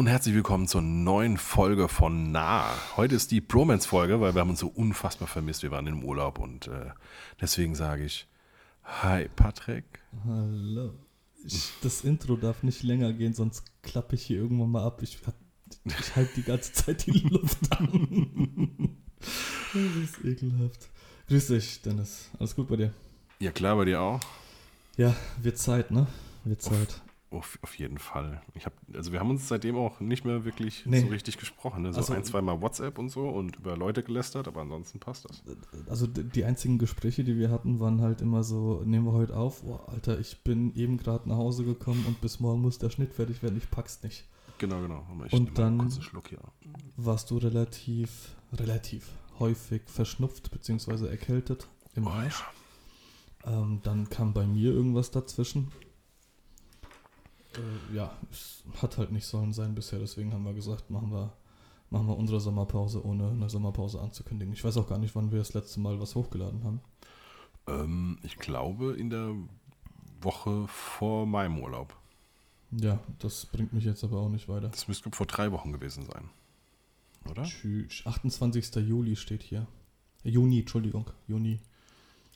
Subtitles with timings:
[0.00, 2.72] Und herzlich willkommen zur neuen Folge von Nah.
[2.96, 5.62] Heute ist die Bromance-Folge, weil wir haben uns so unfassbar vermisst.
[5.62, 6.86] Wir waren im Urlaub und äh,
[7.38, 8.26] deswegen sage ich
[8.82, 9.84] Hi Patrick.
[10.24, 10.94] Hallo.
[11.44, 15.02] Ich, das Intro darf nicht länger gehen, sonst klappe ich hier irgendwann mal ab.
[15.02, 15.18] Ich,
[15.84, 18.96] ich halte die ganze Zeit die Luft an.
[19.74, 20.88] das ist ekelhaft.
[21.28, 22.30] Grüß dich, Dennis.
[22.38, 22.94] Alles gut bei dir?
[23.38, 24.20] Ja, klar, bei dir auch.
[24.96, 26.06] Ja, wird Zeit, ne?
[26.44, 27.02] Wird Zeit.
[27.30, 28.42] Auf, auf jeden Fall.
[28.54, 31.00] Ich hab, also wir haben uns seitdem auch nicht mehr wirklich nee.
[31.00, 31.82] so richtig gesprochen.
[31.82, 31.92] Ne?
[31.92, 35.26] So also, ein, zwei Mal WhatsApp und so und über Leute gelästert, aber ansonsten passt
[35.26, 35.44] das.
[35.88, 39.62] Also die einzigen Gespräche, die wir hatten, waren halt immer so, nehmen wir heute auf,
[39.64, 43.14] oh, Alter, ich bin eben gerade nach Hause gekommen und bis morgen muss der Schnitt
[43.14, 44.24] fertig werden, ich pack's nicht.
[44.58, 45.06] Genau, genau.
[45.30, 45.88] Und dann
[46.96, 51.06] warst du relativ, relativ häufig verschnupft bzw.
[51.06, 52.10] erkältet im oh.
[52.10, 52.30] Ja.
[53.52, 55.68] Ähm, dann kam bei mir irgendwas dazwischen
[57.56, 61.32] äh, ja, es hat halt nicht sollen sein bisher, deswegen haben wir gesagt, machen wir,
[61.90, 64.52] machen wir unsere Sommerpause, ohne eine Sommerpause anzukündigen.
[64.54, 66.80] Ich weiß auch gar nicht, wann wir das letzte Mal was hochgeladen haben.
[67.66, 69.34] Ähm, ich glaube in der
[70.20, 71.96] Woche vor meinem Urlaub.
[72.72, 74.68] Ja, das bringt mich jetzt aber auch nicht weiter.
[74.68, 76.30] Das müsste vor drei Wochen gewesen sein.
[77.28, 77.42] Oder?
[77.42, 78.76] 28.
[78.76, 79.66] Juli steht hier.
[80.22, 81.60] Juni, Entschuldigung, Juni.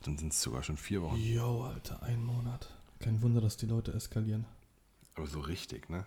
[0.03, 1.17] Dann sind es sogar schon vier Wochen.
[1.17, 2.69] Jo, Alter, ein Monat.
[2.99, 4.45] Kein Wunder, dass die Leute eskalieren.
[5.15, 6.05] Aber so richtig, ne?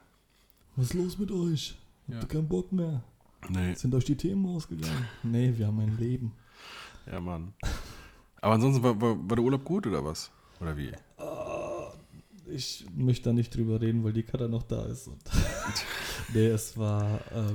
[0.77, 1.77] Was ist los mit euch?
[2.07, 2.17] Ja.
[2.17, 3.03] Habt ihr keinen Bock mehr?
[3.49, 3.75] Nee.
[3.75, 5.07] Sind euch die Themen ausgegangen?
[5.23, 6.33] nee, wir haben ein Leben.
[7.11, 7.55] Ja, Mann.
[8.41, 10.31] Aber ansonsten war, war, war der Urlaub gut oder was?
[10.61, 10.93] Oder wie?
[11.19, 11.91] Uh,
[12.47, 15.11] ich möchte da nicht drüber reden, weil die Kater noch da ist.
[16.35, 17.21] nee, es war.
[17.33, 17.55] Äh,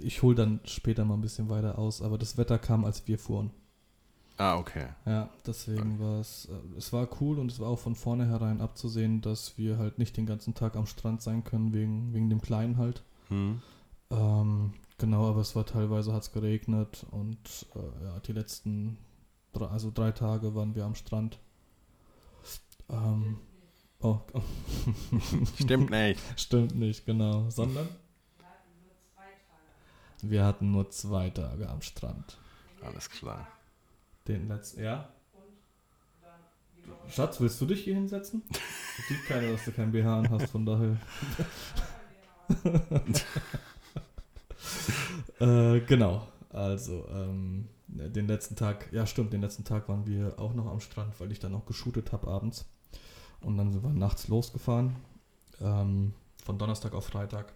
[0.00, 3.18] ich hole dann später mal ein bisschen weiter aus, aber das Wetter kam, als wir
[3.18, 3.50] fuhren.
[4.42, 4.88] Ah, okay.
[5.06, 9.20] Ja, deswegen war es, äh, es war cool und es war auch von vornherein abzusehen,
[9.20, 12.76] dass wir halt nicht den ganzen Tag am Strand sein können, wegen, wegen dem Kleinen
[12.76, 13.04] halt.
[13.28, 13.62] Hm.
[14.10, 17.38] Ähm, genau, aber es war teilweise hat es geregnet und
[17.76, 18.98] äh, ja, die letzten,
[19.52, 21.38] drei, also drei Tage waren wir am Strand.
[22.90, 23.38] Ähm,
[24.00, 24.18] oh.
[25.60, 26.20] Stimmt nicht.
[26.34, 27.48] Stimmt nicht, genau.
[27.48, 27.88] Sondern?
[30.20, 32.38] Wir hatten nur zwei Tage am Strand.
[32.84, 33.46] Alles klar.
[34.28, 35.08] Den letzten, ja.
[37.08, 38.42] Schatz, willst du dich hier hinsetzen?
[39.08, 40.96] Sieht keiner, dass du kein BH an hast, von daher.
[45.40, 50.54] äh, genau, also ähm, den letzten Tag, ja stimmt, den letzten Tag waren wir auch
[50.54, 52.66] noch am Strand, weil ich dann noch geshootet habe abends.
[53.40, 54.96] Und dann sind wir nachts losgefahren,
[55.60, 57.52] ähm, von Donnerstag auf Freitag.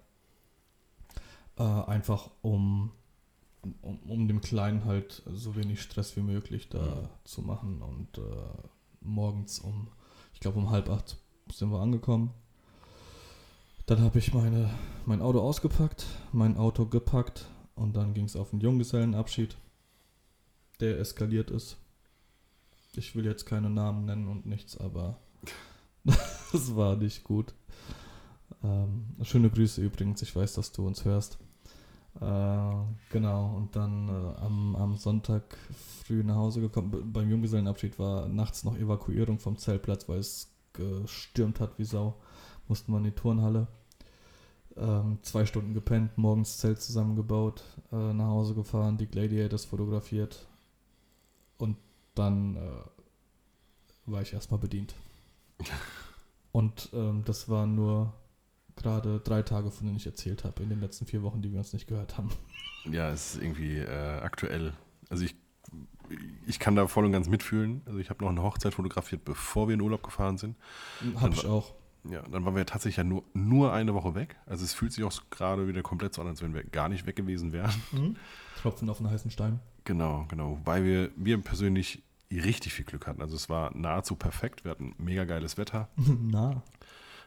[1.58, 2.92] Äh, einfach um
[3.82, 7.08] um, um dem Kleinen halt so wenig Stress wie möglich da mhm.
[7.24, 7.82] zu machen.
[7.82, 8.22] Und äh,
[9.00, 9.88] morgens um,
[10.32, 11.16] ich glaube um halb acht
[11.52, 12.32] sind wir angekommen.
[13.86, 14.70] Dann habe ich meine,
[15.04, 17.46] mein Auto ausgepackt, mein Auto gepackt
[17.76, 19.56] und dann ging es auf den Junggesellenabschied,
[20.80, 21.76] der eskaliert ist.
[22.96, 25.18] Ich will jetzt keine Namen nennen und nichts, aber
[26.04, 27.54] das war nicht gut.
[28.64, 31.38] Ähm, schöne Grüße übrigens, ich weiß, dass du uns hörst.
[32.20, 32.74] Äh,
[33.10, 35.56] genau, und dann äh, am, am Sonntag
[36.04, 37.12] früh nach Hause gekommen.
[37.12, 42.14] Beim Junggesellenabschied war nachts noch Evakuierung vom Zeltplatz, weil es gestürmt hat wie Sau.
[42.68, 43.68] Mussten wir in die Turnhalle.
[44.76, 47.62] Ähm, zwei Stunden gepennt, morgens Zelt zusammengebaut,
[47.92, 50.46] äh, nach Hause gefahren, die Gladiators fotografiert.
[51.58, 51.76] Und
[52.14, 52.60] dann äh,
[54.06, 54.94] war ich erstmal bedient.
[56.52, 58.12] Und ähm, das war nur
[58.76, 61.58] gerade drei Tage, von denen ich erzählt habe, in den letzten vier Wochen, die wir
[61.58, 62.30] uns nicht gehört haben.
[62.84, 64.72] Ja, es ist irgendwie äh, aktuell.
[65.08, 65.34] Also ich,
[66.46, 67.82] ich kann da voll und ganz mitfühlen.
[67.86, 70.56] Also ich habe noch eine Hochzeit fotografiert, bevor wir in Urlaub gefahren sind.
[71.16, 71.74] Habe ich auch.
[72.10, 74.36] Ja, dann waren wir tatsächlich ja nur, nur eine Woche weg.
[74.46, 77.06] Also es fühlt sich auch gerade wieder komplett so an, als wenn wir gar nicht
[77.06, 77.74] weg gewesen wären.
[77.90, 78.16] Mhm.
[78.62, 79.60] Tropfen auf einen heißen Stein.
[79.84, 80.60] Genau, genau.
[80.64, 83.22] Weil wir, wir persönlich richtig viel Glück hatten.
[83.22, 84.64] Also es war nahezu perfekt.
[84.64, 85.88] Wir hatten mega geiles Wetter.
[85.96, 86.62] Na.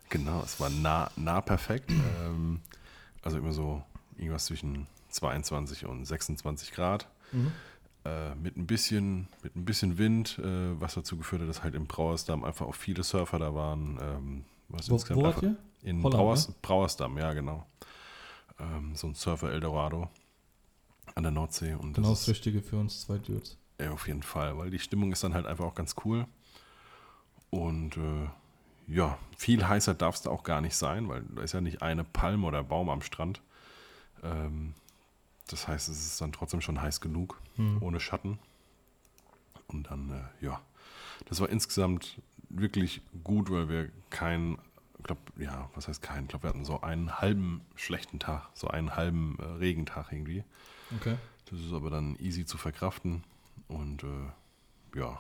[0.10, 1.92] Genau, es war nah, nah perfekt.
[1.92, 2.62] ähm,
[3.22, 3.84] also immer so
[4.18, 7.08] irgendwas zwischen 22 und 26 Grad.
[7.32, 7.52] Mhm.
[8.06, 11.76] Äh, mit, ein bisschen, mit ein bisschen Wind, äh, was dazu geführt hat, dass halt
[11.76, 14.00] im Brauersdamm einfach auch viele Surfer da waren.
[14.02, 15.56] Ähm, was wo wo wart ihr?
[15.82, 16.56] In Holland, Brauers, ne?
[16.62, 17.66] Brauersdamm, ja, genau.
[18.60, 20.10] Ähm, so ein Surfer Eldorado
[21.16, 21.74] an der Nordsee.
[21.74, 23.58] Und genau das, das Richtige für uns zwei Dudes.
[23.80, 26.26] Ja, auf jeden Fall, weil die Stimmung ist dann halt einfach auch ganz cool.
[27.50, 28.28] Und äh,
[28.90, 31.82] ja, viel heißer darf es da auch gar nicht sein, weil da ist ja nicht
[31.82, 33.42] eine Palme oder Baum am Strand.
[34.24, 34.74] Ähm,
[35.48, 37.82] das heißt, es ist dann trotzdem schon heiß genug, hm.
[37.82, 38.40] ohne Schatten.
[39.68, 40.62] Und dann, äh, ja,
[41.26, 44.58] das war insgesamt wirklich gut, weil wir keinen
[45.04, 46.24] glaube, ja, was heißt keinen?
[46.24, 50.44] Ich glaube, wir hatten so einen halben schlechten Tag, so einen halben äh, Regentag irgendwie.
[50.96, 51.18] Okay.
[51.50, 53.24] Das ist aber dann easy zu verkraften.
[53.68, 55.20] Und äh, ja,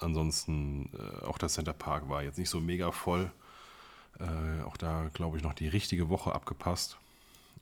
[0.00, 3.30] ansonsten äh, auch der Center Park war jetzt nicht so mega voll.
[4.18, 6.98] Äh, auch da, glaube ich, noch die richtige Woche abgepasst.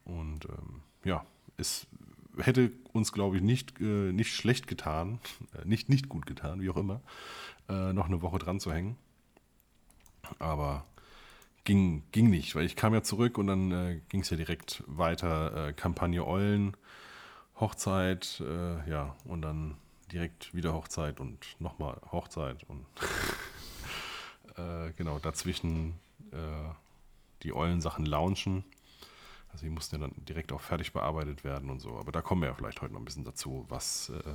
[0.05, 1.25] Und ähm, ja,
[1.57, 1.87] es
[2.39, 5.21] hätte uns, glaube ich, nicht, äh, nicht schlecht getan,
[5.55, 7.01] äh, nicht, nicht gut getan, wie auch immer,
[7.69, 8.97] äh, noch eine Woche dran zu hängen.
[10.39, 10.85] Aber
[11.65, 14.83] ging, ging nicht, weil ich kam ja zurück und dann äh, ging es ja direkt
[14.87, 15.73] weiter.
[15.75, 16.77] Kampagne Eulen,
[17.59, 18.43] Hochzeit,
[18.87, 19.75] ja, und dann
[20.13, 22.85] direkt wieder Hochzeit und nochmal Hochzeit und
[24.57, 25.95] äh, genau, dazwischen
[26.33, 26.71] äh,
[27.43, 28.65] die Eulen-Sachen launchen.
[29.51, 31.99] Also die mussten ja dann direkt auch fertig bearbeitet werden und so.
[31.99, 34.35] Aber da kommen wir ja vielleicht heute noch ein bisschen dazu, was, äh,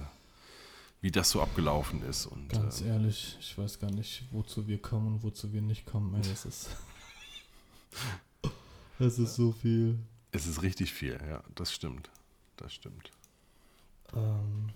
[1.01, 2.25] wie das so abgelaufen ist.
[2.25, 5.85] Und, Ganz ähm, ehrlich, ich weiß gar nicht, wozu wir kommen und wozu wir nicht
[5.85, 6.15] kommen.
[6.15, 6.69] Ey, das ist.
[8.99, 9.99] das ist so viel.
[10.31, 12.09] es ist richtig viel, ja, das stimmt.
[12.57, 13.11] Das stimmt.
[14.15, 14.69] Ähm,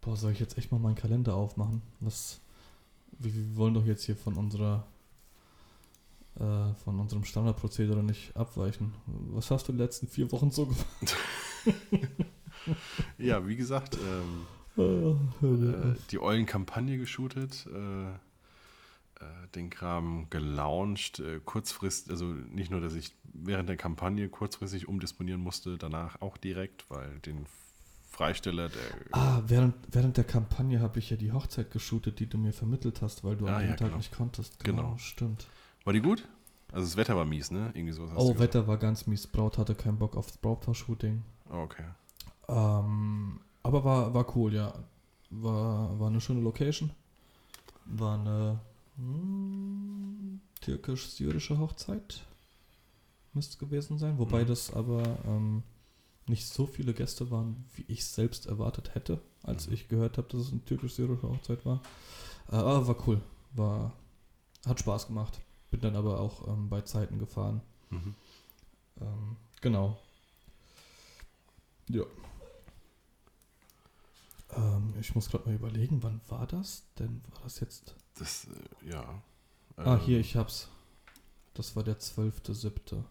[0.00, 1.82] boah, soll ich jetzt echt mal meinen Kalender aufmachen?
[2.00, 2.40] Was.
[3.18, 4.86] Wir, wir wollen doch jetzt hier von unserer.
[6.36, 8.94] Äh, von unserem Standardprozedere nicht abweichen.
[9.06, 11.16] Was hast du die letzten vier Wochen so gemacht?
[13.18, 15.10] Ja, wie gesagt, ähm, Äh,
[15.46, 18.14] äh, die Eulen-Kampagne geshootet, äh, äh,
[19.54, 25.40] den Kram gelauncht, äh, kurzfristig, also nicht nur, dass ich während der Kampagne kurzfristig umdisponieren
[25.40, 27.46] musste, danach auch direkt, weil den
[28.20, 28.80] Freisteller, der
[29.12, 33.00] Ah, während, während der Kampagne habe ich ja die Hochzeit geshootet, die du mir vermittelt
[33.00, 33.96] hast, weil du Ah, an dem ja, Tag genau.
[33.96, 34.62] nicht konntest.
[34.62, 34.96] Genau.
[34.98, 35.46] Stimmt.
[35.84, 36.28] war die gut?
[36.70, 37.70] Also das Wetter war mies, ne?
[37.74, 38.12] Irgendwie sowas.
[38.16, 38.38] Oh.
[38.38, 39.26] Wetter war ganz mies.
[39.26, 41.22] Braut hatte keinen Bock aufs Brautpaar-Shooting.
[41.50, 41.84] Oh, okay.
[42.48, 44.72] Ähm, aber war, war cool, ja.
[45.30, 46.90] War, war eine schöne Location.
[47.86, 48.60] War eine
[48.98, 52.20] hm, türkisch-syrische Hochzeit.
[53.32, 54.18] Müsste es gewesen sein.
[54.18, 54.48] Wobei Mhm.
[54.48, 55.62] das aber ähm,
[56.30, 59.74] nicht so viele Gäste waren, wie ich selbst erwartet hätte, als Mhm.
[59.74, 61.82] ich gehört habe, dass es eine türkisch-syrische Hochzeit war.
[62.50, 63.20] Äh, aber war cool.
[63.52, 63.92] War,
[64.66, 65.40] hat Spaß gemacht.
[65.70, 67.60] Bin dann aber auch ähm, bei Zeiten gefahren.
[67.90, 68.14] Mhm.
[69.00, 69.98] Ähm, genau.
[71.88, 72.04] Ja.
[74.56, 76.82] Ähm, ich muss gerade mal überlegen, wann war das?
[76.98, 77.94] Denn war das jetzt.
[78.18, 78.46] Das,
[78.84, 79.22] äh, ja.
[79.76, 80.68] ah, Ähm, hier, ich hab's.
[81.54, 83.02] Das war der 12.07.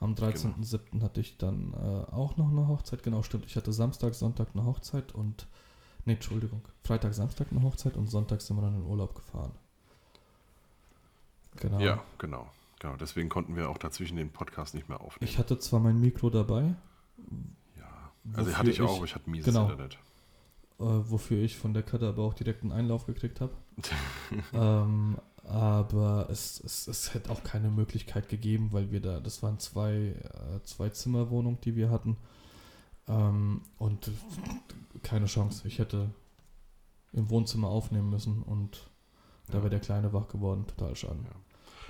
[0.00, 1.02] Am 13.07.
[1.02, 3.02] hatte ich dann äh, auch noch eine Hochzeit.
[3.02, 3.46] Genau, stimmt.
[3.46, 5.46] Ich hatte Samstag, Sonntag eine Hochzeit und.
[6.04, 6.60] Nee, Entschuldigung.
[6.82, 9.52] Freitag, Samstag eine Hochzeit und Sonntag sind wir dann in Urlaub gefahren.
[11.56, 11.78] Genau.
[11.80, 12.46] Ja, genau.
[12.80, 15.30] Genau, deswegen konnten wir auch dazwischen den Podcast nicht mehr aufnehmen.
[15.30, 16.74] Ich hatte zwar mein Mikro dabei,
[17.78, 18.10] ja.
[18.34, 19.70] Also hatte ich auch, ich- aber ich hatte mieses genau.
[19.70, 19.94] Internet.
[19.94, 23.52] äh, wofür ich von der Kette aber auch direkt einen Einlauf gekriegt habe.
[24.52, 29.58] ähm, aber es, es, es hätte auch keine Möglichkeit gegeben, weil wir da, das waren
[29.58, 32.16] zwei, äh, zwei Zimmerwohnungen, die wir hatten.
[33.08, 34.10] Ähm, und
[35.02, 35.68] keine Chance.
[35.68, 36.10] Ich hätte
[37.12, 38.88] im Wohnzimmer aufnehmen müssen und
[39.48, 39.60] da Ja.
[39.60, 40.66] wäre der Kleine wach geworden.
[40.66, 41.18] Total schade.
[41.22, 41.30] Ja.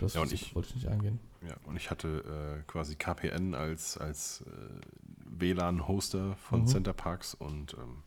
[0.00, 1.20] Das Ja, und ich- wollte ich nicht eingehen.
[1.46, 4.80] Ja, und ich hatte äh, quasi KPN als, als äh,
[5.26, 6.66] WLAN-Hoster von Mhm.
[6.66, 8.02] Center Parks und ähm,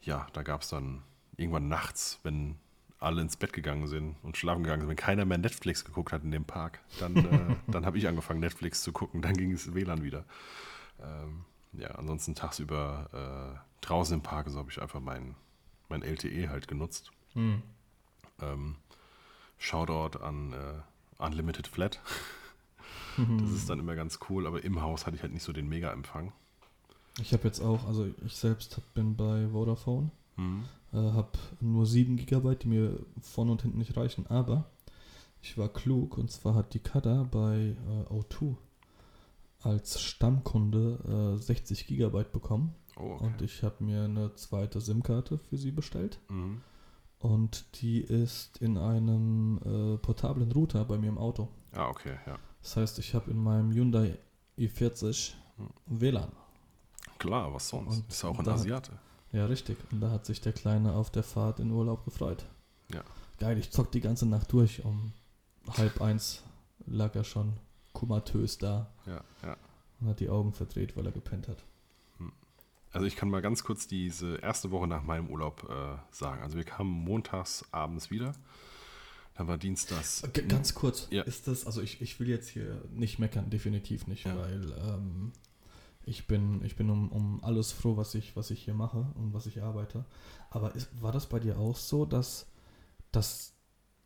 [0.00, 1.02] ja, da gab es dann
[1.36, 2.56] irgendwann nachts, wenn
[2.98, 6.22] alle ins Bett gegangen sind und schlafen gegangen sind, wenn keiner mehr Netflix geguckt hat
[6.24, 9.74] in dem Park, dann, äh, dann habe ich angefangen, Netflix zu gucken, dann ging es
[9.74, 10.24] WLAN wieder.
[11.00, 15.34] Ähm, ja, ansonsten tagsüber äh, draußen im Park, so habe ich einfach mein,
[15.88, 17.10] mein LTE halt genutzt.
[17.34, 17.62] Hm.
[18.40, 18.76] Ähm,
[19.58, 22.00] Shoutout an äh, Unlimited Flat.
[23.16, 23.38] Mhm.
[23.40, 25.68] Das ist dann immer ganz cool, aber im Haus hatte ich halt nicht so den
[25.68, 26.32] Mega-Empfang.
[27.18, 30.10] Ich habe jetzt auch, also ich selbst bin bei Vodafone.
[30.36, 30.64] Mhm.
[30.92, 34.64] äh, habe nur 7 GB, die mir vorne und hinten nicht reichen, aber
[35.42, 37.76] ich war klug und zwar hat die Kada bei
[38.08, 38.56] äh, O2
[39.62, 43.24] als Stammkunde äh, 60 GB bekommen Oh, okay.
[43.26, 46.60] und ich habe mir eine zweite SIM-Karte für sie bestellt Mhm.
[47.18, 51.48] und die ist in einem äh, portablen Router bei mir im Auto.
[51.72, 52.38] Ah, okay, ja.
[52.62, 54.18] Das heißt, ich habe in meinem Hyundai
[54.58, 55.34] i40
[55.86, 56.32] WLAN.
[57.18, 57.96] Klar, was sonst?
[57.98, 58.92] Und ist ja auch ein da- Asiate.
[59.36, 59.76] Ja, richtig.
[59.92, 62.46] Und da hat sich der Kleine auf der Fahrt in Urlaub gefreut.
[62.92, 63.02] Ja.
[63.38, 64.82] Geil, ich zock die ganze Nacht durch.
[64.84, 65.12] Um
[65.76, 66.42] halb eins
[66.86, 67.52] lag er schon
[67.92, 69.56] komatös da Ja, ja.
[70.00, 71.62] und hat die Augen verdreht, weil er gepennt hat.
[72.92, 76.42] Also ich kann mal ganz kurz diese erste Woche nach meinem Urlaub äh, sagen.
[76.42, 78.34] Also wir kamen montags abends wieder.
[79.34, 80.22] Dann war Dienstags.
[80.32, 81.22] G ganz kurz, Ja.
[81.24, 84.34] ist das, also ich, ich will jetzt hier nicht meckern, definitiv nicht, Ja.
[84.38, 85.32] weil ähm,
[86.06, 89.34] ich bin, ich bin um, um alles froh, was ich, was ich hier mache und
[89.34, 90.04] was ich arbeite.
[90.50, 92.46] Aber ist, war das bei dir auch so, dass,
[93.12, 93.52] dass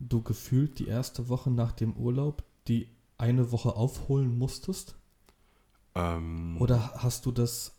[0.01, 2.89] du gefühlt die erste Woche nach dem Urlaub die
[3.19, 4.97] eine Woche aufholen musstest?
[5.95, 7.77] Ähm, Oder hast du das,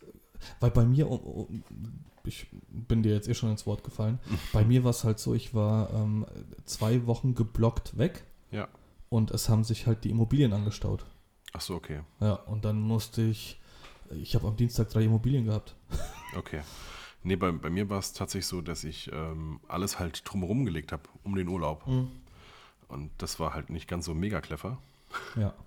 [0.59, 1.07] weil bei mir,
[2.23, 4.19] ich bin dir jetzt eh schon ins Wort gefallen,
[4.53, 6.25] bei mir war es halt so, ich war ähm,
[6.65, 8.67] zwei Wochen geblockt weg Ja.
[9.09, 11.05] und es haben sich halt die Immobilien angestaut.
[11.53, 12.01] Ach so, okay.
[12.19, 13.59] Ja, und dann musste ich,
[14.15, 15.75] ich habe am Dienstag drei Immobilien gehabt.
[16.37, 16.61] Okay.
[17.23, 20.91] Nee, bei, bei mir war es tatsächlich so, dass ich ähm, alles halt drumherum gelegt
[20.91, 21.85] habe, um den Urlaub.
[22.87, 24.77] Und das war halt nicht ganz so mega clever.
[25.35, 25.53] Ja.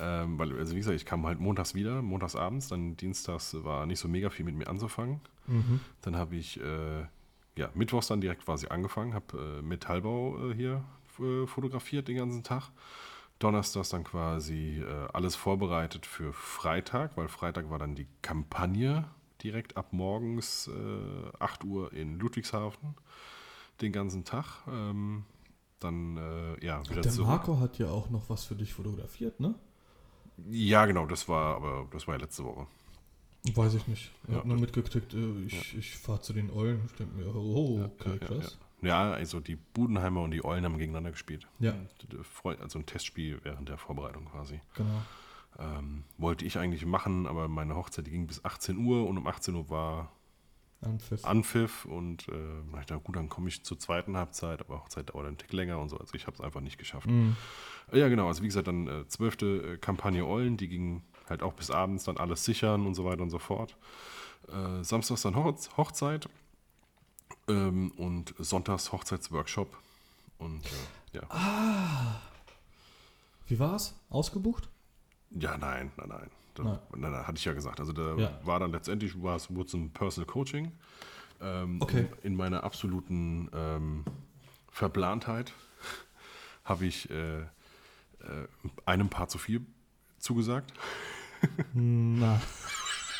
[0.00, 3.84] Ähm, weil, also wie gesagt, ich kam halt montags wieder, montags abends, dann dienstags war
[3.84, 5.20] nicht so mega viel mit mir anzufangen.
[5.48, 5.80] Mhm.
[6.02, 7.00] Dann habe ich, äh,
[7.56, 10.84] ja, mittwochs dann direkt quasi angefangen, habe äh, Metallbau äh, hier
[11.18, 12.70] äh, fotografiert den ganzen Tag.
[13.42, 19.04] Donnerstags dann quasi äh, alles vorbereitet für Freitag, weil Freitag war dann die Kampagne
[19.42, 22.94] direkt ab morgens äh, 8 Uhr in Ludwigshafen
[23.80, 24.46] den ganzen Tag.
[24.68, 25.24] Ähm,
[25.80, 27.12] dann, äh, ja, wieder Der.
[27.14, 29.54] Marco hat ja auch noch was für dich fotografiert, ne?
[30.48, 32.66] Ja, genau, das war, aber das war ja letzte Woche.
[33.54, 34.12] Weiß ich nicht.
[34.24, 36.82] Ich Ja, habe nur mitgekriegt, äh, ich, ich fahre zu den Eulen.
[36.86, 38.58] Ich denke mir, oh, okay, ja, krass.
[38.82, 41.48] Ja, also die Budenheimer und die Eulen haben gegeneinander gespielt.
[41.60, 41.74] Ja,
[42.60, 44.60] Also ein Testspiel während der Vorbereitung quasi.
[44.74, 45.02] genau.
[45.58, 49.26] Ähm, wollte ich eigentlich machen, aber meine Hochzeit die ging bis 18 Uhr und um
[49.26, 50.10] 18 Uhr war
[50.80, 51.24] Anpfiff.
[51.24, 55.26] Anpfiff und äh, ich dachte, gut, dann komme ich zur zweiten Halbzeit, aber Hochzeit dauert
[55.26, 55.98] einen Tick länger und so.
[55.98, 57.06] Also ich habe es einfach nicht geschafft.
[57.06, 57.36] Mhm.
[57.92, 58.26] Ja, genau.
[58.28, 62.04] Also wie gesagt, dann äh, zwölfte äh, Kampagne Eulen, die ging halt auch bis abends,
[62.04, 63.76] dann alles sichern und so weiter und so fort.
[64.48, 66.28] Äh, Samstags dann Hoch Hochzeit
[67.48, 69.76] ähm, und sonntags Hochzeitsworkshop.
[70.38, 72.20] Und äh, ja.
[73.46, 73.94] Wie war's?
[74.10, 74.68] Ausgebucht?
[75.30, 76.30] ja, nein, nein, nein.
[76.54, 76.78] Da, Nein.
[76.96, 77.80] nein, nein, hatte ich ja gesagt.
[77.80, 78.38] Also da Ja.
[78.44, 80.70] war dann letztendlich war es wurde ein Personal Coaching.
[81.40, 82.06] Ähm, Okay.
[82.22, 84.04] in, in meiner absoluten ähm,
[84.70, 85.52] Verplantheit
[86.64, 87.46] habe ich äh, äh,
[88.84, 89.64] einem Paar zu viel
[90.18, 90.72] zugesagt.
[91.72, 92.40] Na.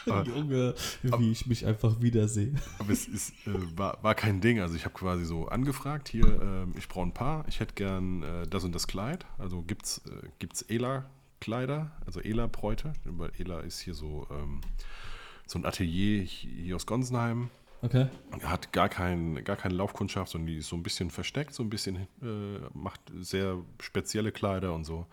[0.06, 0.74] Aber- Junge,
[1.18, 2.54] wie ich mich einfach wiedersehe.
[2.78, 4.60] Aber es ist, äh, war, war kein Ding.
[4.60, 8.22] Also ich habe quasi so angefragt, hier, ähm, ich brauche ein Paar, ich hätte gern
[8.22, 9.26] äh, das und das Kleid.
[9.38, 12.92] Also gibt es äh, gibt's Ela-Kleider, also Ela-Bräute.
[13.04, 14.60] Weil Ela ist hier so, ähm,
[15.46, 17.50] so ein Atelier hier aus Gonsenheim.
[17.84, 18.06] Okay.
[18.44, 21.68] Hat gar, kein, gar keine Laufkundschaft, sondern die ist so ein bisschen versteckt, so ein
[21.70, 25.06] bisschen, äh, macht sehr spezielle Kleider und so.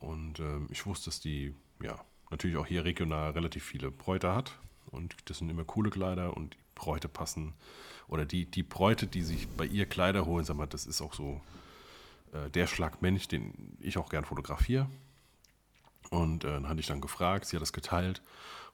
[0.00, 1.98] Und ähm, ich wusste, dass die, ja,
[2.34, 4.58] natürlich auch hier regional relativ viele Bräute hat.
[4.90, 7.54] Und das sind immer coole Kleider und die Bräute passen.
[8.08, 11.14] Oder die, die Bräute, die sich bei ihr Kleider holen, sag mal, das ist auch
[11.14, 11.40] so
[12.32, 14.88] äh, der Schlag Mensch, den ich auch gern fotografiere.
[16.10, 18.20] Und äh, dann hatte ich dann gefragt, sie hat das geteilt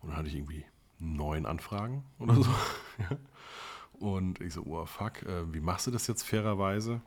[0.01, 0.65] und dann hatte ich irgendwie
[0.99, 2.47] neun Anfragen oder so.
[4.01, 7.03] Und ich so, oh fuck, äh, wie machst du das jetzt fairerweise?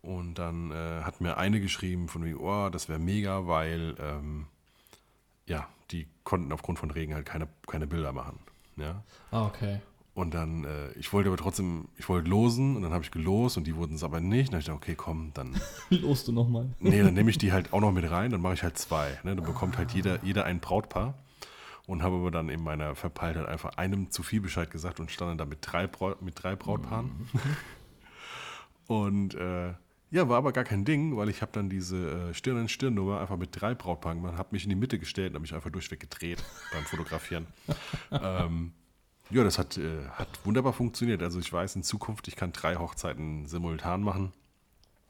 [0.00, 4.46] Und dann äh, hat mir eine geschrieben von mir, oh, das wäre mega, weil ähm,
[5.46, 8.38] ja, die konnten aufgrund von Regen halt keine, keine Bilder machen.
[8.76, 9.02] Ja.
[9.30, 9.80] Ah, okay.
[10.14, 13.58] Und dann, äh, ich wollte aber trotzdem, ich wollte losen und dann habe ich gelost
[13.58, 14.48] und die wurden es aber nicht.
[14.48, 15.60] Dann habe ich gedacht, okay, komm, dann
[15.90, 16.70] Los du nochmal.
[16.80, 19.10] Nee, dann nehme ich die halt auch noch mit rein, dann mache ich halt zwei.
[19.24, 19.36] Ne?
[19.36, 21.14] Dann bekommt halt jeder, jeder ein Brautpaar.
[21.86, 25.30] Und habe aber dann in meiner Verpeiltheit einfach einem zu viel Bescheid gesagt und stand
[25.30, 27.28] dann da mit drei, Braut, mit drei Brautpaaren.
[28.88, 29.74] und äh,
[30.10, 32.94] ja, war aber gar kein Ding, weil ich habe dann diese äh, Stirn an Stirn
[32.94, 35.54] Nummer einfach mit drei Brautpaaren gemacht, habe mich in die Mitte gestellt und habe mich
[35.54, 37.46] einfach durchweg gedreht beim Fotografieren.
[38.10, 38.72] ähm,
[39.30, 41.22] ja, das hat, äh, hat wunderbar funktioniert.
[41.22, 44.32] Also ich weiß in Zukunft, ich kann drei Hochzeiten simultan machen.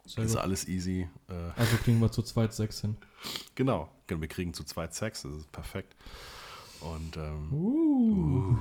[0.06, 0.40] Sehr ist gut.
[0.40, 1.08] alles easy.
[1.28, 2.96] Äh, Also kriegen wir zu zweit sechs hin.
[3.54, 5.96] Genau, Genau, wir kriegen zu zweit Sex, das ist perfekt.
[6.80, 8.56] Und ähm, Uh.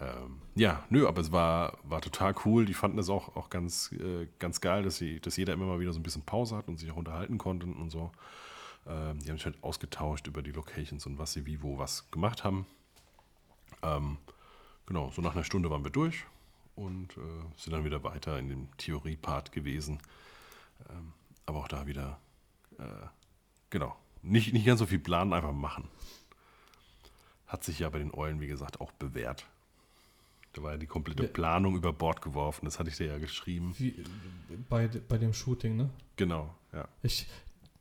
[0.00, 2.64] Ähm, ja, nö, aber es war, war total cool.
[2.64, 5.80] Die fanden das auch, auch ganz, äh, ganz geil, dass, sie, dass jeder immer mal
[5.80, 8.10] wieder so ein bisschen Pause hat und sich auch unterhalten konnte und so.
[8.86, 12.10] Ähm, die haben sich halt ausgetauscht über die Locations und was sie wie, wo, was
[12.10, 12.66] gemacht haben.
[13.82, 14.18] Ähm,
[14.86, 16.24] genau, so nach einer Stunde waren wir durch
[16.74, 17.20] und äh,
[17.56, 20.00] sind dann wieder weiter in dem Theorie-Part gewesen.
[20.90, 21.12] Ähm,
[21.46, 22.18] aber auch da wieder,
[22.78, 23.06] äh,
[23.70, 25.88] genau, nicht, nicht ganz so viel planen, einfach machen.
[27.46, 29.46] Hat sich ja bei den Eulen, wie gesagt, auch bewährt.
[30.52, 31.24] Da war ja die komplette.
[31.24, 33.74] Planung über Bord geworfen, das hatte ich dir ja geschrieben.
[33.78, 34.04] Wie,
[34.68, 35.90] bei, bei dem Shooting, ne?
[36.16, 36.86] Genau, ja.
[37.02, 37.26] Ich,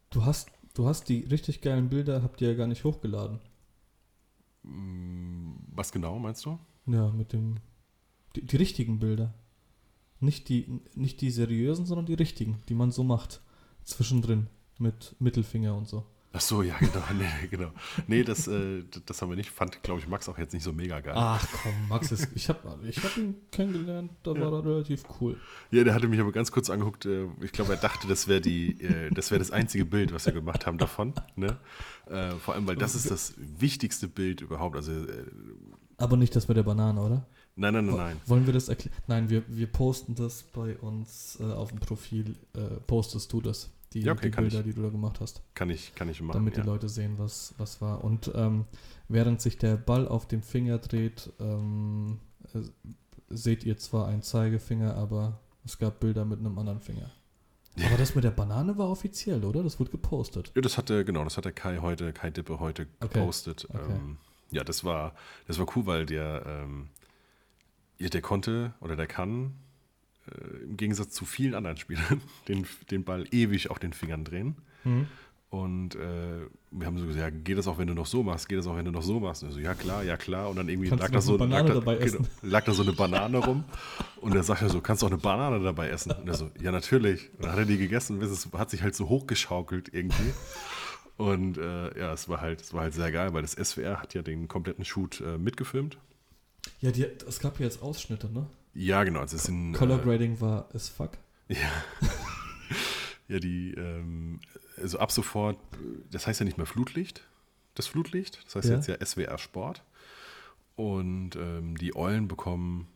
[0.10, 3.40] du hast, du hast die richtig geilen Bilder, habt ihr ja gar nicht hochgeladen.
[4.64, 6.60] Mm, Was genau meinst du?
[6.86, 7.58] Ja, mit dem,
[8.36, 9.34] die, die richtigen Bilder.
[10.20, 13.42] Nicht die, nicht die seriösen, sondern die richtigen, die man so macht.
[13.84, 14.48] Zwischendrin.
[14.78, 16.06] Mit Mittelfinger und so.
[16.34, 17.04] Ach so, ja, genau.
[17.18, 17.72] Nee, genau.
[18.08, 19.50] nee das, äh, das haben wir nicht.
[19.50, 21.14] Fand, glaube ich, Max auch jetzt nicht so mega geil.
[21.18, 22.30] Ach komm, Max ist.
[22.36, 25.38] Ich habe ich hab ihn kennengelernt, da war er relativ cool.
[25.72, 27.06] Ja, der hatte mich aber ganz kurz angeguckt.
[27.06, 30.26] äh, Ich glaube, er dachte, das wäre die, äh, das wäre das einzige Bild, was
[30.26, 31.14] wir gemacht haben davon.
[31.36, 31.58] Ne?
[32.10, 34.76] Äh, Vor allem, weil das ist das wichtigste Bild überhaupt.
[34.78, 35.26] Also, äh,
[35.98, 37.26] Aber nicht das mit der Banane, oder?
[37.58, 38.18] nein, nein, nein, nein.
[38.26, 38.96] Wollen wir das erklären?
[39.08, 42.36] Nein, wir, wir posten das bei uns äh, auf dem Profil.
[42.56, 43.70] Äh, postest du das?
[43.94, 44.66] Die, Ja, okay, die Bilder, ich.
[44.66, 45.42] die du da gemacht hast.
[45.54, 46.38] Kann ich, kann ich machen.
[46.38, 46.64] damit ja.
[46.64, 48.04] die Leute sehen, was, was war.
[48.04, 48.66] Und ähm,
[49.10, 52.20] während sich der Ball auf dem Finger dreht, ähm,
[52.54, 52.60] äh,
[53.30, 57.12] seht ihr zwar einen Zeigefinger, aber es gab Bilder mit einem anderen Finger.
[57.86, 59.64] Aber das mit der Banane war offiziell, oder?
[59.64, 60.52] Das wurde gepostet.
[60.56, 63.66] Ja, das hat der, genau, das hat der Kai heute, Kai Dippe heute Okay, gepostet.
[63.70, 63.94] okay.
[63.94, 64.18] Ähm,
[64.52, 65.14] ja, das war,
[65.48, 66.90] das war cool, weil der, ähm,
[67.98, 69.54] ja, der konnte oder der kann
[70.28, 74.56] äh, im Gegensatz zu vielen anderen Spielern den, den Ball ewig auf den Fingern drehen.
[75.52, 78.48] Und äh, wir haben so gesagt, ja, geht das auch, wenn du noch so machst?
[78.48, 79.44] Geht das auch, wenn du noch so machst?
[79.44, 80.50] Und so, ja klar, ja klar.
[80.50, 82.94] Und dann irgendwie lag da, so, eine Banane lag, da, genau, lag da so eine
[82.94, 83.66] Banane rum.
[84.22, 86.14] Und er sagt er so, kannst du auch eine Banane dabei essen?
[86.14, 87.30] Und er so, ja natürlich.
[87.34, 90.32] Und dann hat er die gegessen und es hat sich halt so hochgeschaukelt irgendwie.
[91.18, 94.16] Und äh, ja, es war halt, es war halt sehr geil, weil das SWR hat
[94.16, 96.00] ja den kompletten Shoot äh, mitgefilmt.
[96.80, 98.48] Ja, die, es gab ja jetzt Ausschnitte, ne?
[98.74, 99.20] Ja, genau.
[99.20, 101.18] Also es sind, Color äh, Grading war as fuck.
[101.48, 101.58] Ja.
[103.28, 104.40] ja, die, ähm,
[104.78, 105.78] also ab sofort, äh,
[106.12, 107.28] das heißt ja nicht mehr Flutlicht,
[107.76, 108.76] das Flutlicht, das heißt Ja.
[108.76, 109.84] jetzt ja SWR Sport.
[110.76, 112.88] Und ähm, die Eulen bekommen,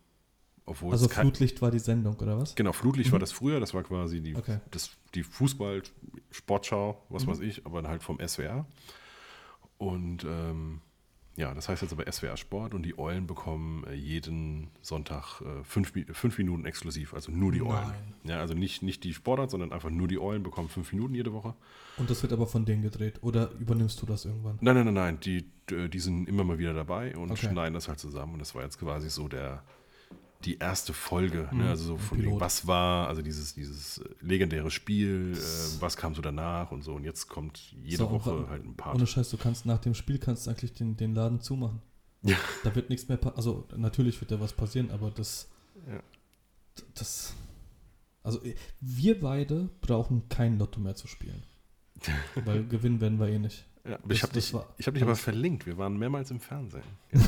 [0.66, 2.56] obwohl Also Flutlicht war die Sendung, oder was?
[2.56, 4.60] Genau, Flutlicht war das früher, das war quasi die, Okay.
[4.72, 7.32] das, die Fußball-Sportschau, was Mhm.
[7.32, 8.66] weiß ich, aber halt vom SWR.
[9.78, 10.82] Und ähm,
[11.38, 15.64] ja, das heißt jetzt aber SWR Sport und die Eulen bekommen äh, jeden Sonntag äh,
[15.64, 17.88] fünf, fünf Minuten exklusiv, also nur die Eulen.
[17.90, 18.14] Nein.
[18.24, 21.34] Ja, also nicht, nicht die Sportart, sondern einfach nur die Eulen bekommen fünf Minuten jede
[21.34, 21.54] Woche.
[21.98, 23.20] Und das wird aber von denen gedreht.
[23.22, 24.58] Oder übernimmst du das irgendwann?
[24.62, 25.46] Nein, nein, nein, nein, die,
[25.90, 27.48] die sind immer mal wieder dabei und Okay.
[27.50, 28.34] schneiden das halt zusammen.
[28.34, 29.64] Und das war jetzt quasi so der,
[30.46, 31.70] die erste Folge, Mhm, ne?
[31.70, 36.14] also so von wegen, was war, also dieses, dieses äh, legendäre Spiel, äh, was kam
[36.16, 36.94] so danach und so.
[36.94, 38.94] Und jetzt kommt jede So, und Woche wa- halt ein paar.
[38.96, 41.82] Ohne Scheiß, du kannst nach dem Spiel kannst du eigentlich den, den Laden zumachen.
[42.22, 42.38] Ja.
[42.64, 43.20] Da wird nichts mehr.
[43.36, 45.48] Also natürlich wird da was passieren, aber das.
[45.88, 46.02] Ja.
[46.96, 47.36] Das.
[48.24, 51.44] Also eh, wir beide brauchen kein Lotto mehr zu spielen.
[52.46, 53.66] Weil gewinnen werden wir eh nicht.
[53.88, 55.68] Ja, Das- ich habe dich, ich hab dich aber verlinkt.
[55.68, 56.82] Wir waren mehrmals im Fernsehen.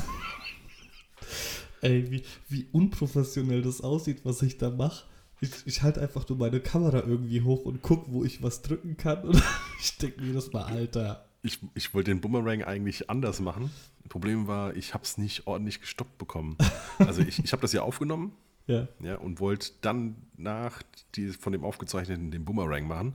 [1.81, 5.05] Ey, wie, wie unprofessionell das aussieht, was ich da mache.
[5.39, 8.97] Ich, ich halte einfach nur meine Kamera irgendwie hoch und gucke, wo ich was drücken
[8.97, 9.23] kann.
[9.23, 9.41] Und
[9.79, 11.25] ich denke mir das mal, Alter.
[11.43, 13.71] Ich, ich wollte den Boomerang eigentlich anders machen.
[14.09, 16.57] Problem war, ich habe es nicht ordentlich gestoppt bekommen.
[16.97, 18.31] Also ich, ich habe das ja aufgenommen
[18.67, 18.85] Ja.
[18.99, 20.83] ja, und wollte dann nach
[21.15, 23.13] die, von dem aufgezeichneten den Boomerang machen.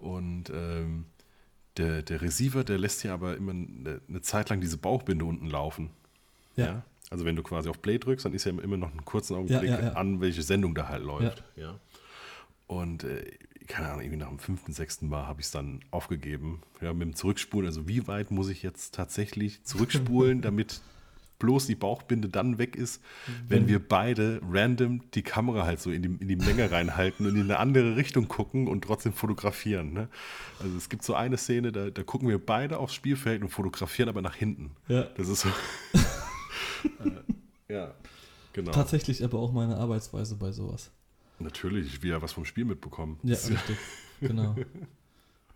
[0.00, 1.06] Und ähm,
[1.76, 5.48] der, der Receiver, der lässt ja aber immer eine, eine Zeit lang diese Bauchbinde unten
[5.48, 5.90] laufen.
[6.54, 6.84] Ja.
[7.10, 9.62] Also wenn du quasi auf Play drückst, dann ist ja immer noch einen kurzen Augenblick
[9.70, 9.92] Ja, ja, ja.
[9.92, 11.44] an, welche Sendung da halt läuft.
[11.54, 11.78] Ja.
[12.66, 13.24] Und äh,
[13.68, 16.62] keine Ahnung, irgendwie nach dem fünften, sechsten Mal habe ich es dann aufgegeben.
[16.80, 17.66] Ja, mit dem Zurückspulen.
[17.66, 20.80] Also wie weit muss ich jetzt tatsächlich zurückspulen, damit
[21.38, 23.02] bloß die Bauchbinde dann weg ist,
[23.48, 27.26] wenn Wenn- wir beide random die Kamera halt so in die, in die Menge reinhalten
[27.26, 29.92] und in eine andere Richtung gucken und trotzdem fotografieren.
[29.92, 30.08] Ne?
[30.60, 34.08] Also es gibt so eine Szene, da, da gucken wir beide aufs Spielfeld und fotografieren
[34.08, 34.70] aber nach hinten.
[34.88, 35.02] Ja.
[35.16, 35.50] Das ist so.
[37.68, 37.94] ja,
[38.52, 38.72] genau.
[38.72, 40.90] Tatsächlich aber auch meine Arbeitsweise bei sowas.
[41.38, 43.18] Natürlich, ich will ja was vom Spiel mitbekommen.
[43.22, 43.76] Ja, richtig.
[44.18, 44.56] Genau.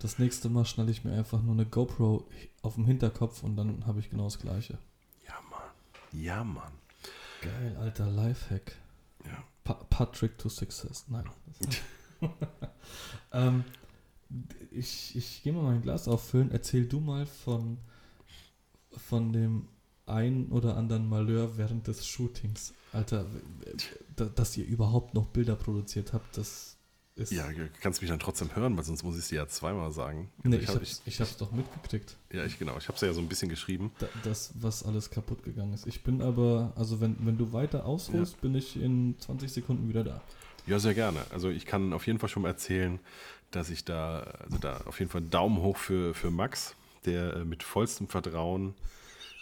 [0.00, 2.28] Das nächste Mal schnalle ich mir einfach nur eine GoPro
[2.60, 4.76] auf dem Hinterkopf und dann habe ich genau das gleiche.
[5.26, 6.22] Ja, Mann.
[6.22, 6.72] Ja, Mann.
[7.40, 8.76] Geil, alter Lifehack.
[9.24, 9.42] Ja.
[9.64, 11.06] Pa Patrick to Success.
[11.08, 11.24] Nein.
[13.32, 13.64] ähm,
[14.70, 16.50] ich ich gehe mal mein Glas auffüllen.
[16.50, 17.78] Erzähl du mal von,
[18.96, 19.68] von dem
[20.10, 22.72] einen oder anderen Malheur während des Shootings.
[22.92, 23.26] Alter,
[24.16, 26.76] da- dass ihr überhaupt noch Bilder produziert habt, das
[27.16, 27.32] ist.
[27.32, 29.92] Ja, du kannst mich dann trotzdem hören, weil sonst muss ich es dir ja zweimal
[29.92, 30.30] sagen.
[30.42, 32.16] nee, Also ich, hab- hab's, ich hab's doch mitgekriegt.
[32.32, 32.76] ja, ich genau.
[32.78, 33.92] Ich habe es ja so ein bisschen geschrieben.
[33.98, 35.86] Da, das, was alles kaputt gegangen ist.
[35.86, 40.04] Ich bin aber, also wenn, wenn du weiter ausholst, bin ich in 20 Sekunden wieder
[40.04, 40.20] da.
[40.66, 41.20] Ja, sehr gerne.
[41.30, 43.00] Also ich kann auf jeden Fall schon mal erzählen,
[43.50, 47.44] dass ich da, also da auf jeden Fall Daumen hoch für, für Max, der äh,
[47.44, 48.74] mit vollstem Vertrauen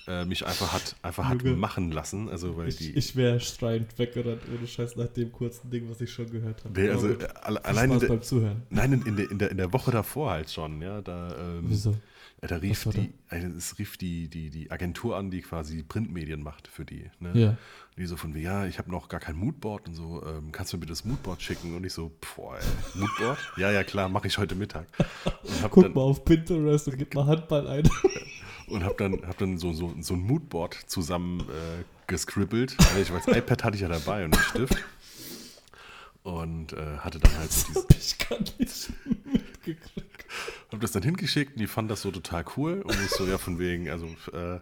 [0.08, 2.28] äh, mich einfach hat, einfach hat machen lassen.
[2.28, 2.90] Also weil Ich, die.
[2.96, 6.80] ich wäre schreiend weggerannt, ohne Scheiß, nach dem kurzen Ding, was ich schon gehört habe.
[6.80, 7.24] Nee, also äh, gut.
[7.42, 8.62] alle- Viel alleine Spaß der, beim Zuhören.
[8.70, 11.00] nein, in, in, der, in, der, in der Woche davor halt schon, ja.
[11.02, 11.94] Da, ähm, Wieso?
[12.40, 15.82] Da rief, Was die, äh, es rief die, die, die Agentur an, die quasi die
[15.82, 17.10] Printmedien macht für die.
[17.18, 17.32] Ne?
[17.34, 17.48] Ja.
[17.50, 17.56] Und
[17.98, 20.72] die so von wie, ja, ich habe noch gar kein Moodboard und so, ähm, kannst
[20.72, 21.74] du mir bitte das Moodboard schicken?
[21.76, 22.64] Und ich so, boah, ey,
[23.00, 23.38] Moodboard?
[23.56, 24.86] ja, ja, klar, mache ich heute Mittag.
[25.68, 27.90] Guck dann, mal auf Pinterest und gib mal Handball ein.
[28.70, 32.76] und hab dann, hab dann so, so, so ein Moodboard zusammen äh, gescribbelt.
[32.78, 34.76] Also ich weiß, iPad hatte ich ja dabei und einen Stift.
[36.22, 38.92] Und äh, hatte dann halt so Das dieses, hab ich gar nicht
[39.32, 40.26] mitgekriegt.
[40.70, 42.82] Hab das dann hingeschickt und die fanden das so total cool.
[42.82, 44.60] Und ich so, ja, von wegen, also äh,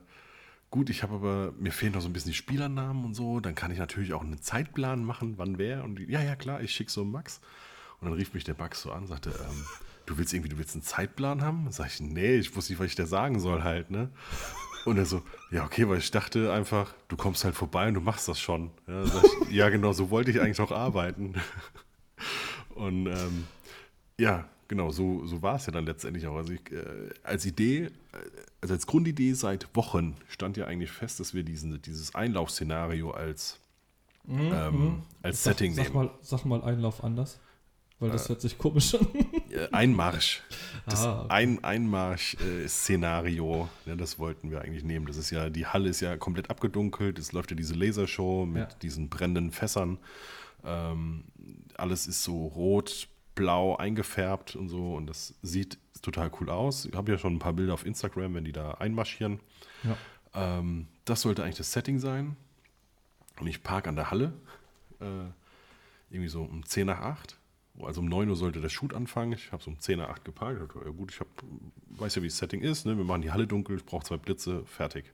[0.71, 3.41] gut, ich habe aber, mir fehlen noch so ein bisschen die Spielernamen und so.
[3.41, 5.83] Dann kann ich natürlich auch einen Zeitplan machen, wann wer.
[5.83, 7.41] Und die, ja, ja, klar, ich schicke so Max.
[8.01, 9.65] Und dann rief mich der Max so an, sagte, ähm,
[10.07, 11.65] du willst irgendwie, du willst einen Zeitplan haben?
[11.65, 14.11] Dann sag ich, nee, ich wusste nicht, was ich dir sagen soll halt, ne?
[14.85, 18.01] Und er so, ja, okay, weil ich dachte einfach, du kommst halt vorbei und du
[18.01, 18.71] machst das schon.
[18.87, 21.35] Ja, sag ich, ja genau, so wollte ich eigentlich auch arbeiten.
[22.77, 23.47] Und ähm,
[24.19, 26.37] ja, genau, so, so war es ja dann letztendlich auch.
[26.37, 27.91] Also ich, äh, als Idee, äh,
[28.61, 33.59] also als Grundidee seit Wochen stand ja eigentlich fest, dass wir diesen, dieses Einlaufszenario als,
[34.29, 35.97] ähm, als Sag, Setting sag nehmen.
[35.97, 37.41] mal, sag mal Einlauf anders.
[37.99, 39.07] Weil das hört sich komisch an.
[39.57, 40.43] Äh, Einmarsch.
[40.87, 41.27] Das Ah, okay.
[41.33, 45.07] Ein Einmarsch-Szenario, ne, das wollten wir eigentlich nehmen.
[45.07, 48.73] Das ist ja, die Halle ist ja komplett abgedunkelt, es läuft ja diese Lasershow mit
[48.73, 48.79] Ja.
[48.83, 49.99] diesen brennenden Fässern.
[50.65, 51.25] Ähm,
[51.77, 56.85] alles ist so rot, blau eingefärbt und so und das sieht total cool aus.
[56.87, 59.41] Ich habe ja schon ein paar Bilder auf Instagram, wenn die da einmarschieren.
[59.85, 59.97] Ja.
[60.35, 62.37] Ähm, das sollte eigentlich das Setting sein.
[63.41, 64.33] Und ich park an der Halle,
[65.01, 65.05] äh,
[66.11, 67.37] irgendwie so um 10 nach 8.
[67.83, 69.33] Also um 9 Uhr sollte der Shoot anfangen.
[69.33, 70.61] Ich habe so um 10 nach 8 geparkt.
[70.61, 71.29] Ich dachte, ja gut, ich hab,
[71.91, 72.87] weiß ja, wie das Setting ist.
[72.87, 72.97] Ne?
[72.97, 75.13] Wir machen die Halle dunkel, ich brauche zwei Blitze, fertig.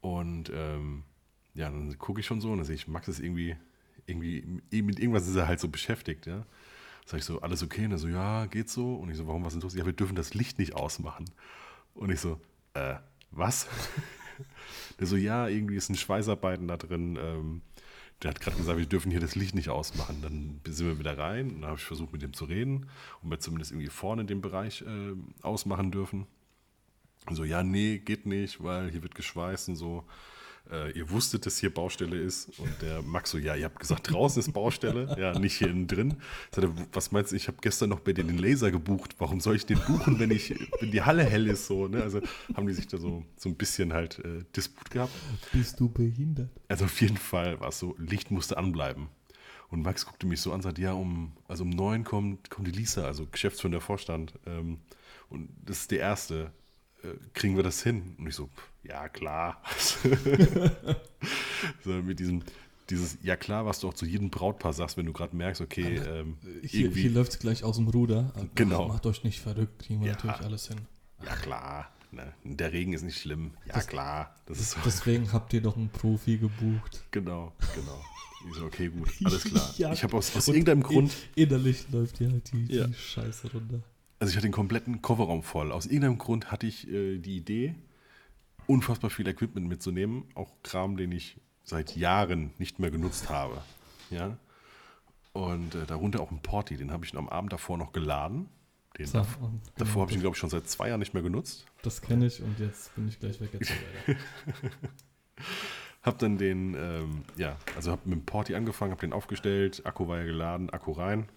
[0.00, 1.04] Und ähm,
[1.54, 3.56] ja, dann gucke ich schon so und dann sehe ich, Max ist irgendwie,
[4.06, 4.42] irgendwie,
[4.82, 6.46] mit irgendwas ist er halt so beschäftigt, ja.
[7.04, 7.84] Sag ich so, alles okay?
[7.86, 8.94] Und er so, ja, geht so.
[8.94, 9.74] Und ich so, warum, was denn los?
[9.74, 11.24] Ja, wir dürfen das Licht nicht ausmachen.
[11.94, 12.40] Und ich so,
[12.74, 12.96] äh,
[13.30, 13.66] was?
[15.00, 17.18] Der so, ja, irgendwie ist ein Schweißarbeiten da drin.
[17.20, 17.62] Ähm,
[18.22, 20.20] der hat gerade gesagt, wir dürfen hier das Licht nicht ausmachen.
[20.22, 22.88] Dann sind wir wieder rein und dann habe ich versucht, mit dem zu reden
[23.22, 26.26] und wir zumindest irgendwie vorne den Bereich äh, ausmachen dürfen.
[27.26, 30.04] Und so, ja, nee, geht nicht, weil hier wird geschweißt und so.
[30.70, 32.58] Äh, ihr wusstet, dass hier Baustelle ist.
[32.58, 35.86] Und der Max so, ja, ihr habt gesagt, draußen ist Baustelle, ja, nicht hier innen
[35.86, 36.16] drin.
[36.52, 39.16] Sagt er, was meinst du, ich habe gestern noch bei dir den Laser gebucht.
[39.18, 41.66] Warum soll ich den buchen, wenn, ich, wenn die Halle hell ist?
[41.66, 42.02] So, ne?
[42.02, 42.20] Also
[42.54, 45.12] haben die sich da so, so ein bisschen halt äh, Disput gehabt.
[45.52, 46.50] Bist du behindert?
[46.68, 49.08] Also auf jeden Fall war es so, Licht musste anbleiben.
[49.70, 52.66] Und Max guckte mich so an und sagte, ja, um, also um neun kommt, kommt
[52.66, 54.34] die Lisa, also Geschäftsführer der Vorstand.
[54.46, 54.78] Ähm,
[55.28, 56.52] und das ist die erste.
[57.02, 58.14] Äh, kriegen wir das hin?
[58.18, 58.48] Und ich so,
[58.82, 59.62] ja klar.
[61.84, 62.42] so mit diesem,
[62.88, 65.96] dieses, ja klar, was du auch zu jedem Brautpaar sagst, wenn du gerade merkst, okay,
[65.96, 68.32] ähm, Hier, irgendwie, hier läuft es gleich aus dem Ruder.
[68.36, 68.88] Ach, Genau.
[68.88, 70.14] Macht euch nicht verrückt, kriegen wir Ja.
[70.14, 70.78] natürlich alles hin.
[71.24, 73.52] ja klar, ne, der Regen ist nicht schlimm.
[73.66, 74.80] Ja Das- klar, das ist so.
[74.84, 77.04] Deswegen habt ihr doch einen Profi gebucht.
[77.10, 78.00] Genau, genau.
[78.48, 79.74] Ich so, okay, gut, alles klar.
[79.76, 79.92] Ja.
[79.92, 82.86] Ich habe aus, aus irgendeinem Grund, in- Innerlich läuft hier halt die, Ja.
[82.86, 83.80] die Scheiße runter.
[84.20, 85.72] Also ich hatte den kompletten Kofferraum voll.
[85.72, 87.74] Aus irgendeinem Grund hatte ich äh, die Idee,
[88.66, 93.62] unfassbar viel Equipment mitzunehmen, auch Kram, den ich seit Jahren nicht mehr genutzt habe.
[94.10, 94.36] Ja.
[95.32, 98.48] Und äh, darunter auch ein Porti, den habe ich am Abend davor noch geladen.
[98.98, 101.22] Den So, davor genau, habe ich ihn, glaube ich, schon seit zwei Jahren nicht mehr
[101.22, 101.66] genutzt.
[101.82, 103.50] Das kenne ich und jetzt bin ich gleich weg.
[103.52, 103.72] Jetzt.
[106.02, 110.08] Hab dann den, ähm, ja, also hab mit dem Porti angefangen, hab den aufgestellt, Akku
[110.08, 111.28] war ja geladen, Akku rein,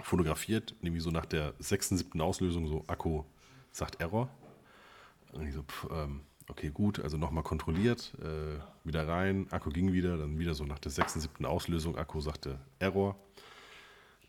[0.00, 3.24] fotografiert, nämlich so nach der sechsten, siebten Auslösung so, Akku
[3.72, 4.28] sagt Error.
[5.32, 9.92] Und ich so, pff, ähm, okay, gut, also nochmal kontrolliert, äh, wieder rein, Akku ging
[9.92, 13.16] wieder, dann wieder so nach der sechsten, siebten Auslösung, Akku sagte Error.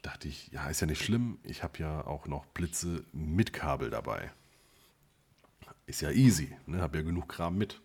[0.02, 3.90] Dachte ich, ja, ist ja nicht schlimm, ich habe ja auch noch Blitze mit Kabel
[3.90, 4.32] dabei.
[5.86, 6.82] Ist ja easy, ne?
[6.82, 7.82] habe ja genug Kram mit.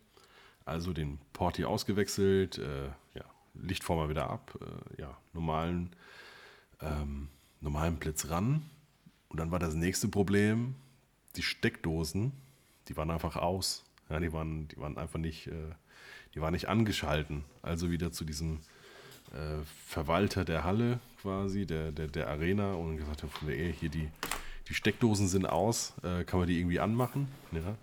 [0.64, 5.94] Also den Porti ausgewechselt, äh, ja, Lichtformer wieder ab, äh, ja, normalen,
[6.80, 7.28] ähm,
[7.64, 8.62] normalen Blitz ran.
[9.28, 10.76] Und dann war das nächste Problem,
[11.34, 12.32] die Steckdosen,
[12.88, 13.82] die waren einfach aus.
[14.08, 15.72] Ja, die waren, die waren einfach nicht, äh,
[16.34, 17.44] die waren nicht angeschalten.
[17.62, 18.60] Also wieder zu diesem
[19.32, 23.88] äh, Verwalter der Halle quasi, der, der, der Arena und gesagt habe, von der hier
[23.88, 24.08] die,
[24.68, 27.28] die Steckdosen sind aus, äh, kann man die irgendwie anmachen?
[27.50, 27.76] Ja,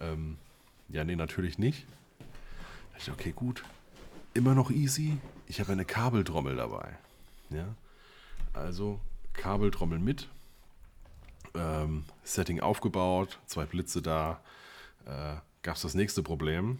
[0.00, 0.36] ähm,
[0.90, 1.86] ja nee, natürlich nicht.
[2.18, 3.64] Da dachte ich, okay, gut.
[4.34, 5.18] Immer noch easy.
[5.46, 6.96] Ich habe eine Kabeltrommel dabei.
[7.50, 7.74] Ja.
[8.54, 9.00] Also
[9.32, 10.28] Kabeltrommel mit.
[11.54, 14.40] Ähm, Setting aufgebaut, zwei Blitze da.
[15.04, 16.78] Äh, Gab es das nächste Problem,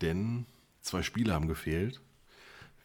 [0.00, 0.46] denn
[0.80, 2.00] zwei Spieler haben gefehlt.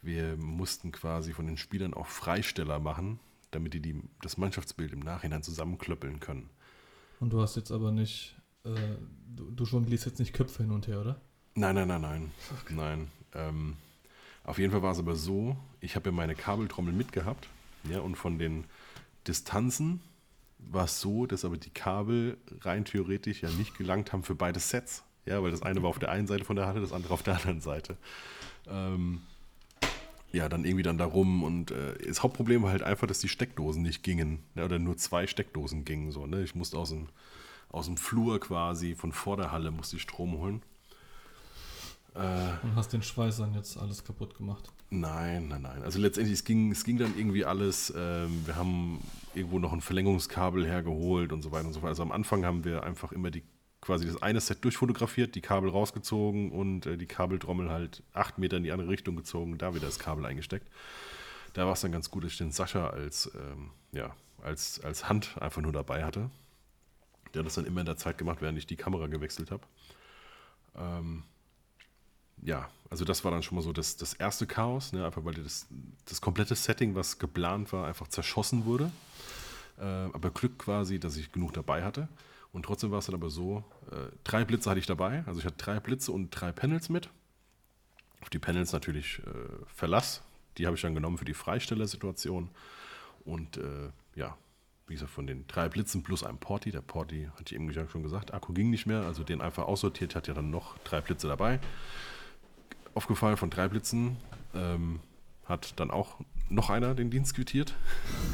[0.00, 3.18] Wir mussten quasi von den Spielern auch Freisteller machen,
[3.50, 6.50] damit die, die das Mannschaftsbild im Nachhinein zusammenklöppeln können.
[7.18, 8.96] Und du hast jetzt aber nicht äh,
[9.34, 11.20] du, du jonglierst jetzt nicht Köpfe hin und her, oder?
[11.54, 12.30] Nein, nein, nein, nein.
[12.62, 12.74] Okay.
[12.74, 13.08] Nein.
[13.34, 13.76] Ähm,
[14.44, 17.48] auf jeden Fall war es aber so, ich habe ja meine Kabeltrommel mitgehabt.
[17.90, 18.64] Ja, und von den
[19.26, 20.00] Distanzen
[20.58, 24.60] war es so, dass aber die Kabel rein theoretisch ja nicht gelangt haben für beide
[24.60, 25.04] Sets.
[25.24, 27.22] Ja, weil das eine war auf der einen Seite von der Halle, das andere auf
[27.22, 27.96] der anderen Seite.
[28.66, 29.22] Ähm,
[30.32, 33.82] ja, dann irgendwie dann darum und äh, das Hauptproblem war halt einfach, dass die Steckdosen
[33.82, 34.40] nicht gingen.
[34.54, 36.26] Ja, oder nur zwei Steckdosen gingen so.
[36.26, 36.42] Ne?
[36.42, 37.08] Ich musste aus dem,
[37.70, 40.62] aus dem Flur quasi, von vor der Halle, musste ich Strom holen.
[42.14, 42.18] Äh,
[42.62, 44.72] und hast den Schweißern jetzt alles kaputt gemacht?
[44.90, 45.82] Nein, nein, nein.
[45.82, 47.92] Also letztendlich, es ging, es ging dann irgendwie alles.
[47.96, 49.00] Ähm, wir haben
[49.34, 51.90] irgendwo noch ein Verlängerungskabel hergeholt und so weiter und so fort.
[51.90, 53.42] Also am Anfang haben wir einfach immer die
[53.80, 58.56] quasi das eine Set durchfotografiert, die Kabel rausgezogen und äh, die Kabeltrommel halt acht Meter
[58.56, 60.68] in die andere Richtung gezogen, da wieder das Kabel eingesteckt.
[61.52, 65.08] Da war es dann ganz gut, dass ich den Sascha als, ähm, ja, als, als
[65.08, 66.30] Hand einfach nur dabei hatte.
[67.32, 69.62] Der hat das dann immer in der Zeit gemacht, während ich die Kamera gewechselt habe.
[70.76, 71.24] Ähm,
[72.42, 75.34] ja, also das war dann schon mal so das, das erste Chaos, ne, einfach weil
[75.34, 75.66] das,
[76.06, 78.90] das komplette Setting, was geplant war, einfach zerschossen wurde.
[79.78, 82.08] Äh, aber Glück quasi, dass ich genug dabei hatte.
[82.52, 85.22] Und trotzdem war es dann aber so, äh, drei Blitze hatte ich dabei.
[85.26, 87.10] Also ich hatte drei Blitze und drei Panels mit.
[88.22, 90.22] Auf die Panels natürlich äh, Verlass.
[90.56, 92.48] Die habe ich dann genommen für die Freistellersituation.
[93.24, 94.36] Und äh, ja,
[94.86, 96.70] wie gesagt, von den drei Blitzen plus einem Porti.
[96.70, 99.02] Der Porti, hatte ich eben schon gesagt, Akku ging nicht mehr.
[99.02, 101.60] Also den einfach aussortiert, hat ja dann noch drei Blitze dabei
[102.94, 104.16] aufgefallen von drei Blitzen.
[104.54, 105.00] Ähm,
[105.44, 106.18] hat dann auch
[106.50, 107.74] noch einer den Dienst quittiert.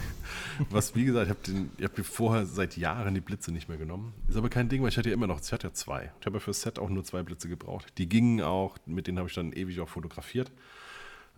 [0.70, 4.14] Was, wie gesagt, ich habe hab vorher seit Jahren die Blitze nicht mehr genommen.
[4.28, 6.12] Ist aber kein Ding, weil ich hatte ja immer noch, ich hatte ja zwei.
[6.20, 7.92] Ich habe ja fürs Set auch nur zwei Blitze gebraucht.
[7.98, 10.50] Die gingen auch, mit denen habe ich dann ewig auch fotografiert.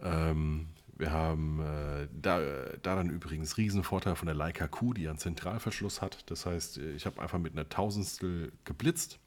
[0.02, 2.40] Ähm, wir haben äh, da,
[2.82, 6.30] da dann übrigens Riesenvorteil von der Leica Q, die einen Zentralverschluss hat.
[6.30, 9.18] Das heißt, ich habe einfach mit einer Tausendstel geblitzt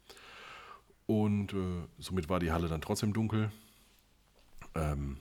[1.06, 3.50] und äh, somit war die Halle dann trotzdem dunkel.
[4.74, 5.18] Ähm,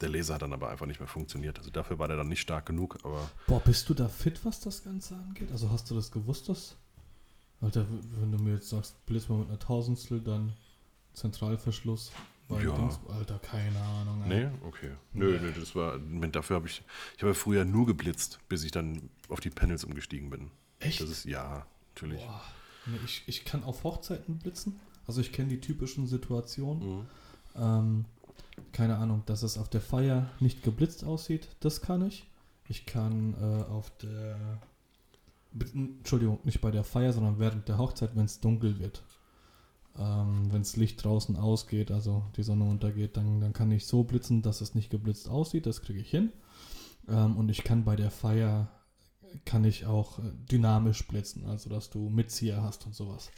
[0.00, 1.58] der Laser hat dann aber einfach nicht mehr funktioniert.
[1.58, 3.30] Also dafür war der dann nicht stark genug, aber.
[3.46, 5.50] Boah, bist du da fit, was das Ganze angeht?
[5.52, 6.76] Also hast du das gewusst, dass.
[7.60, 7.86] Alter,
[8.18, 10.54] wenn du mir jetzt sagst, blitz mal mit einer Tausendstel, dann
[11.12, 12.10] Zentralverschluss.
[12.48, 12.74] Ja.
[12.74, 14.22] Dings, Alter, keine Ahnung.
[14.24, 14.46] Ey.
[14.46, 14.90] Nee, okay.
[15.12, 15.52] Nö, nee.
[15.54, 15.98] das war.
[15.98, 16.82] Dafür habe ich.
[17.16, 20.50] Ich habe ja früher nur geblitzt, bis ich dann auf die Panels umgestiegen bin.
[20.80, 21.00] Echt?
[21.00, 22.24] Das ist ja, natürlich.
[22.24, 22.42] Boah.
[22.86, 24.80] Nee, ich, ich kann auf Hochzeiten blitzen.
[25.06, 26.98] Also ich kenne die typischen Situationen.
[26.98, 27.06] Mhm.
[27.56, 28.04] Ähm,
[28.72, 32.26] keine Ahnung, dass es auf der Feier nicht geblitzt aussieht, das kann ich.
[32.68, 34.60] Ich kann äh, auf der,
[35.74, 39.02] Entschuldigung, nicht bei der Feier, sondern während der Hochzeit, wenn es dunkel wird.
[39.98, 44.04] Ähm, wenn das Licht draußen ausgeht, also die Sonne untergeht, dann, dann kann ich so
[44.04, 46.32] blitzen, dass es nicht geblitzt aussieht, das kriege ich hin.
[47.08, 48.68] Ähm, und ich kann bei der Feier,
[49.44, 53.30] kann ich auch äh, dynamisch blitzen, also dass du Mitzieher hast und sowas.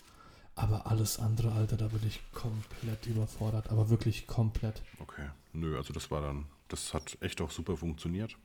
[0.55, 3.71] Aber alles andere, Alter, da bin ich komplett überfordert.
[3.71, 4.83] Aber wirklich komplett.
[4.99, 5.29] Okay.
[5.53, 8.37] Nö, also das war dann, das hat echt auch super funktioniert.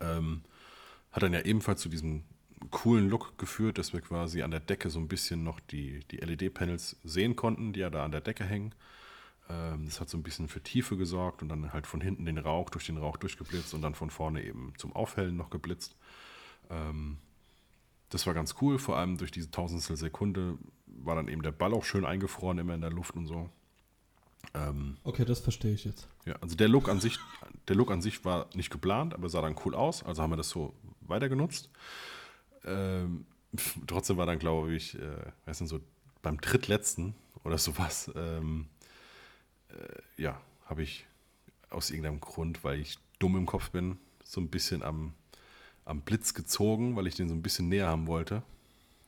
[0.00, 0.42] Ähm,
[1.12, 2.24] hat dann ja ebenfalls zu diesem
[2.70, 6.16] coolen Look geführt, dass wir quasi an der Decke so ein bisschen noch die, die
[6.16, 8.74] LED-Panels sehen konnten, die ja da an der Decke hängen.
[9.48, 12.38] Ähm, das hat so ein bisschen für Tiefe gesorgt und dann halt von hinten den
[12.38, 15.96] Rauch durch den Rauch durchgeblitzt und dann von vorne eben zum Aufhellen noch geblitzt.
[16.70, 17.18] Ähm,
[18.10, 21.74] das war ganz cool, vor allem durch diese Tausendstel Sekunde war dann eben der Ball
[21.74, 23.48] auch schön eingefroren, immer in der Luft und so.
[24.54, 26.08] Ähm, okay, das verstehe ich jetzt.
[26.24, 27.18] Ja, also der Look an sich,
[27.68, 30.36] der Look an sich war nicht geplant, aber sah dann cool aus, also haben wir
[30.36, 31.70] das so weiter genutzt.
[32.64, 33.26] Ähm,
[33.86, 35.80] trotzdem war dann, glaube ich, äh, weiß nicht, so
[36.22, 38.66] beim drittletzten oder sowas, ähm,
[39.68, 41.06] äh, ja, habe ich
[41.70, 45.14] aus irgendeinem Grund, weil ich dumm im Kopf bin, so ein bisschen am
[45.88, 48.42] am Blitz gezogen, weil ich den so ein bisschen näher haben wollte.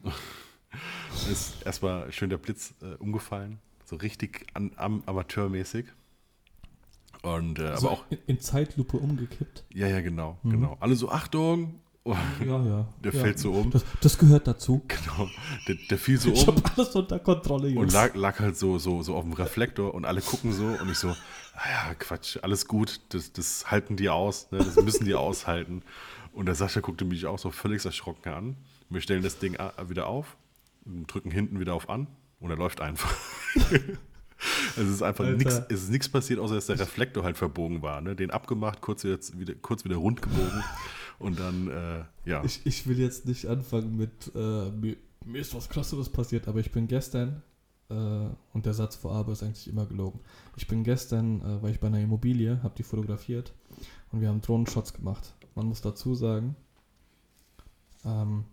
[1.31, 3.59] ist erstmal schön der Blitz äh, umgefallen.
[3.85, 5.87] So richtig an, am, amateurmäßig.
[7.23, 8.05] Und, äh, also aber auch.
[8.11, 9.65] In, in, Zeitlupe umgekippt.
[9.75, 10.51] Ja, ja, genau, mhm.
[10.51, 10.77] genau.
[10.81, 11.81] Alle so, Achtung!
[12.03, 12.89] Oh, ja, ja.
[13.05, 13.21] Der ja.
[13.21, 13.71] fällt so um.
[13.71, 14.83] Das, das, gehört dazu.
[14.89, 15.29] Genau.
[15.69, 16.35] Der, der fiel so um.
[16.35, 17.83] Ich hab alles unter Kontrolle, Jungs.
[17.83, 20.91] Und lag, lag halt so, so, so auf dem Reflektor und alle gucken so und
[20.91, 24.59] ich so, ah ja, Quatsch, alles gut, das, das halten die aus, ne?
[24.59, 25.83] das müssen die aushalten.
[26.33, 28.57] Und der Sascha guckte mich auch so völlig erschrocken an.
[28.89, 29.57] Wir stellen das Ding
[29.89, 30.37] wieder auf,
[30.85, 32.07] drücken hinten wieder auf an
[32.41, 33.15] und er läuft einfach.
[34.77, 38.01] es ist einfach nichts, es ist nichts passiert, außer dass der Reflektor halt verbogen war.
[38.01, 38.17] Ne?
[38.17, 40.65] Den abgemacht, kurz wieder, kurz wieder rund gebogen
[41.19, 42.43] und dann, äh, ja.
[42.45, 46.61] Ich, ich will jetzt nicht anfangen mit, äh, mir, mir, ist was krasseres passiert, aber
[46.61, 47.43] ich bin gestern,
[47.91, 50.21] äh, und der Satz vor Aber ist eigentlich immer gelogen.
[50.57, 53.53] Ich bin gestern, äh, weil ich bei einer Immobilie, habe die fotografiert
[54.13, 55.35] und wir haben Drohnenshots gemacht.
[55.55, 56.55] Man muss dazu sagen,
[58.05, 58.45] ähm,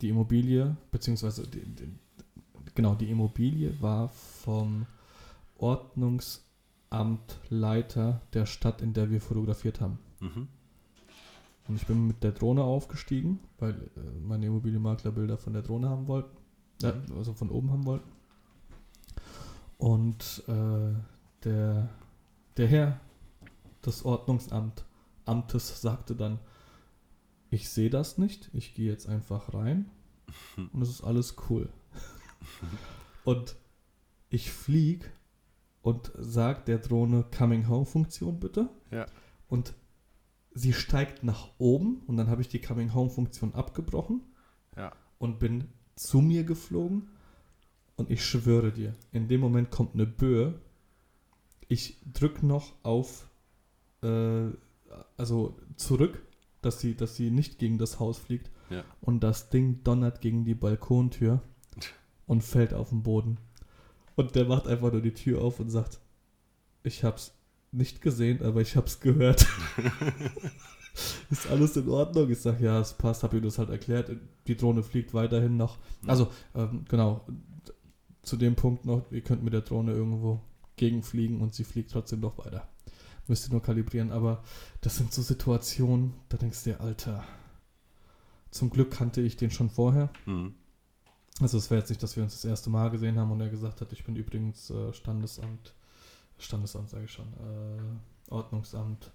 [0.00, 1.88] die Immobilie, beziehungsweise die, die,
[2.74, 4.86] genau, die Immobilie war vom
[5.58, 9.98] Ordnungsamtleiter der Stadt, in der wir fotografiert haben.
[10.20, 10.48] Mhm.
[11.68, 15.88] Und ich bin mit der Drohne aufgestiegen, weil äh, meine Immobilienmakler Bilder von der Drohne
[15.88, 16.36] haben wollten.
[16.82, 18.08] Äh, also von oben haben wollten.
[19.78, 20.94] Und äh,
[21.44, 21.88] der,
[22.56, 23.00] der Herr
[23.84, 24.04] des
[25.26, 26.38] Ordnungsamtes sagte dann,
[27.50, 29.90] ich sehe das nicht, ich gehe jetzt einfach rein
[30.72, 31.68] und es ist alles cool.
[33.24, 33.56] und
[34.28, 35.06] ich fliege
[35.82, 38.68] und sage der Drohne Coming Home Funktion bitte.
[38.90, 39.06] Ja.
[39.48, 39.74] Und
[40.52, 44.22] sie steigt nach oben und dann habe ich die Coming Home Funktion abgebrochen
[44.76, 44.92] Ja.
[45.18, 47.08] und bin zu mir geflogen
[47.96, 50.60] und ich schwöre dir, in dem Moment kommt eine Böe.
[51.68, 53.28] Ich drück noch auf,
[54.02, 54.48] äh,
[55.16, 56.22] also zurück,
[56.62, 58.84] dass sie, dass sie nicht gegen das Haus fliegt Ja.
[59.00, 61.42] und das Ding donnert gegen die Balkontür
[62.26, 63.38] und fällt auf den Boden.
[64.14, 66.00] Und der macht einfach nur die Tür auf und sagt,
[66.82, 67.32] ich hab's
[67.72, 69.46] nicht gesehen, aber ich hab's gehört.
[71.30, 72.30] Ist alles in Ordnung?
[72.30, 74.10] Ich sag, ja, es passt, hab ihm das halt erklärt.
[74.46, 75.76] Die Drohne fliegt weiterhin noch.
[76.06, 77.26] Also, ähm, genau,
[78.22, 80.40] zu dem Punkt noch, ihr könnt mit der Drohne irgendwo
[80.76, 82.66] gegenfliegen und sie fliegt trotzdem noch weiter.
[83.28, 84.44] Müsst ihr nur kalibrieren, aber
[84.80, 87.24] das sind so Situationen, da denkst du dir, Alter,
[88.50, 90.10] zum Glück kannte ich den schon vorher.
[90.26, 90.54] Mhm.
[91.40, 93.50] Also es wäre jetzt nicht, dass wir uns das erste Mal gesehen haben und er
[93.50, 95.74] gesagt hat, ich bin übrigens äh, Standesamt,
[96.38, 99.12] Standesamt sage ich schon, äh, Ordnungsamt,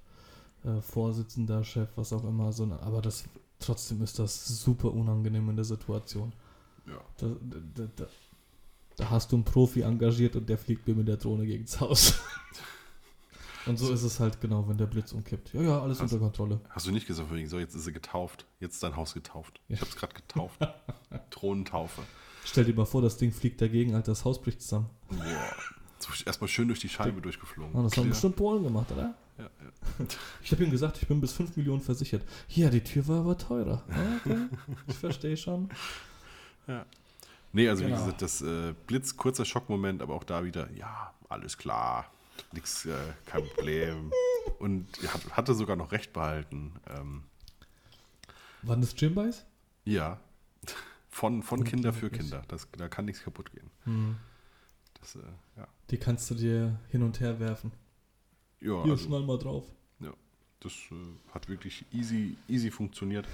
[0.63, 2.51] äh, Vorsitzender, Chef, was auch immer.
[2.51, 3.23] So, aber das
[3.59, 6.33] trotzdem ist das super unangenehm in der Situation.
[6.85, 7.01] Ja.
[7.17, 7.27] Da,
[7.75, 8.05] da, da,
[8.97, 12.15] da hast du einen Profi engagiert und der fliegt mir mit der Drohne gegens Haus.
[13.65, 15.53] und so ist es halt genau, wenn der Blitz umkippt.
[15.53, 16.61] Ja, ja, alles Hast- unter Kontrolle.
[16.69, 18.45] Hast du nicht gesagt, so jetzt ist sie getauft.
[18.59, 19.59] Jetzt ist dein Haus getauft.
[19.67, 19.75] Ja.
[19.75, 20.59] Ich hab's gerade getauft.
[21.29, 22.01] Thronentaufe.
[22.45, 24.89] Stell dir mal vor, das Ding fliegt dagegen, Alter, das Haus bricht zusammen.
[25.09, 25.55] Boah.
[25.99, 27.73] So, Erstmal schön durch die Scheibe durchgeflogen.
[27.75, 28.07] Oh, das haben Clear.
[28.09, 29.13] bestimmt Polen gemacht, oder?
[29.37, 30.05] Ja, ja.
[30.43, 32.23] Ich habe ihm gesagt, ich bin bis 5 Millionen versichert.
[32.49, 33.83] Ja, die Tür war aber teurer.
[33.89, 33.95] Ja,
[34.25, 34.47] Okay,
[34.87, 35.69] ich verstehe schon.
[37.53, 37.99] Nee, also wie Genau.
[37.99, 42.05] gesagt, das äh, Blitz, kurzer Schockmoment, aber auch da wieder, ja, alles klar,
[42.53, 44.11] nix, äh, kein Problem.
[44.59, 46.73] Und hat, hatte sogar noch recht behalten.
[46.89, 47.23] Ähm,
[48.63, 49.45] Waren das Gymbuys?
[49.85, 50.19] ja,
[51.09, 52.43] von, von Von Kinder für Kinder.
[52.47, 53.69] Das, da kann nichts kaputt gehen.
[53.83, 54.15] Hm.
[54.99, 55.19] Das, äh,
[55.57, 57.71] ja, Die kannst du dir hin und her werfen.
[58.61, 59.65] ja Hier, also, schnall mal drauf.
[60.61, 63.27] das äh, hat wirklich easy, easy funktioniert.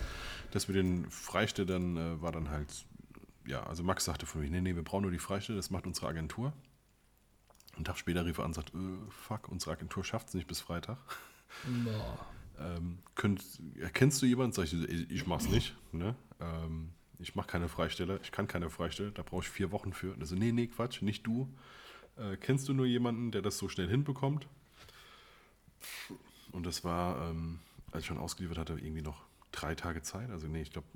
[0.52, 2.86] Das mit den Freistellern äh, war dann halt,
[3.46, 5.86] ja, also Max sagte von mir, nee, nee, wir brauchen nur die Freistelle, das macht
[5.86, 6.54] unsere Agentur.
[7.78, 8.78] Einen Tag später rief er an und sagt, äh,
[9.10, 10.98] fuck, unsere Agentur schafft es nicht bis Freitag.
[11.84, 12.28] Boah.
[12.60, 13.44] Ähm, könnt,
[13.80, 14.54] erkennst du jemanden?
[14.54, 15.76] Sag ich, ich, ich mach's nicht.
[15.92, 16.16] Ne?
[16.40, 20.14] Ähm, ich mache keine Freistelle, ich kann keine Freistelle, da brauche ich vier Wochen für.
[20.14, 21.48] Und er so, nee, nee, Quatsch, nicht du.
[22.18, 24.48] Äh, kennst du nur jemanden, der das so schnell hinbekommt?
[26.52, 27.60] Und das war, ähm,
[27.92, 30.30] als ich schon ausgeliefert hatte, irgendwie noch drei Tage Zeit.
[30.32, 30.88] Also nee, ich glaube,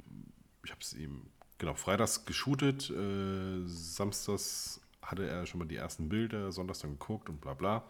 [0.63, 1.27] ich habe es ihm,
[1.59, 7.29] genau, freitags geshootet, äh, samstags hatte er schon mal die ersten Bilder, sonntags dann geguckt
[7.29, 7.83] und bla bla.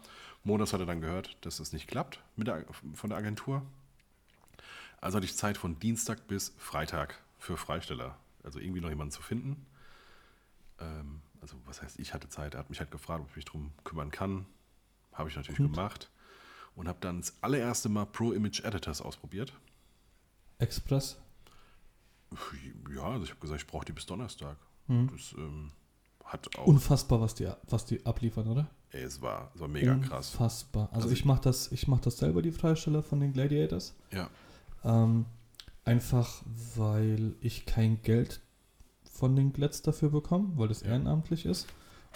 [0.44, 3.62] Montags hat er dann gehört, dass das nicht klappt mit der, von der Agentur.
[5.00, 8.16] Also hatte ich Zeit von Dienstag bis Freitag für Freisteller.
[8.42, 9.66] Also irgendwie noch jemanden zu finden.
[10.78, 12.54] Ähm, also was heißt, ich hatte Zeit.
[12.54, 14.46] Er hat mich halt gefragt, ob ich mich darum kümmern kann.
[15.12, 15.74] Habe ich natürlich Gut.
[15.74, 16.10] gemacht.
[16.74, 19.52] Und habe dann das allererste Mal Pro Image Editors ausprobiert.
[20.58, 21.18] Express.
[22.90, 24.56] Ja, also ich habe gesagt, ich brauche die bis Donnerstag.
[24.86, 25.10] Hm.
[25.12, 25.72] Das ähm,
[26.32, 28.68] hat auch, Unfassbar, was die, was die abliefern, oder?
[28.90, 30.30] ey, es war, es war mega krass.
[30.32, 30.88] Unfassbar.
[30.90, 33.94] Also, Also ich ich- mache das, ich mach das selber, die Freisteller von den Gladiators.
[34.12, 34.28] Ja,
[34.84, 35.24] Ähm,
[35.84, 36.42] einfach,
[36.76, 38.40] weil ich kein Geld
[39.04, 40.88] von den Glets dafür bekomme, weil das Ja.
[40.88, 41.66] ehrenamtlich ist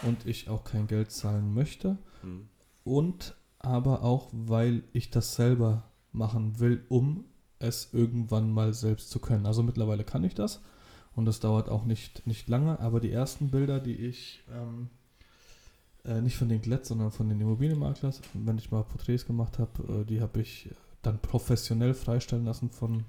[0.02, 1.96] und ich auch kein Geld zahlen möchte.
[2.22, 2.48] hm.
[2.84, 7.24] Und aber auch, weil ich das selber machen will, um
[7.58, 9.46] es irgendwann mal selbst zu können.
[9.46, 10.60] Also mittlerweile kann ich das
[11.16, 14.90] und das dauert auch nicht, nicht lange, aber die ersten Bilder, die ich ähm,
[16.04, 20.02] äh, nicht von den Glets, sondern von den Immobilienmaklers, wenn ich mal Porträts gemacht habe,
[20.02, 20.68] äh, die habe ich
[21.02, 23.04] dann professionell freistellen lassen von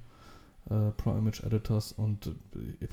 [0.69, 2.87] äh, Pro Image Editors und äh,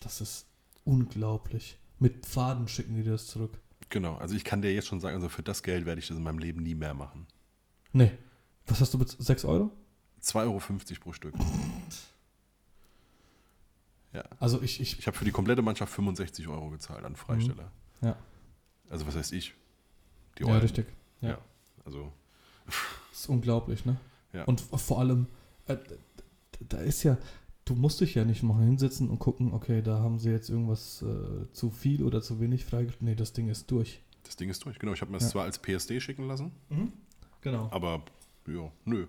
[0.00, 0.46] das ist
[0.84, 1.78] unglaublich.
[1.98, 3.60] Mit Pfaden schicken die das zurück.
[3.90, 4.16] genau.
[4.16, 6.22] Also ich kann dir jetzt schon sagen, also für das Geld werde ich das in
[6.22, 7.26] meinem Leben nie mehr machen.
[7.92, 8.12] Nee.
[8.66, 9.70] Was hast du mit 6 Euro?
[10.22, 10.60] 2,50 Euro
[11.00, 11.34] pro Stück.
[14.12, 14.24] Ja.
[14.38, 17.70] Also ich, ich, Ich habe für die komplette Mannschaft 65 Euro gezahlt an Freisteller.
[18.00, 18.08] Mhm.
[18.08, 18.16] Ja.
[18.90, 19.54] Also was heißt ich?
[20.38, 20.60] Die ja, Eulen.
[20.60, 20.86] richtig.
[21.20, 21.30] Ja.
[21.30, 21.38] Ja.
[21.84, 22.12] Also,
[22.66, 22.74] Das
[23.20, 23.96] ist unglaublich, ne?
[24.32, 24.44] Ja.
[24.44, 25.26] Und vor allem,
[25.66, 25.76] äh,
[26.60, 27.16] da ist ja,
[27.64, 31.02] du musst dich ja nicht mal hinsetzen und gucken, okay, da haben sie jetzt irgendwas
[31.02, 33.02] äh, zu viel oder zu wenig freigestellt.
[33.02, 34.00] Nee, das Ding ist durch.
[34.24, 34.92] Das Ding ist durch, genau.
[34.92, 35.30] Ich habe mir das Ja.
[35.32, 36.52] zwar als PSD schicken lassen,
[37.40, 37.68] Genau.
[37.72, 38.02] aber
[38.46, 39.06] ja, nö.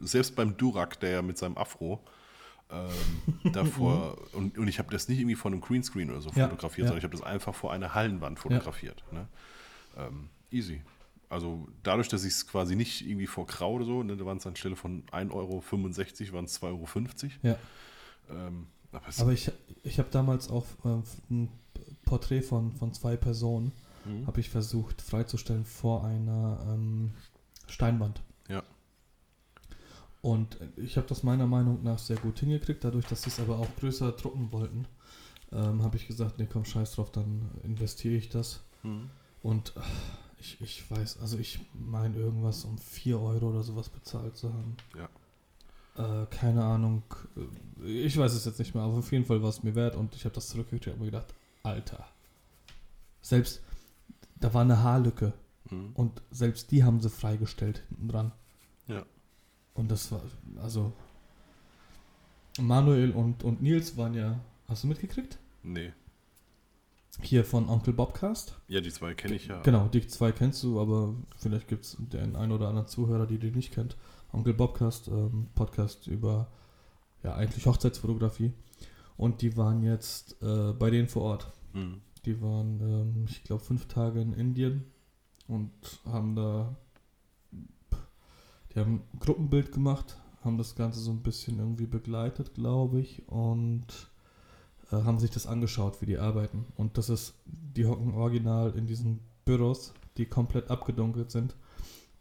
[0.00, 2.00] Selbst beim Durak, der ja mit seinem Afro
[2.72, 6.48] ähm, davor, und, und ich habe das nicht irgendwie vor einem Greenscreen oder so Ja,
[6.48, 6.88] fotografiert, ja.
[6.88, 9.02] sondern ich habe das einfach vor einer Hallenwand fotografiert.
[9.12, 9.26] Ne?
[9.96, 10.82] Ähm, easy.
[11.28, 14.38] Also dadurch, dass ich es quasi nicht irgendwie vor Grau oder so, ne, da waren
[14.38, 15.62] es anstelle von 1,65 Euro,
[16.34, 16.86] waren es 2,50 Euro.
[17.42, 17.56] Ja.
[18.30, 19.50] Ähm, aber Aber ich,
[19.84, 21.48] ich habe damals auch äh, ein
[22.04, 23.72] Porträt von, von zwei Personen,
[24.04, 24.26] Mhm.
[24.26, 27.12] habe ich versucht freizustellen vor einer ähm,
[27.68, 28.22] Steinwand.
[30.22, 33.58] Und ich habe das meiner Meinung nach sehr gut hingekriegt, dadurch, dass sie es aber
[33.58, 34.86] auch größer drucken wollten,
[35.52, 38.60] ähm, habe ich gesagt, nee, komm, scheiß drauf, dann investiere ich das.
[38.82, 39.08] Mhm.
[39.42, 39.88] Und ach,
[40.38, 44.76] ich, ich weiß, also ich meine irgendwas um 4 Euro oder sowas bezahlt zu haben.
[44.96, 46.22] Ja.
[46.22, 47.02] Äh, keine Ahnung,
[47.82, 49.96] äh, ich weiß es jetzt nicht mehr, aber auf jeden Fall war es mir wert
[49.96, 52.06] und ich habe das zurückgekriegt und mir gedacht, Alter.
[53.22, 53.62] Selbst,
[54.38, 55.32] da war eine Haarlücke
[55.70, 55.90] Mhm.
[55.94, 58.32] und selbst die haben sie freigestellt hinten dran.
[58.88, 59.04] Ja.
[59.80, 60.20] Und das war,
[60.62, 60.92] also,
[62.60, 65.38] Manuel und, und Nils waren ja, hast du mitgekriegt?
[65.62, 65.94] Nee.
[67.22, 68.60] Hier von Onkel Bobcast.
[68.68, 69.62] Ja, die zwei kenne ich ja.
[69.62, 73.38] Genau, die zwei kennst du, aber vielleicht gibt es den einen oder anderen Zuhörer, die
[73.38, 73.96] die nicht kennt.
[74.34, 76.48] Onkel Bobcast, ähm, Podcast über
[77.22, 78.52] ja eigentlich Hochzeitsfotografie.
[79.16, 81.52] Und die waren jetzt äh, bei denen vor Ort.
[81.72, 82.02] Mhm.
[82.26, 84.84] Die waren, ähm, ich glaube, fünf Tage in Indien
[85.48, 85.72] und
[86.04, 86.76] haben da,
[88.80, 93.28] die haben ein Gruppenbild gemacht, haben das Ganze so ein bisschen irgendwie begleitet, glaube ich,
[93.28, 93.84] und
[94.90, 96.64] äh, haben sich das angeschaut, wie die arbeiten.
[96.76, 101.56] Und das ist, die hocken original in diesen Büros, die komplett abgedunkelt sind.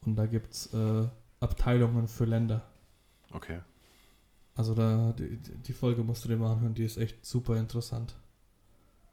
[0.05, 1.07] Und da gibt es äh,
[1.39, 2.66] Abteilungen für Länder.
[3.32, 3.62] Okay.
[4.55, 8.18] Also da, die, die Folge musst du dir mal anhören, die ist echt super interessant.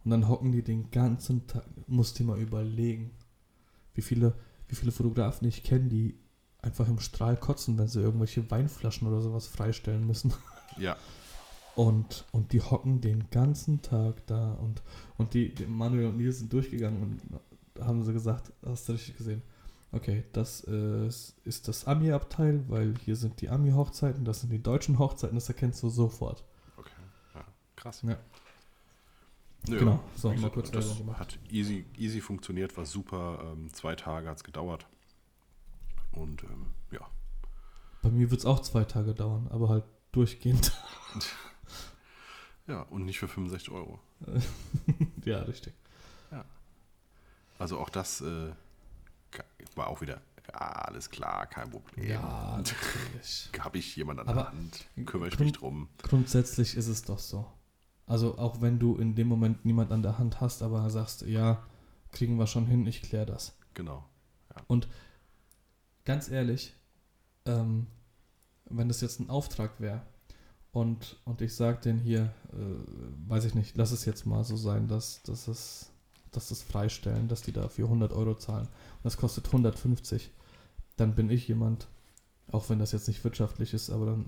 [0.05, 3.13] Und dann hocken die den ganzen Tag, musst dir mal überlegen,
[3.95, 4.35] wie viele,
[4.67, 6.19] wie viele Fotografen ich kenne, die
[6.67, 10.35] einfach im Strahl kotzen, wenn sie irgendwelche Weinflaschen oder sowas freistellen müssen.
[10.79, 10.95] Ja.
[11.75, 14.83] Und, und die hocken den ganzen Tag da und,
[15.17, 17.21] und die, die Manuel und Nils sind durchgegangen und
[17.75, 19.41] da haben sie gesagt, hast du richtig gesehen,
[19.93, 24.99] okay, das ist, ist das Ami-Abteil, weil hier sind die Ami-Hochzeiten, das sind die deutschen
[24.99, 26.45] Hochzeiten, das erkennst du sofort.
[26.77, 26.91] Okay.
[27.35, 27.45] Ja.
[27.77, 28.03] Krass.
[28.03, 28.19] Ja.
[29.69, 31.19] Nö, Genau, so, mal kurz das gemacht.
[31.19, 33.53] hat easy, easy funktioniert, war super.
[33.53, 34.87] Ähm, zwei Tage hat es gedauert.
[36.17, 37.01] Und ähm, ja.
[38.03, 40.73] Bei mir wird es auch zwei Tage dauern, aber halt durchgehend.
[42.69, 44.01] Ja, und nicht für 65 Euro.
[45.25, 45.73] ja, richtig.
[47.59, 48.53] Also auch das äh,
[49.75, 52.07] war auch wieder, ja, alles klar, kein Problem.
[52.07, 53.51] Ja, natürlich.
[53.59, 55.89] Habe ich jemand an der Hand, kümmere ich mich drum.
[56.03, 57.47] Grundsätzlich ist es doch so.
[58.07, 61.63] Also auch wenn du in dem Moment niemand an der Hand hast, aber sagst, ja,
[62.13, 63.57] kriegen wir schon hin, ich kläre das.
[63.75, 64.05] Genau.
[66.07, 66.73] Ganz ehrlich,
[67.45, 67.89] ähm,
[68.71, 70.03] wenn das jetzt ein Auftrag wäre
[70.73, 74.57] und, und ich sage denen hier, äh, weiß ich nicht, lass es jetzt mal so
[74.57, 75.91] sein, dass, dass, es,
[76.31, 80.31] dass das freistellen, dass die dafür 100 Euro zahlen und das kostet 150,
[80.97, 81.89] dann bin ich jemand,
[82.53, 84.27] auch wenn das jetzt nicht wirtschaftlich ist, aber dann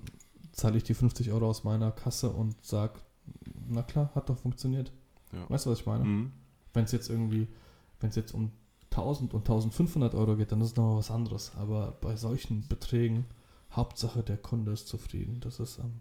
[0.51, 2.99] zahle ich die 50 Euro aus meiner Kasse und sag,
[3.69, 4.91] na klar, hat doch funktioniert.
[5.31, 5.49] Ja.
[5.49, 6.03] Weißt du, was ich meine?
[6.03, 6.31] Mhm.
[6.73, 7.47] Wenn es jetzt irgendwie,
[8.01, 8.51] wenn es jetzt um
[8.99, 11.51] 1000 und 1500 Euro geht, dann ist es nochmal was anderes.
[11.57, 13.25] Aber bei solchen Beträgen,
[13.71, 15.39] Hauptsache der Kunde ist zufrieden.
[15.41, 15.99] Das ist am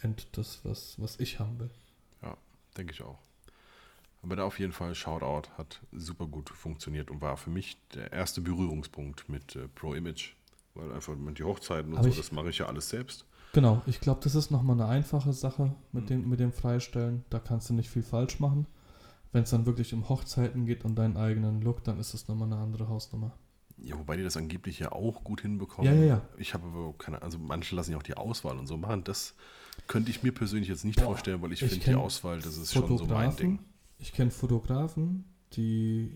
[0.00, 1.70] Ende das, was, was ich haben will.
[2.76, 3.18] Denke ich auch.
[4.22, 8.12] Aber da auf jeden Fall Shoutout hat super gut funktioniert und war für mich der
[8.12, 10.34] erste Berührungspunkt mit äh, Pro Image.
[10.74, 13.24] Weil einfach mit die Hochzeiten und Aber so, ich- das mache ich ja alles selbst.
[13.52, 16.08] Genau, ich glaube, das ist nochmal eine einfache Sache mit, Mhm.
[16.08, 17.24] dem, mit dem Freistellen.
[17.30, 18.66] Da kannst du nicht viel falsch machen.
[19.32, 22.50] Wenn es dann wirklich um Hochzeiten geht und deinen eigenen Look, dann ist das nochmal
[22.52, 23.36] eine andere Hausnummer.
[23.76, 25.92] Ja, wobei die das angeblich ja auch gut hinbekommen.
[25.92, 26.28] Ja, ja, ja.
[26.36, 29.04] Ich habe aber keine, also manche lassen ja auch die Auswahl und so machen.
[29.04, 29.34] Das
[29.86, 32.56] könnte ich mir persönlich jetzt nicht Boah, vorstellen, weil ich, ich finde die Auswahl, das
[32.56, 33.60] ist schon so mein Ding.
[33.98, 36.12] ich kenne Fotografen, die,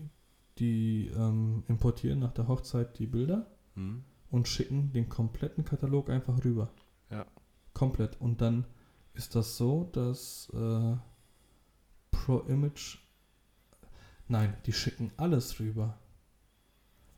[0.59, 4.03] die ähm, importieren nach der Hochzeit die Bilder Hm?
[4.29, 6.71] und schicken den kompletten Katalog einfach rüber.
[7.09, 7.25] Ja.
[7.73, 8.19] Komplett.
[8.19, 8.65] Und dann
[9.13, 10.95] ist das so, dass äh,
[12.11, 12.97] Pro Image.
[14.33, 15.99] Nein, die schicken alles rüber.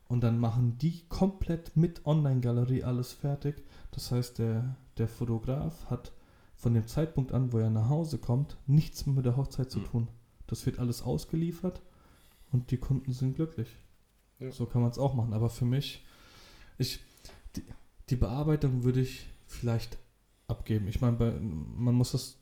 [0.06, 3.64] Und dann machen die komplett mit Online-Galerie alles fertig.
[3.90, 6.12] Das heißt, der, der Fotograf hat
[6.56, 9.78] von dem Zeitpunkt an, wo er nach Hause kommt, nichts mehr mit der Hochzeit zu
[9.80, 9.86] Hm.
[9.86, 10.08] tun.
[10.46, 11.80] Das wird alles ausgeliefert
[12.52, 13.74] und die Kunden sind glücklich.
[14.38, 14.50] Ja.
[14.52, 15.32] So kann man es auch machen.
[15.32, 16.04] Aber für mich,
[16.76, 17.00] ich,
[17.56, 17.64] die,
[18.10, 19.96] die Bearbeitung würde ich vielleicht
[20.48, 20.86] abgeben.
[20.86, 22.36] Ich meine, man muss es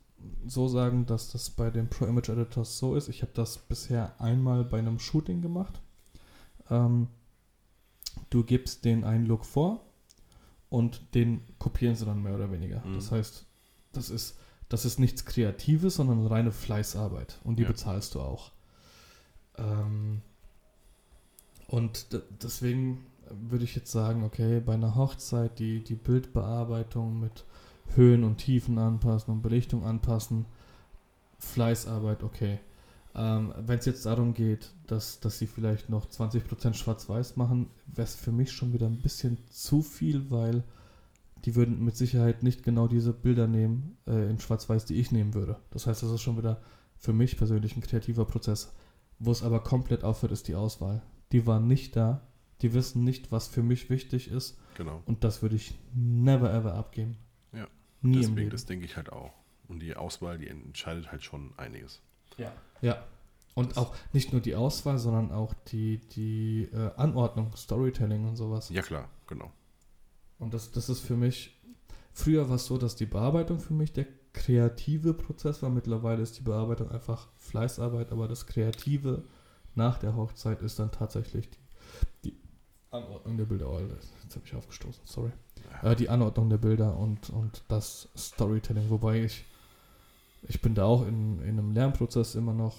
[0.46, 3.08] so sagen, dass das bei den Pro Image Editors so ist.
[3.08, 5.80] Ich habe das bisher einmal bei einem Shooting gemacht.
[6.70, 7.08] Ähm,
[8.30, 9.84] du gibst den einen Look vor
[10.68, 12.84] und den kopieren sie dann mehr oder weniger.
[12.84, 12.94] Mhm.
[12.94, 13.46] Das heißt,
[13.92, 14.36] das ist,
[14.68, 17.68] das ist nichts Kreatives, sondern reine Fleißarbeit und die ja.
[17.68, 18.52] bezahlst du auch.
[19.56, 20.20] Ähm,
[21.68, 22.06] und
[22.42, 27.44] deswegen würde ich jetzt sagen, okay, bei einer Hochzeit die, die Bildbearbeitung mit
[27.94, 30.46] Höhen und Tiefen anpassen und Belichtung anpassen,
[31.38, 32.58] Fleißarbeit, okay.
[33.14, 38.08] Ähm, Wenn es jetzt darum geht, dass, dass sie vielleicht noch 20% schwarz-weiß machen, wäre
[38.08, 40.64] es für mich schon wieder ein bisschen zu viel, weil
[41.44, 45.34] die würden mit Sicherheit nicht genau diese Bilder nehmen äh, in schwarz-weiß, die ich nehmen
[45.34, 45.56] würde.
[45.70, 46.60] Das heißt, das ist schon wieder
[46.98, 48.72] für mich persönlich ein kreativer Prozess.
[49.18, 51.02] Wo es aber komplett aufhört, ist die Auswahl.
[51.32, 52.26] Die waren nicht da,
[52.62, 54.58] die wissen nicht, was für mich wichtig ist.
[54.76, 55.02] Genau.
[55.06, 57.16] Und das würde ich never ever abgeben.
[58.04, 59.32] Nie Deswegen, das denke ich halt auch.
[59.68, 62.00] Und die Auswahl, die entscheidet halt schon einiges.
[62.36, 62.52] Ja.
[62.82, 63.02] Ja.
[63.54, 68.36] Und das auch nicht nur die Auswahl, sondern auch die, die äh, Anordnung, Storytelling und
[68.36, 68.68] sowas.
[68.68, 69.52] Ja, klar, genau.
[70.38, 71.56] Und das, das ist für mich,
[72.12, 75.70] früher war es so, dass die Bearbeitung für mich der kreative Prozess war.
[75.70, 79.24] Mittlerweile ist die Bearbeitung einfach Fleißarbeit, aber das Kreative
[79.74, 81.63] nach der Hochzeit ist dann tatsächlich die
[82.94, 83.70] Anordnung der Bilder.
[83.70, 85.32] Oh, jetzt habe ich aufgestoßen, sorry.
[85.82, 89.44] Äh, die Anordnung der Bilder und, und das Storytelling, wobei ich,
[90.48, 92.76] ich bin da auch in, in einem Lernprozess immer noch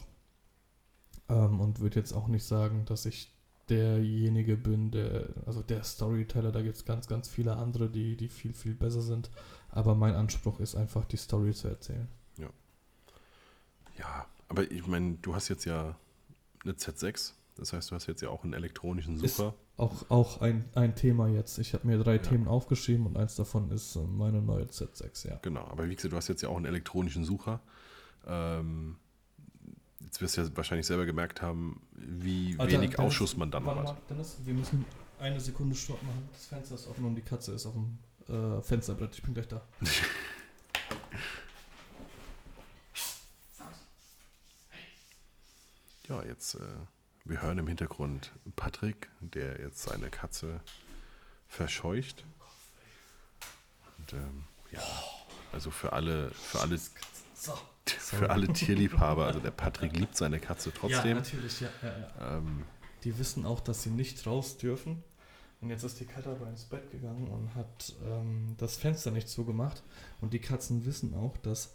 [1.30, 3.32] ähm, und würde jetzt auch nicht sagen, dass ich
[3.70, 8.30] derjenige bin, der, also der Storyteller, da gibt es ganz, ganz viele andere, die, die
[8.30, 9.32] viel, viel besser sind.
[9.70, 12.08] Aber mein Anspruch ist einfach, die Story zu erzählen.
[12.38, 12.50] Ja.
[13.98, 15.98] Ja, aber ich meine, du hast jetzt ja
[16.64, 19.50] eine Z6, das heißt, du hast jetzt ja auch einen elektronischen Sucher.
[19.50, 21.58] Ist auch, auch ein, ein Thema jetzt.
[21.58, 22.22] Ich habe mir drei ja.
[22.22, 25.40] Themen aufgeschrieben und eins davon ist äh, meine neue Z6, ja.
[25.42, 27.60] Genau, aber wie gesagt, du hast jetzt ja auch einen elektronischen Sucher.
[28.26, 28.96] Ähm,
[30.02, 33.66] jetzt wirst du ja wahrscheinlich selber gemerkt haben, wie Alter, wenig Dennis, Ausschuss man dann
[33.66, 33.98] hat.
[34.10, 34.86] Dennis, wir müssen
[35.20, 36.30] eine Sekunde Stopp machen.
[36.32, 37.98] Das Fenster ist offen und die Katze ist auf dem
[38.28, 39.16] äh, Fensterbrett.
[39.16, 39.62] Ich bin gleich da.
[46.08, 46.60] ja, jetzt, äh,
[47.26, 50.62] wir hören im Hintergrund Patrick, der jetzt seine Katze
[51.48, 52.24] verscheucht.
[53.98, 54.82] Und ähm, ja,
[55.52, 56.80] also für alle, für alle,
[57.86, 61.10] für alle Tierliebhaber, also der Patrick liebt seine Katze trotzdem.
[61.10, 61.70] Ja, natürlich, ja.
[61.82, 62.38] ja, ja.
[62.38, 62.64] Ähm,
[63.04, 65.04] die wissen auch, dass sie nicht raus dürfen.
[65.62, 69.30] Und jetzt ist die Katze aber ins Bett gegangen und hat ähm, das Fenster nicht
[69.30, 69.82] zugemacht.
[70.22, 71.74] Und die Katzen wissen auch, dass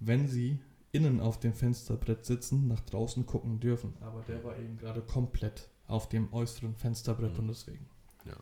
[0.00, 0.58] wenn sie
[0.94, 3.94] innen auf dem Fensterbrett sitzen, nach draußen gucken dürfen.
[4.00, 7.40] Aber der war eben gerade komplett auf dem äußeren Fensterbrett mhm.
[7.40, 7.86] und deswegen.
[8.24, 8.36] Ja.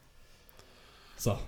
[1.17, 1.39] So.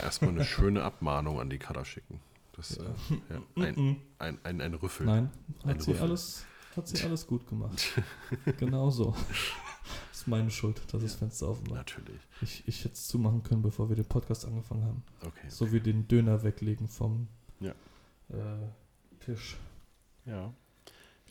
[0.00, 2.20] Erstmal eine schöne Abmahnung an die Kader schicken.
[2.52, 2.84] Das, ja.
[2.84, 5.06] Äh, ja, ein, ein, ein, ein, Rüffel.
[5.06, 5.30] Nein,
[5.64, 6.04] hat, ein sie, Rüffel.
[6.04, 6.44] Alles,
[6.76, 8.02] hat sie alles gut gemacht.
[8.58, 9.14] genau so.
[10.10, 11.78] Das ist meine Schuld, dass das Fenster offen war.
[11.78, 12.20] Natürlich.
[12.42, 15.02] Ich, ich hätte es zumachen können, bevor wir den Podcast angefangen haben.
[15.20, 15.48] Okay.
[15.48, 15.74] So okay.
[15.74, 17.28] wie den Döner weglegen vom
[17.60, 17.72] ja.
[18.30, 18.68] äh,
[19.20, 19.56] Tisch.
[20.28, 20.52] Ja.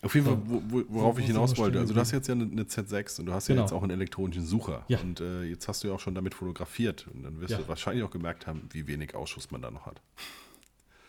[0.02, 1.80] Auf jeden Fall, wo, wo, worauf ich hinaus wollte.
[1.80, 3.66] Also du hast jetzt ja eine, eine Z6 und du hast ja genau.
[3.66, 4.86] jetzt auch einen elektronischen Sucher.
[4.88, 5.00] Ja.
[5.00, 7.08] Und äh, jetzt hast du ja auch schon damit fotografiert.
[7.14, 7.58] Und dann wirst ja.
[7.58, 10.02] du wahrscheinlich auch gemerkt haben, wie wenig Ausschuss man da noch hat.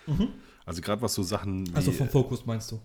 [0.06, 0.28] Mhm.
[0.64, 2.80] Also gerade was so Sachen wie, Also vom Fokus meinst du?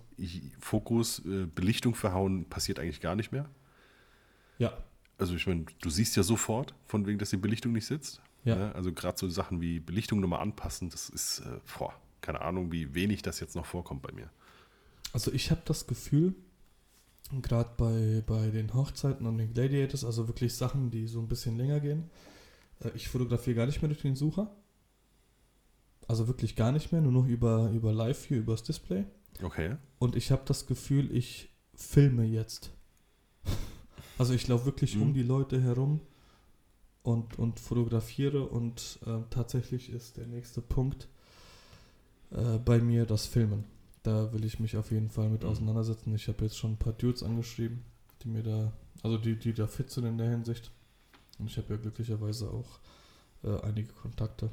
[0.59, 3.49] Fokus, äh, Belichtung verhauen passiert eigentlich gar nicht mehr.
[4.57, 4.73] Ja.
[5.17, 8.21] Also ich meine, du siehst ja sofort, von wegen, dass die Belichtung nicht sitzt.
[8.43, 8.55] Ja.
[8.55, 8.75] Ne?
[8.75, 12.93] Also gerade so Sachen wie Belichtung nochmal anpassen, das ist, äh, boah, keine Ahnung, wie
[12.93, 14.29] wenig das jetzt noch vorkommt bei mir.
[15.13, 16.35] Also ich habe das Gefühl,
[17.41, 21.55] gerade bei, bei den Hochzeiten und den Gladiators, also wirklich Sachen, die so ein bisschen
[21.55, 22.09] länger gehen,
[22.81, 24.55] äh, ich fotografiere gar nicht mehr durch den Sucher.
[26.07, 29.05] Also wirklich gar nicht mehr, nur noch über, über Live-View, übers Display.
[29.41, 29.77] Okay.
[29.99, 32.71] Und ich habe das Gefühl, ich filme jetzt.
[34.19, 35.01] Also ich laufe wirklich mhm.
[35.01, 35.99] um die Leute herum
[37.01, 41.07] und, und fotografiere und äh, tatsächlich ist der nächste Punkt
[42.29, 43.65] äh, bei mir das Filmen.
[44.03, 45.49] Da will ich mich auf jeden Fall mit mhm.
[45.49, 46.13] auseinandersetzen.
[46.13, 47.83] Ich habe jetzt schon ein paar Dudes angeschrieben,
[48.21, 50.71] die mir da, also die, die da fit sind in der Hinsicht.
[51.39, 52.79] Und ich habe ja glücklicherweise auch
[53.43, 54.51] äh, einige Kontakte.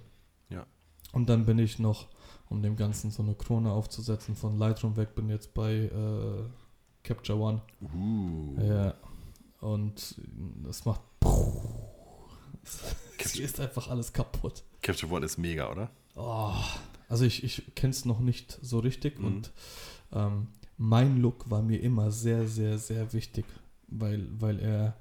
[0.48, 0.66] Ja.
[1.12, 2.08] Und dann bin ich noch,
[2.48, 6.44] um dem Ganzen so eine Krone aufzusetzen, von Lightroom weg, bin jetzt bei äh,
[7.02, 7.62] Capture One.
[7.94, 8.60] Uh.
[8.60, 8.94] Ja.
[9.60, 10.20] Und
[10.64, 11.00] das macht.
[13.18, 14.62] Es ist einfach alles kaputt.
[14.82, 15.90] Capture One ist mega, oder?
[16.14, 16.54] Oh,
[17.10, 19.24] also ich, ich kenne es noch nicht so richtig mhm.
[19.26, 19.52] und
[20.12, 20.46] ähm,
[20.78, 23.44] mein Look war mir immer sehr, sehr, sehr wichtig,
[23.88, 24.96] weil, weil er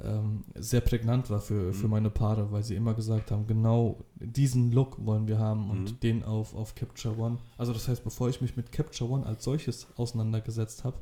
[0.00, 1.90] ähm, sehr prägnant war für, für Mhm.
[1.90, 6.00] meine Paare, weil sie immer gesagt haben, genau diesen Look wollen wir haben und Mhm.
[6.00, 7.38] den auf, auf Capture One.
[7.56, 10.98] Also das heißt, bevor ich mich mit Capture One als solches auseinandergesetzt habe,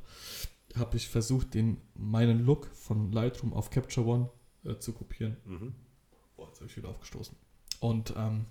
[0.74, 4.30] habe ich versucht, den, meinen Look von Lightroom auf Capture One
[4.64, 5.36] äh, zu kopieren.
[5.44, 5.74] Mhm.
[6.36, 7.36] Boah, jetzt habe ich wieder aufgestoßen.
[7.80, 8.46] Und ähm,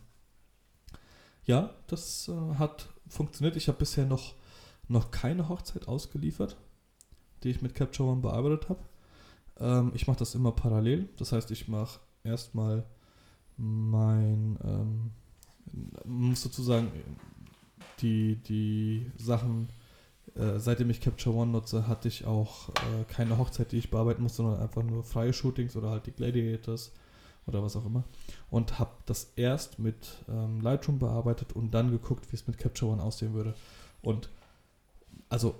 [1.45, 3.55] ja, das äh, hat funktioniert.
[3.55, 4.33] Ich habe bisher noch,
[4.87, 6.57] noch keine Hochzeit ausgeliefert,
[7.43, 8.79] die ich mit Capture One bearbeitet habe.
[9.59, 11.09] Ähm, ich mache das immer parallel.
[11.17, 12.83] Das heißt, ich mache erstmal
[13.57, 15.11] mein, ähm,
[16.03, 16.91] muss sozusagen
[18.01, 19.69] die, die Sachen,
[20.35, 24.23] äh, seitdem ich Capture One nutze, hatte ich auch äh, keine Hochzeit, die ich bearbeiten
[24.23, 26.91] muss, sondern einfach nur freie Shootings oder halt die Gladiators
[27.47, 28.03] oder was auch immer.
[28.49, 32.91] Und habe das erst mit ähm, Lightroom bearbeitet und dann geguckt, wie es mit Capture
[32.91, 33.53] One aussehen würde.
[34.01, 34.29] Und
[35.29, 35.55] also,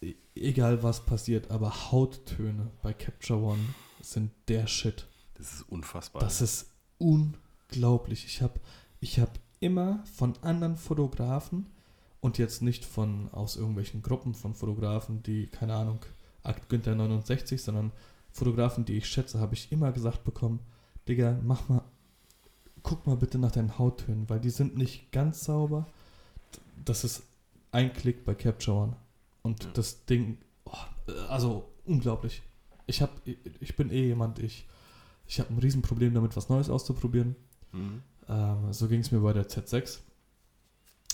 [0.00, 3.62] e- egal was passiert, aber Hauttöne bei Capture One
[4.00, 5.06] sind der Shit.
[5.34, 6.22] Das ist unfassbar.
[6.22, 8.24] Das ist unglaublich.
[8.26, 8.60] Ich habe
[9.00, 11.66] ich hab immer von anderen Fotografen
[12.20, 16.00] und jetzt nicht von aus irgendwelchen Gruppen von Fotografen, die, keine Ahnung,
[16.42, 17.92] Akt Günther 69, sondern
[18.32, 20.60] Fotografen, die ich schätze, habe ich immer gesagt bekommen,
[21.08, 21.82] Digga, mach mal,
[22.82, 25.86] guck mal bitte nach deinen Hauttönen, weil die sind nicht ganz sauber.
[26.84, 27.22] Das ist
[27.72, 28.96] ein Klick bei Capture One.
[29.42, 29.70] Und Ja.
[29.72, 30.72] das Ding, oh,
[31.28, 32.42] also unglaublich.
[32.86, 34.66] Ich, hab, ich bin eh jemand, ich,
[35.26, 37.36] ich habe ein Riesenproblem damit, was Neues auszuprobieren.
[37.72, 38.02] Mhm.
[38.28, 39.98] Ähm, so ging es mir bei der Z6.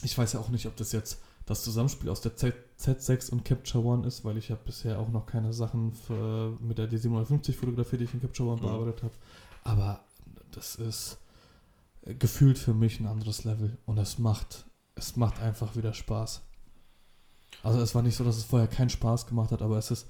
[0.03, 3.45] Ich weiß ja auch nicht, ob das jetzt das Zusammenspiel aus der Z Z6 und
[3.45, 7.55] Capture One ist, weil ich habe bisher auch noch keine Sachen für, mit der D750
[7.55, 8.65] fotografiert, die ich in Capture One Mhm.
[8.67, 9.15] bearbeitet habe.
[9.65, 10.05] Aber
[10.51, 11.17] das ist
[12.03, 16.43] äh, gefühlt für mich ein anderes Level und es macht, es macht einfach wieder Spaß.
[17.63, 20.07] Also es war nicht so, dass es vorher keinen Spaß gemacht hat, aber es ist,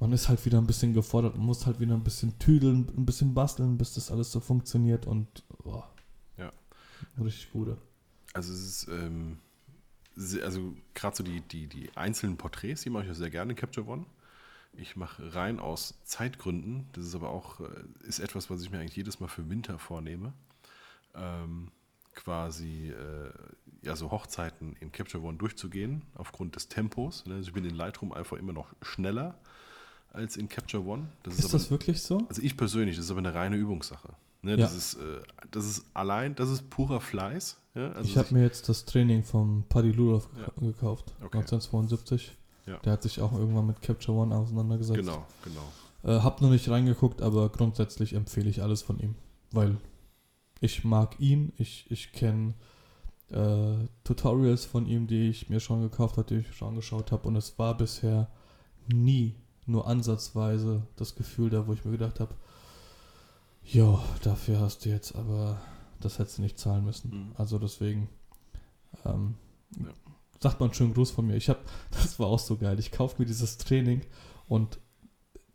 [0.00, 3.06] man ist halt wieder ein bisschen gefordert, man muss halt wieder ein bisschen tüdeln, ein
[3.06, 5.88] bisschen basteln, bis das alles so funktioniert und boah,
[6.38, 6.50] Ja.
[7.20, 7.76] richtig gute.
[8.34, 9.38] Also es ist, ähm,
[10.42, 13.56] also gerade so die, die, die einzelnen Porträts, die mache ich ja sehr gerne in
[13.56, 14.06] Capture One.
[14.74, 16.86] Ich mache rein aus Zeitgründen.
[16.92, 17.66] Das ist aber auch äh,
[18.06, 20.32] ist etwas, was ich mir eigentlich jedes Mal für Winter vornehme.
[21.14, 21.70] Ähm,
[22.14, 23.30] quasi äh,
[23.82, 27.26] ja so Hochzeiten in Capture One durchzugehen aufgrund des Tempos.
[27.26, 27.34] ne?
[27.34, 29.38] Also ich bin in Lightroom einfach immer noch schneller
[30.12, 31.08] als in Capture One.
[31.22, 32.26] Das Ist aber, das wirklich so?
[32.28, 34.14] also ich persönlich, das ist aber eine reine Übungssache.
[34.42, 34.52] Ne?
[34.52, 34.56] Ja.
[34.58, 35.20] Das, ist, äh,
[35.50, 37.58] das ist allein, das ist purer Fleiß.
[37.74, 37.92] Ja?
[37.92, 40.44] Also ich habe mir jetzt das Training vom Paddy Ludov Ja.
[40.48, 41.38] gek- gekauft, Okay.
[41.38, 42.36] 1972.
[42.66, 42.78] Ja.
[42.78, 44.98] Der hat sich auch irgendwann mit Capture One auseinandergesetzt.
[44.98, 45.72] Genau, genau.
[46.16, 49.14] Äh, hab noch nicht reingeguckt, aber grundsätzlich empfehle ich alles von ihm,
[49.52, 49.76] weil
[50.60, 52.54] ich mag ihn, ich, ich kenne
[53.30, 53.74] äh,
[54.04, 57.36] Tutorials von ihm, die ich mir schon gekauft habe, die ich schon angeschaut habe und
[57.36, 58.28] es war bisher
[58.92, 59.36] nie
[59.66, 62.34] nur ansatzweise das Gefühl da, wo ich mir gedacht habe,
[63.64, 65.60] ja, dafür hast du jetzt aber,
[66.00, 67.10] das hättest du nicht zahlen müssen.
[67.10, 67.32] Mhm.
[67.36, 68.08] Also deswegen,
[69.04, 69.34] ähm,
[69.78, 69.86] Ja.
[70.40, 71.36] sagt man einen schönen Gruß von mir.
[71.36, 71.60] Ich habe,
[71.90, 72.78] das war auch so geil.
[72.78, 74.02] Ich kaufe mir dieses Training
[74.48, 74.78] und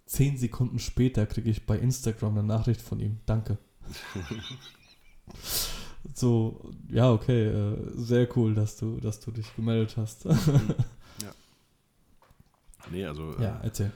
[0.05, 3.19] zehn Sekunden später kriege ich bei Instagram eine Nachricht von ihm.
[3.25, 3.57] Danke.
[6.13, 10.27] so, ja, okay, äh, sehr cool, dass du, dass du dich gemeldet hast.
[12.89, 13.91] Nee, also ja, erzähl.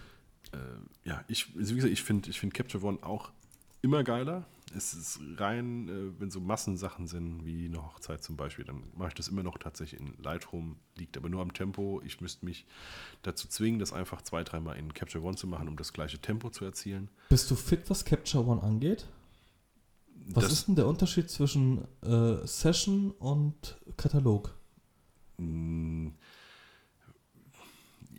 [0.51, 0.59] äh, äh,
[1.05, 3.31] ja, ich, wie gesagt, ich finde ich find Capture One auch
[3.81, 4.45] immer geiler.
[4.75, 9.09] Es ist rein, äh, wenn so Massensachen sind, wie eine Hochzeit zum Beispiel, dann mache
[9.09, 12.01] ich das immer noch tatsächlich in Lightroom, liegt aber nur am Tempo.
[12.05, 12.65] Ich müsste mich
[13.21, 16.49] dazu zwingen, das einfach zwei, dreimal in Capture One zu machen, um das gleiche Tempo
[16.49, 17.09] zu erzielen.
[17.27, 19.05] Bist du fit, was Capture One angeht?
[20.27, 24.55] Was das, ist denn der Unterschied zwischen äh, Session und Katalog?
[25.41, 26.11] mh,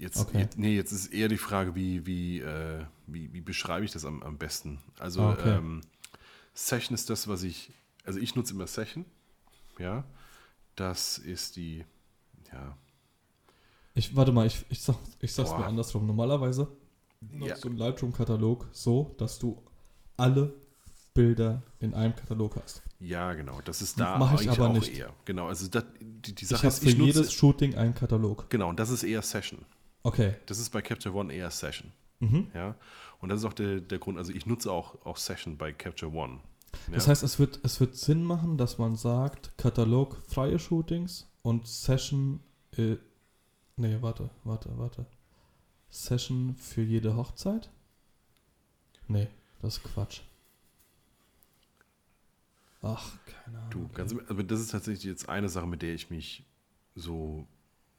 [0.03, 0.40] Jetzt, Okay.
[0.40, 4.05] jetzt, nee, jetzt ist eher die Frage, wie, wie, äh, wie, wie beschreibe ich das
[4.05, 4.80] am, am besten?
[4.98, 5.57] Also Ah, okay.
[5.59, 5.80] ähm,
[6.55, 7.70] Session ist das, was ich,
[8.05, 9.05] also ich nutze immer Session,
[9.78, 10.03] ja.
[10.74, 11.84] Das ist die,
[12.53, 12.76] ja,
[13.94, 15.61] Ich, warte mal, ich, ich, sag, ich sag's Boah.
[15.61, 16.05] mir andersrum.
[16.07, 16.66] Normalerweise
[17.30, 17.38] Ja.
[17.38, 19.62] nutzt du einen Lightroom-Katalog so, dass du
[20.16, 20.53] alle
[21.14, 22.82] Bilder in einem Katalog hast.
[22.98, 23.61] ja, genau.
[23.64, 24.96] Das ist da Mach ich aber auch nicht.
[24.98, 25.12] eher.
[25.26, 27.94] Genau, also das, die, die Ich Sache habe ist, für ich nutze, jedes Shooting einen
[27.94, 28.48] Katalog.
[28.50, 29.64] genau, und das ist eher Session.
[30.03, 30.34] Okay.
[30.46, 32.48] Das ist bei Capture One eher Session, Mhm.
[32.55, 32.74] ja.
[33.20, 36.12] Und das ist auch der, der Grund, also ich nutze auch, auch Session bei Capture
[36.12, 36.40] One.
[36.88, 36.94] Ja.
[36.94, 41.66] Das heißt, es wird, es wird Sinn machen, dass man sagt, Katalog freie Shootings und
[41.68, 42.40] Session.
[42.76, 42.96] Äh,
[43.76, 45.07] nee, warte, warte, warte.
[45.90, 47.70] Session für jede Hochzeit?
[49.09, 49.28] Nee,
[49.61, 50.22] das ist Quatsch.
[52.80, 53.70] Ach, keine Ahnung.
[53.70, 56.44] Du, ganz, aber das ist tatsächlich jetzt eine Sache, mit der ich mich
[56.96, 57.46] so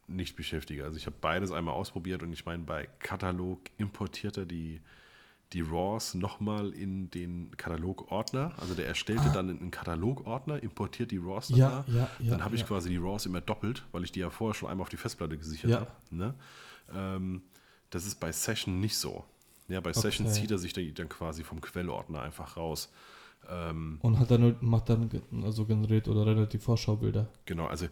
[0.07, 0.83] nicht beschäftige.
[0.83, 4.81] Also ich habe beides einmal ausprobiert und ich meine, bei Katalog importiert er die,
[5.53, 8.53] die RAWs nochmal in den Katalogordner.
[8.59, 9.33] Also der erstellte Ah.
[9.33, 11.93] dann einen Katalogordner, importiert die RAWs dann Ja, da.
[11.93, 12.31] ja, ja.
[12.31, 14.83] dann habe ich quasi die RAWs immer doppelt, weil ich die ja vorher schon einmal
[14.83, 15.91] auf die Festplatte gesichert habe.
[16.09, 16.33] Ne?
[16.93, 17.41] Ähm,
[17.89, 19.23] das ist bei Session nicht so.
[19.69, 20.01] Ja, bei Okay.
[20.01, 22.91] Session zieht er sich dann, quasi vom Quellordner einfach raus.
[23.49, 25.09] Ähm, Und hat dann, macht dann
[25.43, 27.27] also generiert oder die Vorschaubilder.
[27.45, 27.87] genau, also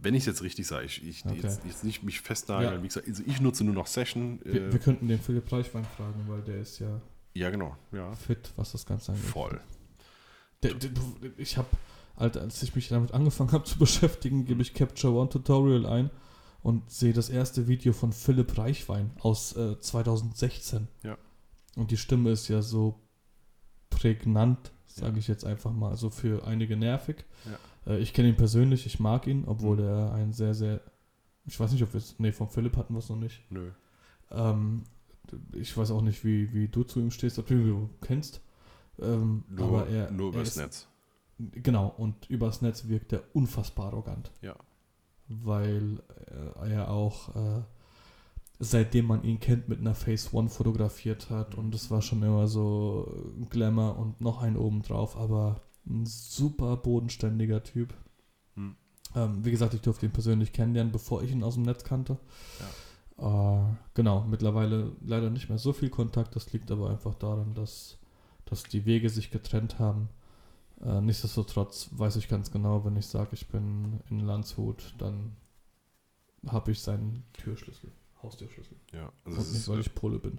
[0.00, 1.40] wenn ich es jetzt richtig sage, ich, ich Okay.
[1.42, 2.82] jetzt, jetzt nicht mich festnageln, Ja.
[2.82, 4.40] wie gesagt, also ich nutze nur noch Session.
[4.44, 7.00] Wir, Äh, wir könnten den Philipp Reichwein fragen, weil der ist ja
[7.34, 9.24] ja, genau, ja, fit, was das Ganze angeht.
[9.26, 9.60] voll.
[10.62, 10.90] Der, der,
[11.38, 11.68] ich habe,
[12.14, 16.10] Alter, als ich mich damit angefangen habe zu beschäftigen, gebe ich Capture One Tutorial ein
[16.62, 20.88] und sehe das erste Video von Philipp Reichwein aus äh, 2016.
[21.02, 21.16] Ja.
[21.76, 23.00] Und die Stimme ist ja so
[23.90, 25.18] prägnant, sage Ja.
[25.18, 27.24] ich jetzt einfach mal, also für einige nervig.
[27.46, 27.58] Ja.
[27.86, 29.84] Äh, ich kenne ihn persönlich, ich mag ihn, obwohl Mhm.
[29.84, 30.80] er ein sehr, sehr,
[31.46, 33.42] ich weiß nicht, ob wir es, nee, von Philipp hatten wir es noch nicht.
[33.50, 33.70] Nö.
[34.30, 34.84] Ähm,
[35.52, 38.40] ich weiß auch nicht, wie, wie du zu ihm stehst, ob du ihn kennst.
[39.00, 40.88] Ähm, Nur, aber er, nur er übers ist, Netz.
[41.38, 44.30] Genau, und übers Netz wirkt er unfassbar arrogant.
[44.42, 44.54] Ja.
[45.28, 46.00] Weil
[46.60, 47.62] äh, er auch, äh,
[48.58, 51.54] seitdem man ihn kennt, mit einer Face One fotografiert hat.
[51.56, 57.62] Und es war schon immer so Glamour und noch ein obendrauf, aber ein super bodenständiger
[57.62, 57.94] Typ.
[58.54, 58.76] Hm.
[59.14, 62.18] Ähm, wie gesagt, ich durfte ihn persönlich kennenlernen, bevor ich ihn aus dem Netz kannte.
[63.18, 63.62] Äh,
[63.94, 66.34] genau, mittlerweile leider nicht mehr so viel Kontakt.
[66.36, 67.98] Das liegt aber einfach daran, dass,
[68.44, 70.08] dass die Wege sich getrennt haben.
[70.80, 75.36] Äh, nichtsdestotrotz weiß ich ganz genau, wenn ich sage, ich bin in Landshut, dann
[76.48, 78.76] habe ich seinen Türschlüssel, Haustürschlüssel.
[78.92, 80.38] Ja, also Und nicht, weil ich Pole bin.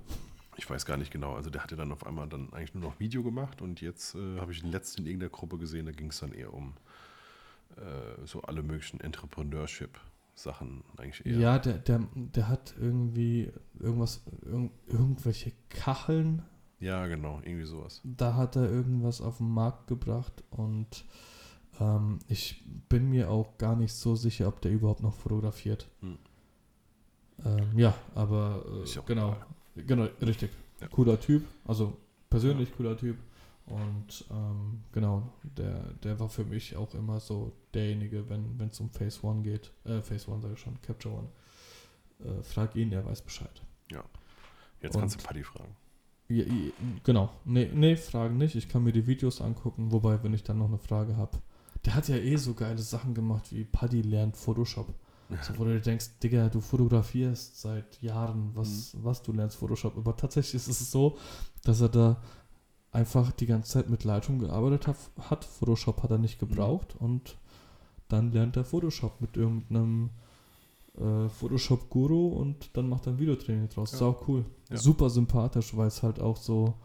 [0.58, 1.36] Ich weiß gar nicht genau.
[1.36, 4.40] Also der hatte dann auf einmal dann eigentlich nur noch Video gemacht und jetzt äh,
[4.40, 6.74] habe ich den letzten in irgendeiner Gruppe gesehen, da ging es dann eher um
[7.78, 11.38] äh, so alle möglichen Entrepreneurship-Sachen eigentlich eher.
[11.38, 16.44] Ja, der, der, der hat irgendwie irgendwas, irg irgendwelche Kacheln
[16.80, 18.02] Ja, genau, irgendwie sowas.
[18.04, 21.06] da hat er irgendwas auf den Markt gebracht und
[21.80, 25.90] ähm, ich bin mir auch gar nicht so sicher, ob der überhaupt noch fotografiert.
[26.02, 26.18] Hm.
[27.46, 29.48] Ähm, ja, aber äh, genau, egal.
[29.76, 30.52] Genau, richtig.
[30.82, 30.88] Ja.
[30.88, 31.98] Cooler Typ, also
[32.30, 33.18] persönlich cooler Typ.
[33.66, 38.90] Und ähm, genau, der, der war für mich auch immer so derjenige, wenn es um
[38.90, 41.30] Phase One geht, äh, Phase One sage ich schon, Capture One.
[42.20, 43.62] Äh, frag ihn, er weiß Bescheid.
[44.82, 45.76] Jetzt kannst Und- du Paddy fragen.
[46.28, 46.72] Ja, ja,
[47.04, 47.30] genau.
[47.46, 48.56] Nee, nee, Fragen nicht.
[48.56, 51.38] Ich kann mir die Videos angucken, wobei, wenn ich dann noch eine Frage habe.
[51.86, 54.94] Der hat ja eh so geile Sachen gemacht, wie Paddy lernt Photoshop.
[55.42, 59.04] So, wo du denkst, Digga, du fotografierst seit Jahren, was, Mhm.
[59.04, 59.98] was du lernst Photoshop.
[59.98, 61.18] Aber tatsächlich ist es so,
[61.64, 62.22] dass er da
[62.92, 64.88] einfach die ganze Zeit mit Lightroom gearbeitet
[65.30, 65.44] hat.
[65.46, 67.38] Photoshop hat er nicht gebraucht und
[68.10, 70.12] dann lernt er Photoshop mit irgendeinem
[70.96, 73.94] äh, Photoshop-Guru und dann macht er ein Videotraining draus.
[73.94, 73.98] Ja.
[73.98, 74.46] Sau cool.
[74.70, 74.78] Ja.
[74.78, 76.76] Super sympathisch, weil es halt auch so,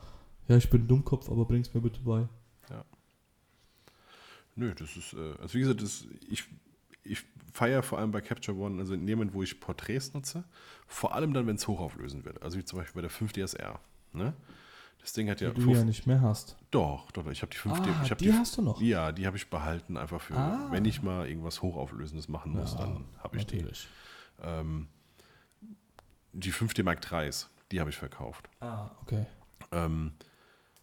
[0.49, 2.27] ja, ich bin Dummkopf, aber bring's mir bitte bei.
[4.57, 6.45] Nö, das ist, äh, also wie gesagt, das, ich,
[7.09, 10.45] ich feiere vor allem bei Capture One, also in dem Moment, wo ich Porträts nutze,
[10.87, 12.43] vor allem dann, wenn es hochauflösend wird.
[12.43, 13.79] Also wie zum Beispiel bei der 5DSR.
[14.13, 14.33] Ne?
[15.01, 15.51] Das Ding hat ja.
[15.51, 16.57] die du ja nicht mehr hast.
[16.71, 17.89] Doch, doch, doch, ich habe die 5D.
[17.89, 18.81] ah, hab die, hast du noch.
[18.81, 20.69] Ja, die habe ich behalten, einfach für, Ah.
[20.71, 23.57] wenn ich mal irgendwas Hochauflösendes machen muss, Ja, dann habe ich die.
[23.57, 23.89] Natürlich.
[24.43, 24.89] Ähm,
[26.33, 28.49] die 5D Mark IIIs, die habe ich verkauft.
[28.61, 29.27] Ah, okay.
[29.73, 30.13] Ähm,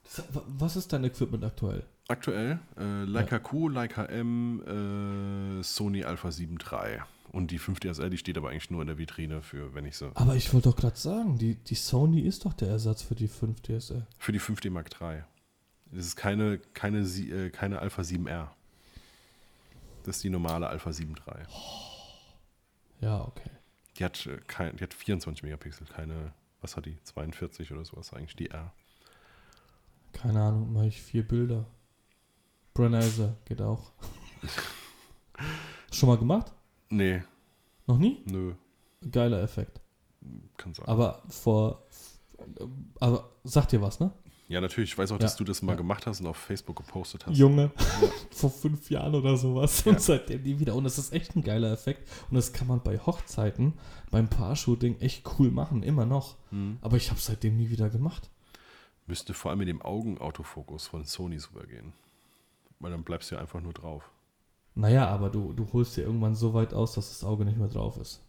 [0.03, 1.85] Das, wa- was ist dein Equipment aktuell?
[2.07, 7.01] Aktuell äh, Leica Q, Leica M, äh, Sony Alpha 7 III.
[7.31, 10.11] Und die 5DSL, die steht aber eigentlich nur in der Vitrine für, wenn ich so.
[10.13, 13.27] Aber ich wollte doch gerade sagen, die, die Sony ist doch der Ersatz für die
[13.27, 14.07] 5 DSL.
[14.17, 15.23] Für die 5D Mark III.
[15.91, 18.47] Das ist keine, keine, äh, keine Alpha 7R.
[20.03, 21.43] Das ist die normale Alpha 7 III.
[23.01, 23.49] Ja, okay.
[23.97, 26.97] Die hat, äh, kein, die hat 24 Megapixel, keine, was hat die?
[27.03, 28.71] 42 oder sowas eigentlich, die R.
[30.13, 31.65] Keine Ahnung, mache ich vier Bilder.
[32.75, 33.91] Brenizer geht auch.
[35.91, 36.51] Schon mal gemacht?
[36.89, 37.23] Nee,
[37.87, 38.21] Noch nie?
[38.25, 38.53] nö,
[39.11, 39.79] Geiler Effekt.
[40.57, 40.87] kann sein.
[40.87, 41.83] Aber vor.
[42.99, 44.11] Aber sagt dir was, ne?
[44.49, 45.77] ja, natürlich, ich weiß auch, Ja, dass du das mal ja.
[45.77, 47.37] gemacht hast und auf Facebook gepostet hast.
[47.37, 47.71] Junge,
[48.31, 49.83] vor fünf Jahren oder sowas.
[49.85, 49.93] Ja.
[49.93, 50.75] Und seitdem nie wieder.
[50.75, 52.07] Und es ist echt ein geiler Effekt.
[52.29, 53.73] Und das kann man bei Hochzeiten,
[54.11, 56.35] beim Paar-Shooting echt cool machen, immer noch.
[56.49, 56.77] Hm.
[56.81, 58.29] Aber ich habe seitdem nie wieder gemacht.
[59.07, 61.93] Müsste vor allem mit dem Augenautofokus von Sony super gehen.
[62.79, 64.09] Weil dann bleibst du ja einfach nur drauf.
[64.75, 67.69] Naja, aber du, du holst dir irgendwann so weit aus, dass das Auge nicht mehr
[67.69, 68.21] drauf ist.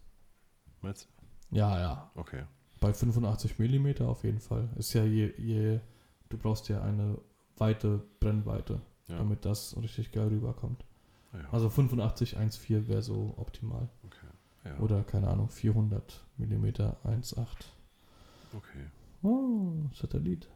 [0.81, 1.09] Meinst
[1.51, 2.11] Ja, ja.
[2.15, 2.21] du?
[2.21, 2.45] Okay.
[2.81, 4.69] Bei 85 mm auf jeden Fall.
[4.77, 5.81] Ist ja je, je,
[6.29, 7.19] du brauchst ja eine
[7.57, 9.19] weite Brennweite, Ja.
[9.19, 10.85] damit das richtig geil rüberkommt.
[11.33, 11.41] ja.
[11.51, 13.89] Also 85 1,4 wäre so optimal.
[14.05, 14.27] okay.
[14.65, 14.79] Ja.
[14.81, 17.47] Oder keine Ahnung, 400 mm 1,8.
[18.55, 18.87] okay.
[19.23, 20.49] Oh, Satellit.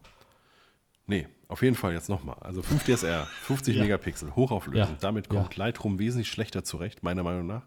[1.10, 2.36] Nee, auf jeden Fall jetzt nochmal.
[2.40, 3.82] Also 5 DSR, 50 Ja.
[3.82, 4.88] Megapixel, hochauflösend.
[4.92, 4.96] Ja.
[5.00, 5.64] Damit kommt Ja.
[5.64, 7.66] Lightroom wesentlich schlechter zurecht, meiner Meinung nach,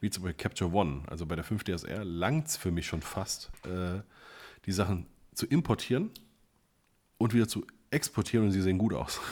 [0.00, 1.02] wie zum Beispiel Capture One.
[1.06, 4.00] Also bei der 5 DSR langt es für mich schon fast, äh,
[4.66, 6.10] die Sachen zu importieren
[7.18, 9.20] und wieder zu exportieren und sie sehen gut aus.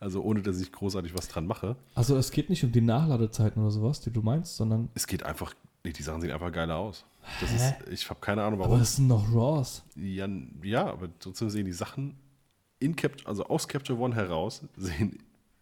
[0.00, 1.76] Also ohne, dass ich großartig was dran mache.
[1.94, 5.22] Also es geht nicht um die Nachladezeiten oder sowas, die du meinst, sondern Es geht
[5.22, 5.54] einfach,
[5.84, 7.04] nee, die Sachen sehen einfach geiler aus.
[7.40, 8.82] Das ist, ich habe keine Ahnung, aber warum.
[8.82, 9.84] es sind noch RAWs.
[9.94, 10.26] Ja,
[10.64, 12.16] ja, aber trotzdem sehen die Sachen
[12.82, 15.18] in Cap also aus Capture One heraus sehen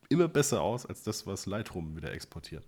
[0.09, 2.67] immer besser aus als das, was Lightroom wieder exportiert.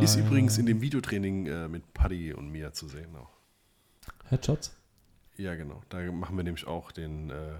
[0.00, 0.24] Ist Geil.
[0.26, 3.28] übrigens in dem Videotraining äh, mit Paddy und mir zu sehen auch.
[4.30, 4.74] Headshots?
[5.36, 5.82] Ja, genau.
[5.90, 7.58] Da machen wir nämlich auch den äh,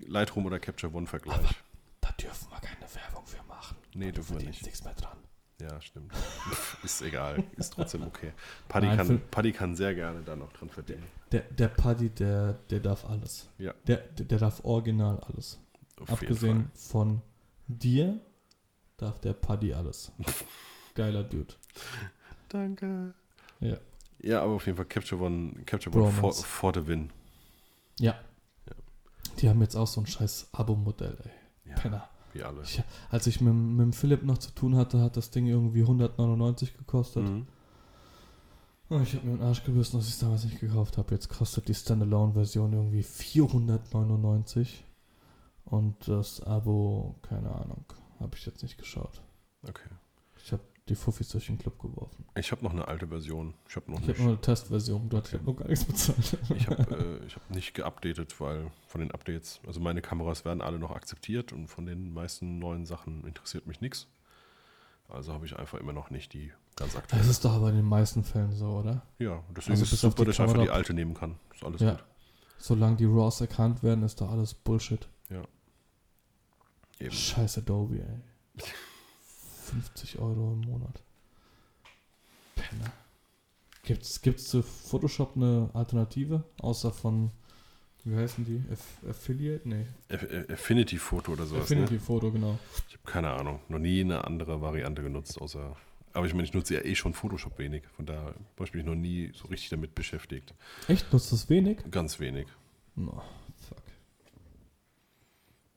[0.00, 1.36] Lightroom oder Capture One Vergleich.
[1.38, 1.54] Aber-
[2.00, 3.76] Da dürfen wir keine Werbung für machen.
[3.94, 4.64] Nee, Du dürfen wir nicht.
[4.64, 5.16] nichts mehr dran.
[5.60, 6.12] Ja, stimmt.
[6.82, 7.44] ist egal.
[7.56, 8.32] Ist trotzdem okay.
[8.68, 11.04] Paddy, Nein, kann, Paddy kann sehr gerne da noch dran verdienen.
[11.32, 13.48] Der, der Paddy, der, der darf alles.
[13.58, 15.58] Ja, Der, der, der darf original alles.
[16.00, 17.20] auf Abgesehen von
[17.66, 18.20] dir
[18.96, 20.12] darf der Paddy alles.
[20.94, 21.54] Geiler Dude.
[22.48, 23.12] Danke.
[23.60, 23.76] Ja.
[24.22, 27.10] Ja, aber auf jeden Fall Capture One, Capture One for, for the win.
[28.00, 28.12] Ja.
[28.66, 28.74] Ja.
[29.38, 31.70] Die haben jetzt auch so ein scheiß Abo-Modell, ey.
[31.70, 32.08] Ja, Penner.
[32.32, 32.62] wie alle.
[32.62, 35.82] Ich, als ich mit, mit dem Philipp noch zu tun hatte, hat das Ding irgendwie
[35.82, 37.24] 199 gekostet.
[37.24, 37.46] Mhm.
[38.88, 41.12] Oh, ich habe mir den Arsch gebissen, dass ich es damals nicht gekauft habe.
[41.14, 44.84] Jetzt kostet die Standalone-Version irgendwie 499.
[45.64, 47.84] Und das Abo, keine Ahnung,
[48.20, 49.20] habe ich jetzt nicht geschaut.
[49.68, 49.88] Okay.
[50.44, 52.24] Ich habe die Fuffis durch den Club geworfen.
[52.36, 53.54] Ich habe noch eine alte Version.
[53.68, 55.42] Ich habe noch Ich habe nicht, nur eine Testversion, du hast Okay.
[55.44, 56.38] noch gar nichts bezahlt.
[56.56, 60.60] ich hab, äh, ich hab nicht geupdatet, weil von den Updates, also meine Kameras werden
[60.62, 64.06] alle noch akzeptiert und von den meisten neuen Sachen interessiert mich nichts.
[65.08, 67.28] Also habe ich einfach immer noch nicht die ganz Das aktuelle.
[67.30, 69.02] ist doch aber in den meisten Fällen so, oder?
[69.18, 71.36] Ja, deswegen Also ist es super, dass ich einfach die alte nehmen kann.
[71.54, 71.92] Ist alles Ja.
[71.92, 72.04] gut.
[72.58, 75.08] Solange die RAWs erkannt werden, ist doch alles Bullshit.
[76.98, 77.12] Eben.
[77.12, 78.62] Scheiß Adobe, ey.
[79.64, 81.02] 50 Euro im Monat.
[82.54, 82.90] Penner.
[83.82, 86.42] Gibt's, gibt's zu Photoshop eine Alternative?
[86.58, 87.30] Außer von,
[88.04, 88.62] wie heißen die?
[88.72, 89.68] Aff Affiliate?
[89.68, 89.86] Nee.
[90.08, 91.64] Aff- Aff- Affinity Foto oder sowas.
[91.64, 92.00] Affinity Ne?
[92.00, 92.58] Photo, genau.
[92.88, 93.60] Ich habe keine Ahnung.
[93.68, 95.76] Noch nie eine andere Variante genutzt, außer.
[96.16, 97.82] Aber ich meine, ich nutze ja eh schon Photoshop wenig.
[97.94, 98.22] Von daher
[98.54, 100.54] habe ich mich noch nie so richtig damit beschäftigt.
[100.88, 101.12] Echt?
[101.12, 101.78] Nutzt das wenig?
[101.90, 102.46] Ganz wenig.
[102.94, 103.22] No,
[103.68, 103.82] fuck.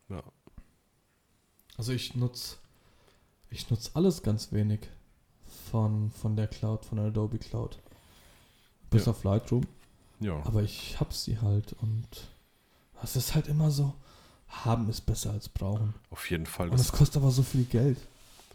[0.09, 0.23] Ja.
[1.77, 2.55] Also ich nutze
[3.51, 4.79] ich nutze alles ganz wenig
[5.71, 7.77] von, von der Cloud, von der Adobe Cloud.
[8.89, 9.11] Bis Ja.
[9.11, 9.65] auf Lightroom.
[10.19, 10.41] Ja.
[10.45, 12.07] Aber ich hab sie halt und
[13.03, 13.93] es ist halt immer so,
[14.47, 15.93] haben ist besser als brauchen.
[16.11, 16.69] Auf jeden Fall.
[16.69, 17.97] Und Das, es kostet aber so viel Geld.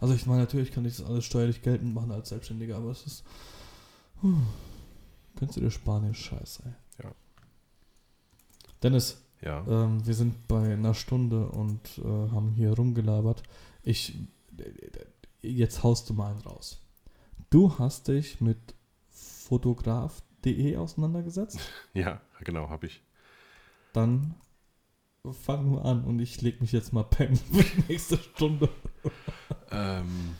[0.00, 3.06] Also ich meine, natürlich kann ich das alles steuerlich geltend machen als Selbstständiger, aber es
[3.06, 3.24] ist.
[4.22, 4.36] Huh,
[5.36, 6.72] könntest du dir sparen, den Scheiß, ey.
[7.04, 7.12] Ja.
[8.82, 9.64] Dennis, ja.
[9.66, 13.42] ähm, wir sind bei einer Stunde und äh, haben hier rumgelabert.
[13.82, 14.16] Ich.
[15.42, 16.80] Jetzt haust du mal einen raus.
[17.50, 18.74] Du hast dich mit
[19.10, 21.58] fotograf.de auseinandergesetzt?
[21.94, 23.02] Ja, genau, habe ich.
[23.92, 24.34] Dann
[25.32, 28.68] fang nur an und ich leg mich jetzt mal pennen für die nächste Stunde.
[29.70, 30.34] Ähm,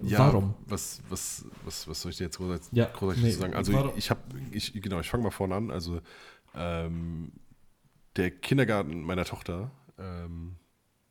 [0.00, 0.54] ja, Warum?
[0.66, 3.54] Was, was, was, was soll ich dir jetzt großartig, Ja, großartig nee, sagen?
[3.54, 5.70] Also warum- ich habe, ich, genau, ich fange mal vorne an.
[5.70, 6.00] Also
[6.54, 7.32] ähm,
[8.16, 10.56] der Kindergarten meiner Tochter, ähm,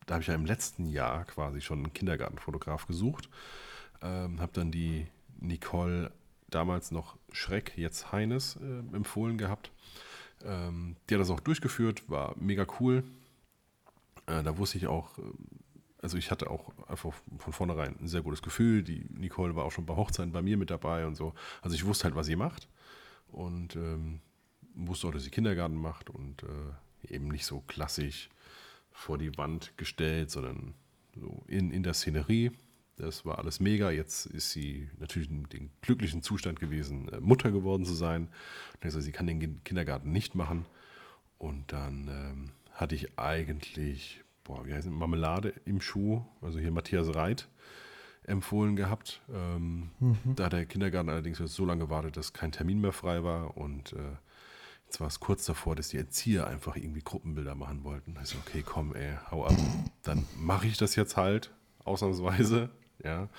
[0.05, 3.29] da habe ich ja im letzten Jahr quasi schon einen Kindergartenfotograf gesucht.
[4.01, 5.07] Ähm, habe dann die
[5.39, 6.11] Nicole,
[6.49, 9.71] damals noch Schreck, jetzt Heines, äh, empfohlen gehabt.
[10.43, 13.03] Ähm, die hat das auch durchgeführt, war mega cool.
[14.27, 15.21] Äh, da wusste ich auch, äh,
[16.01, 18.83] also ich hatte auch einfach von vornherein ein sehr gutes Gefühl.
[18.83, 21.33] Die Nicole war auch schon bei Hochzeiten bei mir mit dabei und so.
[21.61, 22.69] Also ich wusste halt, was sie macht
[23.27, 24.21] und ähm,
[24.75, 28.29] wusste auch, dass sie Kindergarten macht und äh, eben nicht so klassisch
[28.91, 30.73] vor die Wand gestellt, sondern
[31.15, 32.51] so in, in der Szenerie.
[32.99, 33.89] Das war alles mega.
[33.91, 38.27] Jetzt ist sie natürlich in dem glücklichen Zustand gewesen, äh, Mutter geworden zu sein.
[38.81, 40.65] Also sie kann den Kin- Kindergarten nicht machen.
[41.37, 46.71] Und dann ähm, hatte ich eigentlich, boah, wie heißt es, Marmelade im Schuh, also hier
[46.71, 47.47] Matthias Reit,
[48.23, 49.21] empfohlen gehabt.
[49.33, 50.35] Ähm, Mhm.
[50.35, 53.55] Da hat der Kindergarten allerdings so lange gewartet, dass kein Termin mehr frei war.
[53.57, 54.17] Und äh,
[54.85, 58.15] jetzt war es kurz davor, dass die Erzieher einfach irgendwie Gruppenbilder machen wollten.
[58.21, 59.55] Ich so, okay, komm, ey, hau ab.
[60.03, 61.51] Dann mache ich das jetzt halt,
[61.85, 62.69] ausnahmsweise.
[63.03, 63.29] Ja.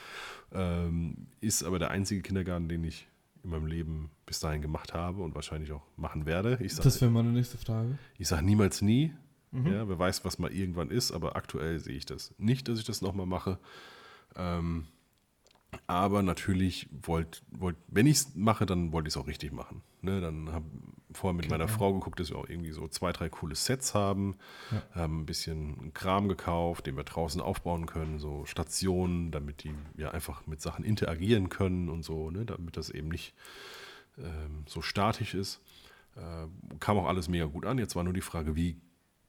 [0.52, 3.06] Ähm, ist aber der einzige Kindergarten, den ich
[3.42, 6.58] in meinem Leben bis dahin gemacht habe und wahrscheinlich auch machen werde.
[6.61, 7.98] Ich sage Das wäre meine nächste Frage.
[8.18, 9.12] ich sag niemals nie.
[9.52, 9.66] Mhm.
[9.72, 12.84] Ja, wer weiß, was mal irgendwann ist, aber aktuell sehe ich das nicht, dass ich
[12.84, 13.58] das nochmal mache.
[14.36, 14.86] Ähm,
[15.86, 19.82] Aber natürlich wollt, wollt wenn ich es mache, dann wollte ich es auch richtig machen.
[20.02, 20.64] Ne, dann habe
[21.12, 21.76] vorher mit meiner Genau.
[21.76, 24.36] Frau geguckt, dass wir auch irgendwie so zwei, drei coole Sets haben.
[24.70, 24.82] Ja.
[25.02, 30.10] Haben ein bisschen Kram gekauft, den wir draußen aufbauen können, so Stationen, damit die ja
[30.12, 33.34] einfach mit Sachen interagieren können und so, ne, damit das eben nicht
[34.18, 35.60] ähm, so statisch ist.
[36.16, 36.46] Äh,
[36.78, 37.78] kam auch alles mega gut an.
[37.78, 38.76] Jetzt war nur die Frage, wie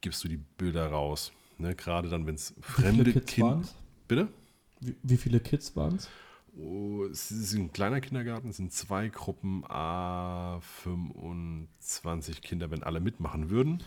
[0.00, 1.32] gibst du die Bilder raus?
[1.58, 3.62] Ne, gerade dann, wenn es fremde Kinder.
[4.08, 4.28] Bitte?
[4.80, 6.08] Wie, wie viele Kids waren es?
[6.56, 13.00] Oh, es ist ein kleiner Kindergarten, es sind zwei Gruppen, A 25 Kinder, wenn alle
[13.00, 13.82] mitmachen würden.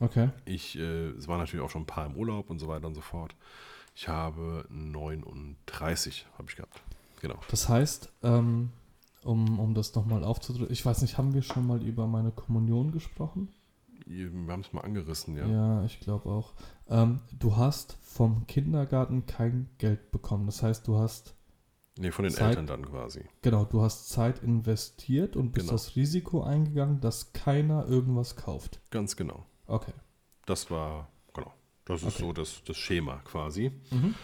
[0.00, 0.30] Okay.
[0.44, 2.94] Ich, äh, es waren natürlich auch schon ein paar im Urlaub und so weiter und
[2.94, 3.34] so fort.
[3.94, 6.80] Ich habe 39, habe ich gehabt.
[7.20, 7.36] Genau.
[7.50, 8.70] Das heißt, ähm,
[9.24, 12.92] um, um das nochmal aufzudrücken, ich weiß nicht, haben wir schon mal über meine Kommunion
[12.92, 13.48] gesprochen?
[14.06, 15.46] Wir haben es mal angerissen, ja.
[15.46, 16.54] Ja, ich glaube auch.
[16.88, 20.46] Ähm, du hast vom Kindergarten kein Geld bekommen.
[20.46, 21.34] Das heißt, du hast,
[22.00, 23.24] Nee, von den Zeit- Eltern dann quasi.
[23.42, 25.72] genau, du hast Zeit investiert und bist Genau.
[25.72, 28.80] das Risiko eingegangen, dass keiner irgendwas kauft.
[28.90, 29.44] Ganz genau.
[29.66, 29.92] Okay.
[30.46, 31.52] Das war, genau.
[31.84, 32.22] Das ist Okay.
[32.22, 33.72] so das, das Schema quasi.
[33.90, 34.14] Mhm.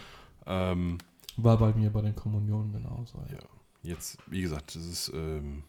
[0.45, 0.97] Ähm,
[1.37, 3.17] War bei mir bei den Kommunionen genauso.
[3.29, 3.33] Ja.
[3.35, 3.39] Ja,
[3.83, 5.63] jetzt, wie gesagt, das ist, ähm,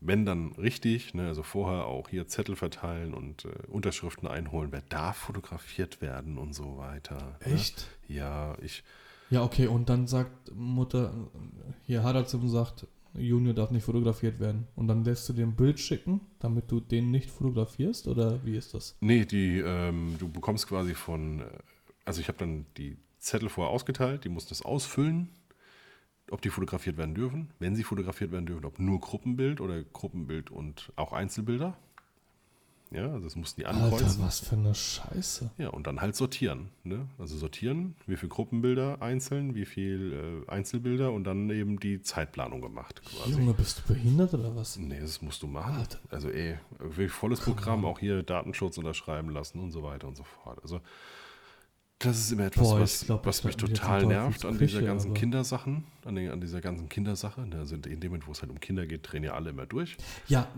[0.00, 4.82] wenn dann richtig, ne, also vorher auch hier Zettel verteilen und äh, Unterschriften einholen, wer
[4.82, 7.16] darf fotografiert werden und so weiter.
[7.46, 7.52] ne?
[7.54, 7.86] Echt?
[8.08, 8.82] Ja, ich,
[9.30, 11.14] Ja, okay, und dann sagt Mutter,
[11.86, 14.66] hier Haraldsum sagt, Junior darf nicht fotografiert werden.
[14.76, 18.08] Und dann lässt du dir ein Bild schicken, damit du den nicht fotografierst?
[18.08, 18.96] Oder wie ist das?
[19.00, 21.44] nee, die, ähm, du bekommst quasi von, äh,
[22.04, 25.28] also ich habe dann die Zettel vorher ausgeteilt, die mussten das ausfüllen,
[26.30, 30.50] ob die fotografiert werden dürfen, wenn sie fotografiert werden dürfen, ob nur Gruppenbild oder Gruppenbild
[30.50, 31.76] und auch Einzelbilder.
[32.92, 34.06] Ja, also das mussten die ankreuzen.
[34.06, 35.50] Alter, was für eine Scheiße.
[35.58, 36.70] Ja, und dann halt sortieren.
[36.82, 37.06] Ne?
[37.18, 42.60] Also sortieren, wie viele Gruppenbilder einzeln, wie viel äh, Einzelbilder und dann eben die Zeitplanung
[42.60, 43.38] gemacht quasi.
[43.38, 44.76] Junge, bist du behindert oder was?
[44.76, 45.76] Nee, das musst du machen.
[45.76, 45.98] Alter.
[46.10, 50.24] Also eh, wirklich volles Programm, auch hier Datenschutz unterschreiben lassen und so weiter und so
[50.24, 50.58] fort.
[50.62, 50.80] Also
[52.00, 55.12] das ist immer etwas, Boah, was, glaub, was ich mich total nervt an dieser ganzen
[55.12, 57.46] Kindersachen, an, den, an dieser ganzen Kindersache.
[57.52, 59.98] Also in dem Moment, wo es halt um Kinder geht, drehen ja alle immer durch.
[60.26, 60.48] Ja,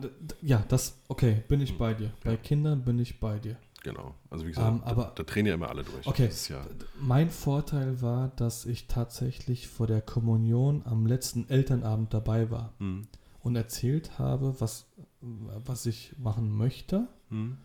[0.40, 1.64] ja, das, okay, bin Hm.
[1.64, 2.12] ich bei dir.
[2.22, 3.56] Bei Kindern bin ich bei dir.
[3.82, 4.14] Genau.
[4.30, 6.06] Also wie gesagt, Ähm, aber- da, da drehen ja immer alle durch.
[6.06, 6.30] Okay.
[6.48, 6.64] Ja,
[7.00, 13.08] Mein Vorteil war, dass ich tatsächlich vor der Kommunion am letzten Elternabend dabei war hm,
[13.40, 14.86] und erzählt habe, was,
[15.20, 17.58] was ich machen möchte hm,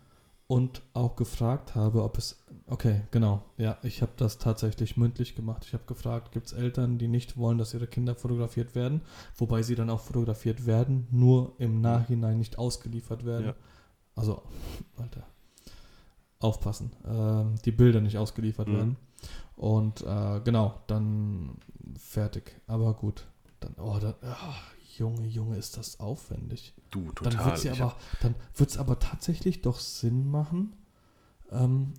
[0.48, 2.42] und auch gefragt habe, ob es.
[2.66, 3.44] Okay, genau.
[3.58, 5.64] Ja, ich habe das tatsächlich mündlich gemacht.
[5.66, 9.02] Ich habe gefragt, gibt es Eltern, die nicht wollen, dass ihre Kinder fotografiert werden,
[9.36, 13.46] wobei sie dann auch fotografiert werden, nur im Nachhinein nicht ausgeliefert werden.
[13.48, 13.54] Ja.
[14.16, 14.42] Also,
[14.96, 15.22] Alter,
[16.40, 18.72] aufpassen, ähm, die Bilder nicht ausgeliefert Mhm.
[18.76, 18.96] werden.
[19.56, 21.58] Und äh, genau, dann
[21.98, 22.60] fertig.
[22.66, 23.26] Aber gut,
[23.60, 24.54] dann, oh, dann, ah,
[24.98, 26.74] Junge, Junge, ist das aufwendig.
[26.90, 27.46] du, Dann total.
[27.46, 30.74] wird es aber, dann wird's aber tatsächlich doch Sinn machen,
[31.50, 31.94] ähm,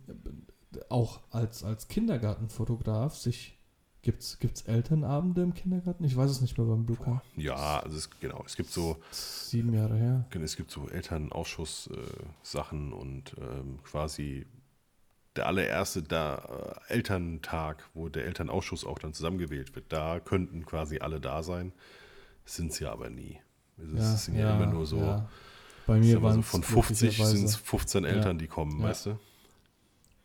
[0.90, 3.56] auch als, als Kindergartenfotograf sich.
[4.02, 6.06] Gibt es Elternabende im Kindergarten?
[6.06, 7.22] Ich weiß es nicht mehr beim Luca.
[7.36, 10.26] Ja, also es, genau, es gibt so, Sieben Jahre her.
[10.42, 14.46] es gibt so Elternausschuss-Sachen und ähm, quasi
[15.36, 21.00] der allererste da, äh, Elterntag, wo der Elternausschuss auch dann zusammengewählt wird, da könnten quasi
[21.00, 21.72] alle da sein,
[22.56, 23.40] sind sie aber nie.
[23.96, 25.30] Es sind ja, immer nur so, ja.
[25.88, 28.10] Bei mir immer so waren von 50 sind es 15 Ja.
[28.10, 28.88] Eltern, die kommen, Ja.
[28.90, 29.20] weißt du?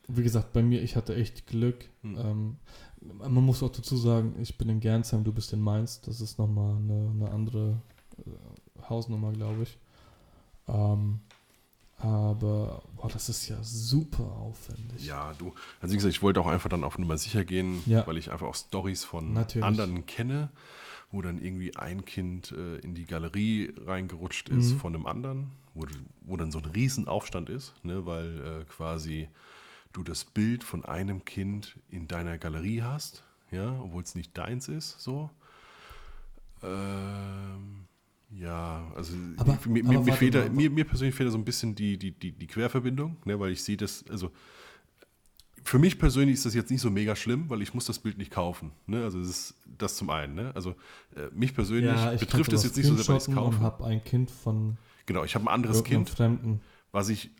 [0.09, 1.89] Wie gesagt, bei mir, ich hatte echt Glück.
[2.03, 2.19] Hm.
[2.19, 2.57] Ähm,
[3.01, 6.01] man muss auch dazu sagen, ich bin in Gernsheim, du bist in Mainz.
[6.03, 7.81] Das ist nochmal eine, eine andere
[8.19, 9.79] äh, Hausnummer, glaube ich.
[10.69, 11.21] Ähm,
[11.99, 15.07] aber boah, das ist ja super aufwendig.
[15.07, 18.07] Ja, du, also wie gesagt, ich wollte auch einfach dann auf Nummer sicher gehen, Ja.
[18.07, 19.65] weil ich einfach auch Stories von Natürlich.
[19.65, 20.51] anderen kenne,
[21.15, 24.79] wo dann irgendwie ein Kind äh, in die Galerie reingerutscht ist Mhm.
[24.79, 25.87] von einem anderen, wo,
[26.23, 29.29] wo dann so ein Riesenaufstand ist, ne, weil äh, quasi
[29.93, 34.67] du das Bild von einem Kind in deiner Galerie hast, ja, obwohl es nicht deins
[34.69, 35.31] ist, so.
[36.63, 37.85] Ähm,
[38.31, 41.39] ja, also Aber- mir, aber mir, mir, fehlt da, mir, mir persönlich fehlt da so
[41.39, 44.33] ein bisschen die, die, die, die Querverbindung, ne, weil ich sehe das, also
[45.65, 48.19] für mich persönlich ist das jetzt nicht so mega schlimm, weil ich muss das Bild
[48.19, 48.73] nicht kaufen.
[48.87, 49.03] Ne?
[49.03, 50.35] Also das ist das zum einen.
[50.35, 50.53] Ne?
[50.55, 50.73] Also
[51.17, 53.61] äh, mich persönlich betrifft das jetzt nicht so sehr, weil ich es kaufe.
[53.61, 56.61] habe ein Kind von Genau, ich habe ein anderes Kind, Fremden.
[56.93, 57.31] was ich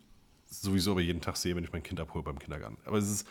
[0.49, 2.77] sowieso aber jeden Tag sehe, wenn ich mein Kind abhole beim Kindergarten.
[2.85, 3.27] Aber es ist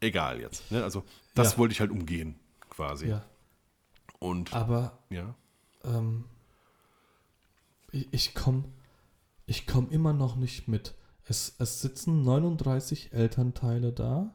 [0.00, 0.70] egal jetzt.
[0.70, 0.82] Ne?
[0.84, 1.58] Also das Ja.
[1.58, 2.34] wollte ich halt umgehen,
[2.70, 3.08] quasi.
[3.08, 3.24] Ja,
[4.18, 5.34] Und aber ja,
[5.84, 6.24] ähm,
[7.90, 8.64] ich, ich komme
[9.46, 10.94] ich komm immer noch nicht mit.
[11.24, 14.34] Es, es sitzen 39 Elternteile da,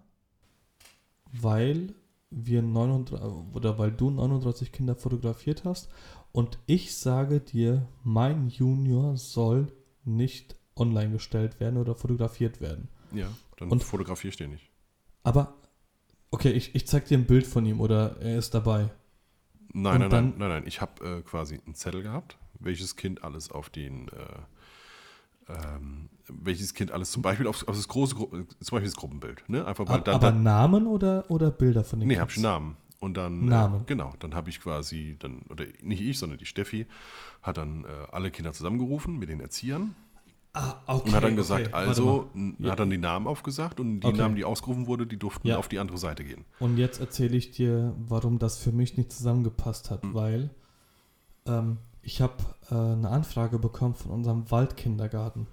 [1.32, 1.94] weil
[2.30, 3.20] wir 39,
[3.54, 5.90] oder weil du 39 Kinder fotografiert hast
[6.32, 9.72] und ich sage dir, mein Junior soll
[10.04, 12.90] nicht online gestellt werden oder fotografiert werden.
[13.12, 14.70] Ja, dann Und- fotografiere ich den nicht.
[15.24, 15.56] Aber,
[16.32, 18.90] okay, ich, ich zeig dir ein Bild von ihm oder er ist dabei.
[19.74, 20.64] Nein, Und nein, dann- nein, nein, nein.
[20.68, 26.74] Ich habe äh, quasi einen Zettel gehabt, welches Kind alles auf den, äh, ähm, welches
[26.74, 29.48] Kind alles zum Beispiel auf, auf das große, äh, zum Beispiel das Gruppenbild.
[29.50, 29.66] Ne?
[29.66, 32.22] Einfach weil Aber, dann, aber dann Namen oder, oder Bilder von den nee, Kids?
[32.22, 32.78] habe ich Namen.
[33.00, 33.82] Und dann, Namen.
[33.82, 36.88] Äh, genau, dann habe ich quasi, dann, oder nicht ich, sondern die Steffi,
[37.44, 39.94] hat dann äh, alle Kinder zusammengerufen mit den Erziehern
[40.54, 42.54] Ah, okay, und hat dann gesagt, okay, also, mal.
[42.58, 42.72] Ja.
[42.72, 44.18] hat dann die Namen aufgesagt und die Okay.
[44.18, 45.58] Namen, die ausgerufen wurde, die durften Ja.
[45.58, 46.46] auf die andere Seite gehen.
[46.60, 50.14] Und jetzt erzähle ich dir, warum das für mich nicht zusammengepasst hat, Mhm.
[50.16, 50.50] weil
[51.46, 52.38] ähm, ich habe
[52.72, 55.46] äh, eine Anfrage bekommen von unserem Waldkindergarten.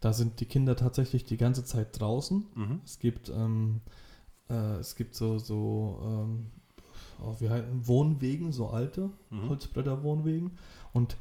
[0.00, 2.46] Da sind die Kinder tatsächlich die ganze Zeit draußen.
[2.54, 2.80] Mhm.
[2.84, 3.80] Es gibt, ähm,
[4.50, 6.46] äh, es gibt so, so ähm,
[7.22, 9.48] oh, wie heißen, Wohnwegen, so alte Mhm.
[9.48, 10.52] Holzbretterwohnwegen.
[10.92, 11.16] Und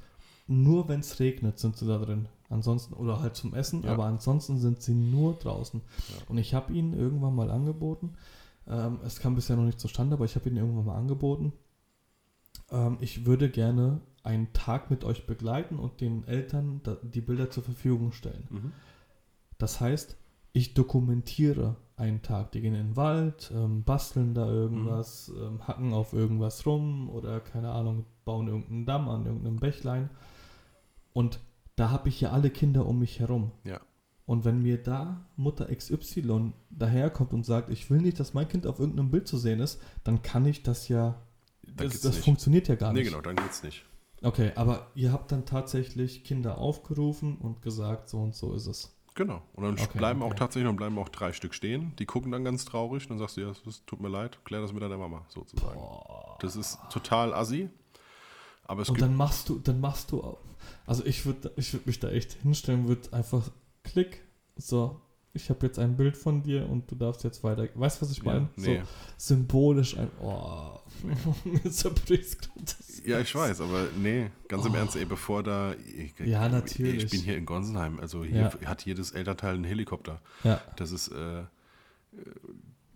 [0.47, 2.27] nur wenn es regnet, sind sie da drin.
[2.49, 3.93] Ansonsten, oder halt zum Essen, Ja.
[3.93, 5.81] aber ansonsten sind sie nur draußen.
[5.81, 6.15] Ja.
[6.29, 8.13] Und ich habe ihnen irgendwann mal angeboten,
[8.67, 11.53] ähm, es kam bisher noch nicht zustande, aber ich habe ihnen irgendwann mal angeboten,
[12.71, 17.63] ähm, ich würde gerne einen Tag mit euch begleiten und den Eltern die Bilder zur
[17.63, 18.47] Verfügung stellen.
[18.49, 18.71] Mhm.
[19.57, 20.17] Das heißt,
[20.51, 22.51] ich dokumentiere einen Tag.
[22.51, 27.39] Die gehen in den Wald, ähm, basteln da irgendwas, ähm, hacken auf irgendwas rum oder
[27.39, 30.09] keine Ahnung, bauen irgendeinen Damm an irgendeinem Bächlein.
[31.13, 31.39] Und
[31.75, 33.51] da habe ich ja alle Kinder um mich herum.
[33.63, 33.79] Ja.
[34.25, 38.65] Und wenn mir da Mutter XY daherkommt und sagt, ich will nicht, dass mein Kind
[38.65, 41.21] auf irgendeinem Bild zu sehen ist, dann kann ich das ja.
[41.75, 43.09] Das, das funktioniert ja gar Nee, nicht.
[43.09, 43.85] genau, dann geht's nicht.
[44.25, 48.91] Okay, aber ihr habt dann tatsächlich Kinder aufgerufen und gesagt, so und so ist es.
[49.13, 49.41] Genau.
[49.53, 50.31] Und dann Okay, bleiben okay.
[50.31, 51.93] auch tatsächlich dann bleiben auch drei Stück stehen.
[51.99, 53.07] Die gucken dann ganz traurig.
[53.07, 55.79] Dann sagst du, ja, es tut mir leid, klär das mit deiner Mama, sozusagen.
[56.39, 57.69] Das ist total assi.
[58.65, 60.39] Aber es Und dann machst du, dann machst du, auch-
[60.87, 63.49] also ich würde ich würd mich da echt hinstellen, würde einfach
[63.83, 64.23] klick,
[64.57, 64.99] so,
[65.35, 68.11] ich habe jetzt ein Bild von dir und du darfst jetzt weiter, weißt du, was
[68.11, 68.49] ich ja, meine?
[68.55, 68.81] nee.
[69.17, 70.79] So symbolisch ein, oh,
[71.43, 72.49] mir zerbricht
[73.05, 74.77] ja, ich weiß, aber nee, ganz im Oh.
[74.77, 75.73] Ernst, ey, bevor da.
[75.73, 77.03] Ich, Ja, natürlich.
[77.03, 77.99] Ich bin hier in Gonsenheim.
[77.99, 78.67] Also hier Ja.
[78.67, 80.21] hat jedes Elternteil einen Helikopter.
[80.43, 81.09] Ja, Das ist.
[81.09, 81.43] Äh,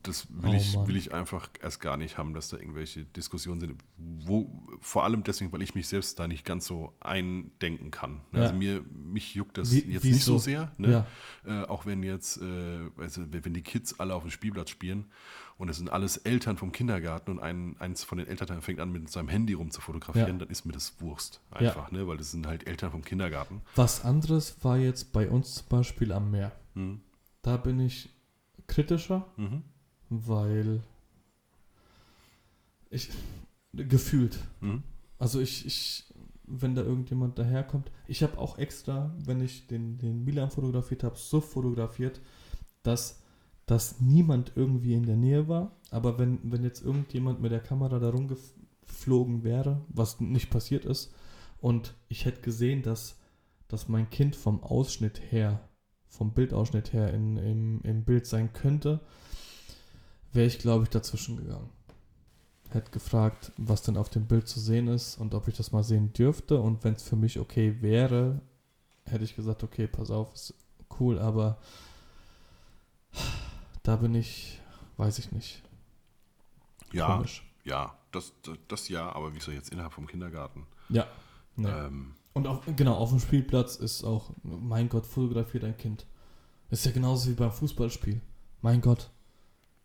[0.04, 3.60] das will, Oh ich, will ich einfach erst gar nicht haben, dass da irgendwelche Diskussionen
[3.60, 3.76] sind.
[3.98, 4.50] Wo,
[4.82, 8.22] vor allem deswegen, weil ich mich selbst da nicht ganz so eindenken kann.
[8.32, 8.42] Ja.
[8.44, 10.14] Also mir, mich juckt das Wie- jetzt wieso?
[10.16, 10.72] nicht so sehr.
[10.78, 11.06] Ne?
[11.46, 12.92] ja, Äh, auch wenn jetzt, äh, du,
[13.44, 15.06] wenn die Kids alle auf dem Spielplatz spielen
[15.58, 18.92] und es sind alles Eltern vom Kindergarten und ein, eins von den Eltern fängt an,
[18.92, 20.38] mit seinem Handy rum zu fotografieren, Ja.
[20.38, 22.08] dann ist mir das Wurst einfach, ne?
[22.08, 23.62] weil das sind halt Eltern vom Kindergarten.
[23.76, 26.52] Was anderes war jetzt bei uns zum Beispiel am Meer.
[26.76, 27.02] Mhm.
[27.42, 28.10] Da bin ich
[28.68, 29.64] kritischer, Mhm.
[30.10, 30.82] Weil
[32.90, 33.10] ich
[33.74, 34.40] gefühlt.
[34.62, 34.84] Mhm.
[35.18, 36.06] Also ich, ich,
[36.46, 41.18] wenn da irgendjemand daherkommt, ich habe auch extra, wenn ich den, den Milan fotografiert habe,
[41.18, 42.20] so fotografiert,
[42.84, 43.22] dass,
[43.66, 45.76] dass niemand irgendwie in der Nähe war.
[45.92, 51.14] Aber wenn, wenn jetzt irgendjemand mit der Kamera da rumgeflogen wäre, was nicht passiert ist,
[51.62, 53.20] und ich hätte gesehen, dass,
[53.68, 55.68] dass mein Kind vom Ausschnitt her,
[56.08, 59.02] vom Bildausschnitt her in, im, im Bild sein könnte,
[60.34, 61.70] wäre ich, glaube ich, dazwischen gegangen
[62.70, 65.84] hätte gefragt, was denn auf dem Bild zu sehen ist und ob ich das mal
[65.84, 66.60] sehen dürfte.
[66.60, 68.42] Und wenn es für mich okay wäre,
[69.06, 70.54] hätte ich gesagt, okay, pass auf, ist
[71.00, 71.58] cool, aber
[73.84, 74.62] da bin ich,
[74.98, 75.64] weiß ich nicht.
[76.92, 77.44] Ja, Komisch.
[77.64, 80.66] ja, das, das, das ja, aber wieso jetzt innerhalb vom Kindergarten?
[80.90, 81.08] Ja.
[81.56, 81.70] Nee.
[81.70, 86.06] Ähm, Und auf, genau, auf dem Spielplatz ist auch, mein Gott, fotografiert ein Kind.
[86.70, 88.22] Ist ja genauso wie beim Fußballspiel.
[88.62, 89.10] Mein Gott.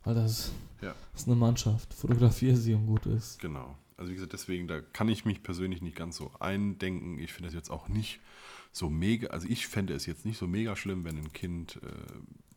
[0.05, 0.95] Alter, das ist, Ja.
[1.15, 1.93] ist eine Mannschaft.
[1.95, 3.41] Fotografiere sie und gut ist.
[3.41, 3.77] Genau.
[3.97, 7.19] Also wie gesagt, deswegen, da kann ich mich persönlich nicht ganz so eindenken.
[7.19, 8.21] Ich finde das jetzt auch nicht
[8.73, 11.89] so mega, also ich fände es jetzt nicht so mega schlimm, wenn ein Kind äh,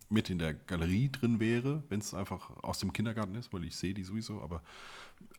[0.10, 3.76] mit in der Galerie drin wäre, wenn es einfach aus dem Kindergarten ist, weil ich
[3.76, 4.64] sehe die sowieso, aber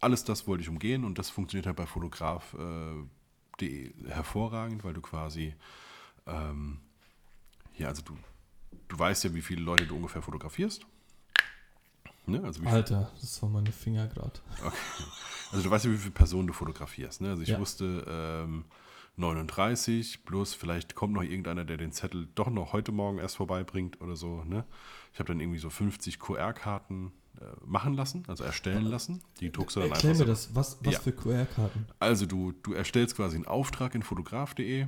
[0.00, 3.08] alles das wollte ich umgehen und das funktioniert halt bei fotograf.de
[4.06, 5.54] hervorragend, weil du quasi,
[6.26, 6.78] ähm,
[7.76, 8.16] ja, also du,
[8.88, 10.86] du weißt ja, wie viele Leute du ungefähr fotografierst.
[12.28, 12.42] Ne?
[12.44, 14.38] Also Alter, das war meine Finger gerade.
[15.52, 17.20] also du weißt ja, wie viele Personen du fotografierst.
[17.20, 17.30] Ne?
[17.30, 17.58] Also ich Ja.
[17.58, 18.64] wusste ähm,
[19.16, 24.00] 39 plus vielleicht kommt noch irgendeiner, der den Zettel doch noch heute Morgen erst vorbeibringt
[24.00, 24.44] oder so.
[24.44, 24.64] Ne?
[25.12, 29.22] Ich habe dann irgendwie so 50 QR-Karten äh, machen lassen, also erstellen lassen.
[29.40, 30.32] Die druckst du dann Erklär einfach mir so.
[30.32, 30.54] das.
[30.54, 31.00] Was, was Ja.
[31.00, 31.86] für QR-Karten?
[31.98, 34.86] Also du, du erstellst quasi einen Auftrag in fotograf.de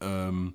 [0.00, 0.54] ähm,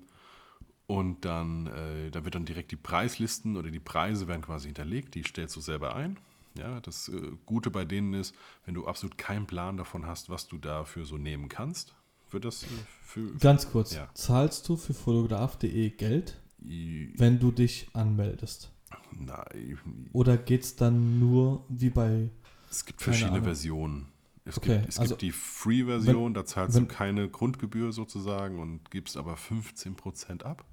[0.90, 5.14] und dann, äh, da wird dann direkt die Preislisten oder die Preise werden quasi hinterlegt,
[5.14, 6.18] die stellst du selber ein.
[6.58, 8.34] Ja, das äh, Gute bei denen ist,
[8.66, 11.94] wenn du absolut keinen Plan davon hast, was du dafür so nehmen kannst,
[12.30, 12.66] wird das äh,
[13.02, 13.32] für.
[13.38, 14.08] Ganz kurz, Ja.
[14.14, 18.72] zahlst du für fotograf.de Geld, I- wenn du dich anmeldest?
[19.12, 22.30] Nein, Oder geht es dann nur wie bei.
[22.68, 23.44] es gibt verschiedene Ahnung.
[23.44, 24.06] Versionen.
[24.44, 28.58] Es, Okay, gibt, es also gibt die Free-Version, da zahlst wenn- du keine Grundgebühr sozusagen
[28.58, 30.64] und gibst aber 15% ab.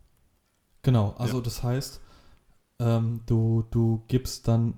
[0.88, 1.44] Genau, also Ja.
[1.44, 2.00] das heißt,
[2.80, 4.78] ähm, du, du gibst dann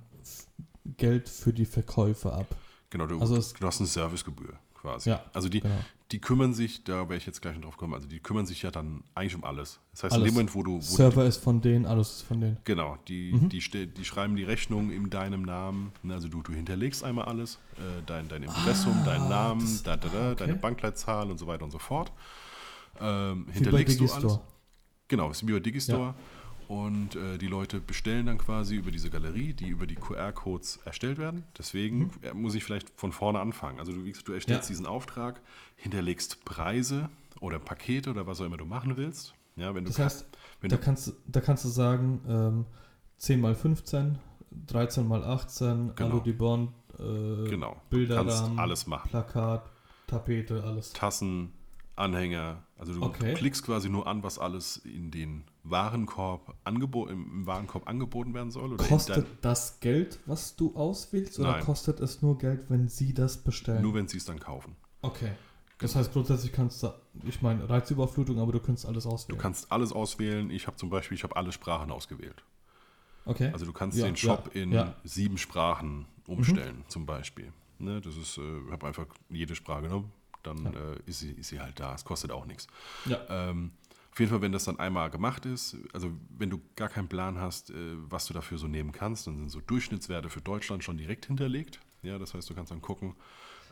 [0.97, 2.47] Geld für die Verkäufe ab.
[2.89, 5.11] Genau, du, Also es- du hast eine Servicegebühr quasi.
[5.11, 5.75] Ja, also die, Genau.
[6.11, 8.63] die kümmern sich, da werde ich jetzt gleich noch drauf kommen, also die kümmern sich
[8.63, 9.79] ja dann eigentlich um alles.
[9.91, 10.31] Das heißt, in Alles.
[10.31, 12.57] dem Moment, wo du, wo Server ist von denen, alles ist von denen.
[12.63, 13.49] Genau, die, Mhm.
[13.49, 13.59] die,
[13.93, 15.91] die schreiben die Rechnung in deinem Namen.
[16.01, 19.83] Ne, Also du, du hinterlegst einmal alles, äh, dein, dein Impressum, Ah, deinen Namen, das-
[19.83, 20.35] da, da, da, okay.
[20.39, 22.11] deine Bankleitzahl und so weiter und so fort.
[22.99, 24.39] Ähm, hinterlegst du alles.
[25.09, 26.15] Genau, ist wie bei Digistore.
[26.69, 31.17] Und äh, die Leute bestellen dann quasi über diese Galerie, die über die QR-Codes erstellt
[31.17, 31.43] werden.
[31.57, 33.79] Deswegen äh, muss ich vielleicht von vorne anfangen.
[33.79, 34.73] Also du, du erstellst Ja.
[34.73, 35.41] diesen Auftrag,
[35.77, 37.09] hinterlegst Preise
[37.41, 39.33] oder Pakete oder was auch immer du machen willst.
[39.55, 40.27] Ja, wenn du Das heißt,
[40.61, 42.65] wenn da du, kannst, du- da kannst du sagen, ähm,
[43.17, 44.19] 10 mal 15,
[44.67, 46.09] 13 mal 18, Genau.
[46.11, 46.67] Alu Dibon,
[46.99, 49.09] äh, genau, Bilderrahmen, alles machen.
[49.09, 49.67] Plakat,
[50.05, 50.93] Tapete, alles.
[50.93, 51.51] Tassen,
[51.99, 52.63] Anhänger.
[52.77, 53.33] Also du Okay.
[53.33, 58.77] klickst quasi nur an, was alles in den Warenkorb angebo im Warenkorb angeboten werden soll.
[58.77, 61.63] Kostet das Geld, was du auswählst, oder Nein.
[61.65, 63.81] kostet es nur Geld, wenn sie das bestellen?
[63.81, 64.75] nur wenn sie es dann kaufen.
[65.01, 65.31] okay.
[65.81, 66.93] Das heißt, grundsätzlich kannst du,
[67.23, 69.39] ich meine, Reizüberflutung, aber du kannst alles Du auswählen.
[69.39, 70.49] kannst alles auswählen.
[70.51, 72.43] Ich habe zum Beispiel, ich habe alle Sprachen ausgewählt.
[73.23, 73.49] okay.
[73.53, 74.83] Also du kannst Ja, den Shop ja, in ja.
[74.85, 74.91] Mhm.
[75.05, 77.53] sieben Sprachen umstellen, zum Beispiel.
[77.77, 80.11] Ne, das ist, äh, ich habe einfach jede Sprache genommen,
[80.43, 80.71] dann Ja.
[80.71, 81.93] äh, ist, sie, ist sie halt da.
[81.95, 82.67] Es kostet auch nichts.
[83.05, 83.19] ja.
[83.29, 83.71] Ähm,
[84.11, 87.37] auf jeden Fall, wenn das dann einmal gemacht ist, also wenn du gar keinen Plan
[87.39, 87.73] hast, äh,
[88.09, 91.79] was du dafür so nehmen kannst, dann sind so Durchschnittswerte für Deutschland schon direkt hinterlegt.
[92.01, 93.15] Ja, das heißt, du kannst dann gucken,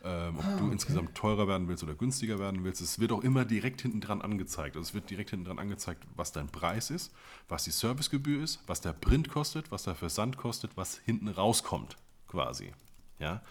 [0.04, 0.72] ähm, ob Ah, du okay.
[0.74, 2.80] insgesamt teurer werden willst oder günstiger werden willst.
[2.80, 4.76] Es wird auch immer direkt hinten dran angezeigt.
[4.76, 7.12] Also es wird direkt hinten dran angezeigt, was dein Preis ist,
[7.48, 11.96] was die Servicegebühr ist, was der Print kostet, was der Versand kostet, was hinten rauskommt,
[12.28, 12.72] quasi.
[13.18, 13.42] Ja?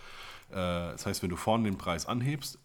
[0.49, 0.53] Äh,
[0.93, 2.57] das heißt, wenn du vorne den Preis anhebst,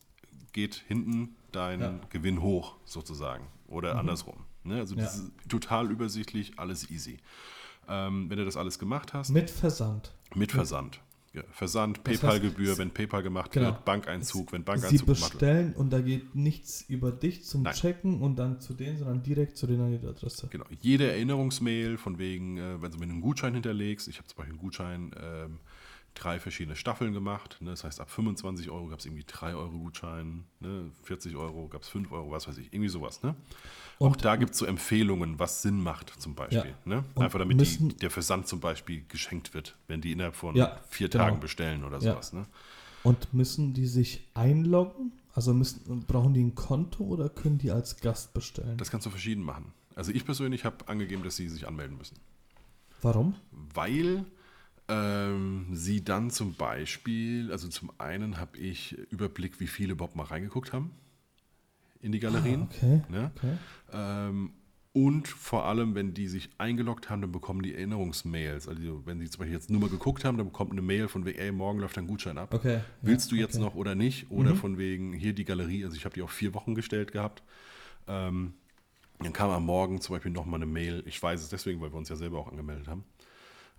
[0.53, 2.01] geht hinten dein Ja.
[2.11, 3.47] Gewinn hoch, sozusagen.
[3.69, 4.37] Oder andersrum.
[4.65, 4.77] Ne?
[4.79, 5.03] Also Ja.
[5.03, 7.19] das ist total übersichtlich, alles easy.
[7.89, 10.15] Ähm, wenn du das alles gemacht hast, Mit Versand.
[10.35, 11.01] mit Versand.
[11.35, 13.69] Ja, Versand, PayPal-Gebühr, wenn PayPal gemacht Genau.
[13.69, 15.33] wird, Bankeinzug, wenn Sie Bankeinzug gemacht wird.
[15.33, 17.73] bestellen und da geht nichts über dich zum Nein.
[17.75, 20.49] Checken und dann zu denen, sondern direkt zu denen an die Adresse.
[20.49, 20.67] Genau.
[20.83, 24.53] Jede Erinnerungsmail von wegen, äh, wenn du mir einen Gutschein hinterlegst, ich habe zum Beispiel
[24.53, 25.59] einen Gutschein, ähm,
[26.15, 27.57] drei verschiedene Staffeln gemacht.
[27.61, 27.71] Ne?
[27.71, 30.91] Das heißt, ab 25 Euro gab es irgendwie 3 Euro Gutschein, ne?
[31.05, 33.23] 40 Euro gab es 5 Euro, was weiß ich, irgendwie sowas.
[33.23, 33.35] Ne?
[33.99, 36.75] Auch Und- da gibt es so Empfehlungen, was Sinn macht zum Beispiel.
[36.85, 37.05] Ne?
[37.15, 40.55] Und Einfach damit müssen- die, der Versand zum Beispiel geschenkt wird, wenn die innerhalb von
[40.55, 41.25] Ja, vier genau.
[41.25, 42.13] Tagen bestellen oder Ja.
[42.13, 42.33] sowas.
[42.33, 42.47] Ne?
[43.03, 45.13] Und müssen die sich einloggen?
[45.35, 48.77] Also müssen, brauchen die ein Konto oder können die als Gast bestellen?
[48.77, 49.73] Das kannst du verschieden machen.
[49.95, 52.17] Also ich persönlich habe angegeben, dass sie sich anmelden müssen.
[53.01, 53.35] Warum?
[53.75, 54.25] weil
[54.93, 60.25] ähm, sie dann zum Beispiel, also zum einen habe ich Überblick, wie viele überhaupt mal
[60.25, 60.91] reingeguckt haben
[62.01, 62.63] in die Galerien.
[62.63, 63.03] Ah, okay.
[63.09, 63.31] Ne?
[63.37, 63.59] okay.
[63.93, 64.53] Ähm,
[64.95, 68.69] und vor allem, wenn die sich eingeloggt haben, dann bekommen die Erinnerungsmails.
[68.69, 71.25] Also wenn sie zum Beispiel jetzt nur mal geguckt haben, dann bekommt eine Mail von
[71.25, 72.53] wegen, ey, morgen läuft dein Gutschein ab.
[72.53, 72.81] Okay.
[73.01, 74.31] Willst ja, du jetzt noch oder nicht?
[74.31, 74.57] Oder Mhm.
[74.57, 77.43] von wegen, hier die Galerie, also ich habe die auf vier Wochen gestellt gehabt.
[78.07, 78.53] Ähm,
[79.21, 81.99] dann kam am Morgen zum Beispiel nochmal eine Mail, ich weiß es deswegen, weil wir
[81.99, 83.05] uns ja selber auch angemeldet haben.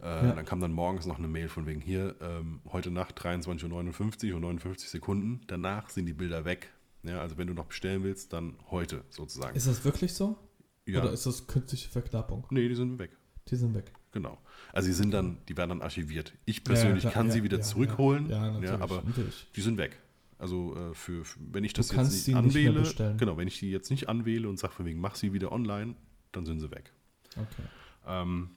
[0.03, 0.34] Äh, Ja.
[0.34, 4.35] Dann kam dann morgens noch eine Mail von wegen hier, ähm, heute Nacht 23.59 Uhr
[4.35, 6.69] und 59 Sekunden, danach sind die Bilder weg.
[7.03, 9.55] Ja, also wenn du noch bestellen willst, dann heute sozusagen.
[9.55, 10.38] Ist das wirklich so?
[10.85, 11.01] ja.
[11.01, 12.45] Oder ist das künstliche Verknappung?
[12.49, 13.11] nee, die sind weg.
[13.49, 13.91] Die sind weg.
[14.11, 14.38] Genau.
[14.71, 16.34] Also die sind dann, die werden dann archiviert.
[16.45, 19.47] Ich persönlich klar, kann ja, sie wieder ja, zurückholen, Ja, ja, natürlich, aber natürlich.
[19.55, 19.99] die sind weg.
[20.38, 23.17] Also äh, für, für wenn ich das kannst jetzt nicht nicht anwähle, bestellen.
[23.17, 25.95] genau, wenn ich die jetzt nicht anwähle und sage von wegen, mach sie wieder online,
[26.31, 26.91] dann sind sie weg.
[27.35, 27.63] Okay.
[28.05, 28.51] Ähm,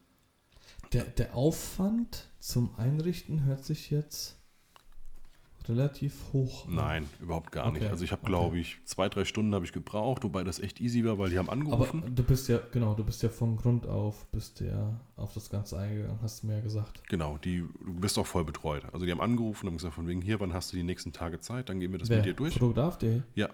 [0.97, 4.37] Der, der Aufwand zum Einrichten hört sich jetzt
[5.69, 6.75] relativ hoch an.
[6.77, 7.91] nein, überhaupt gar Okay, nicht.
[7.91, 8.31] Also ich habe, okay.
[8.31, 11.39] glaube ich, zwei, drei Stunden habe ich gebraucht, wobei das echt easy war, weil die
[11.39, 12.03] haben Aber angerufen.
[12.15, 15.77] du bist ja, genau, du bist ja von Grund auf, bist ja auf das Ganze
[15.79, 17.03] eingegangen, hast du mir ja gesagt.
[17.09, 18.85] genau, die, du bist auch voll betreut.
[18.93, 21.13] Also die haben angerufen und haben gesagt von wegen, hier, wann hast du die nächsten
[21.13, 21.69] Tage Zeit?
[21.69, 22.19] Dann gehen wir das Wer?
[22.19, 22.53] mit dir durch.
[22.55, 23.23] Fotograf.de?
[23.35, 23.49] Ja.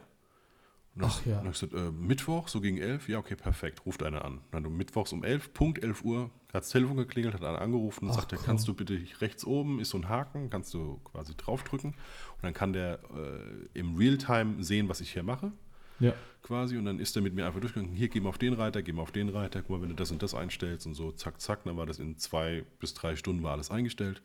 [0.94, 1.36] Und dann Ach ja.
[1.38, 4.40] Dann ich gesagt, äh, Mittwoch, so gegen 11, ja, okay, perfekt, ruft einer an.
[4.50, 8.10] Dann mittwochs um 11, Punkt 11 Uhr, hat das Telefon geklingelt, hat einer angerufen und
[8.10, 8.44] Ach, sagte, komm.
[8.44, 12.52] kannst du bitte rechts oben, ist so ein Haken, kannst du quasi draufdrücken und dann
[12.52, 15.52] kann der äh, im Realtime sehen, was ich hier mache,
[15.98, 16.12] Ja.
[16.42, 18.82] quasi, und dann ist er mit mir einfach durchgegangen, hier, geh mal auf den Reiter,
[18.82, 21.10] geh mal auf den Reiter, guck mal, wenn du das und das einstellst und so,
[21.12, 24.20] zack, zack, dann war das in zwei bis drei Stunden war alles eingestellt.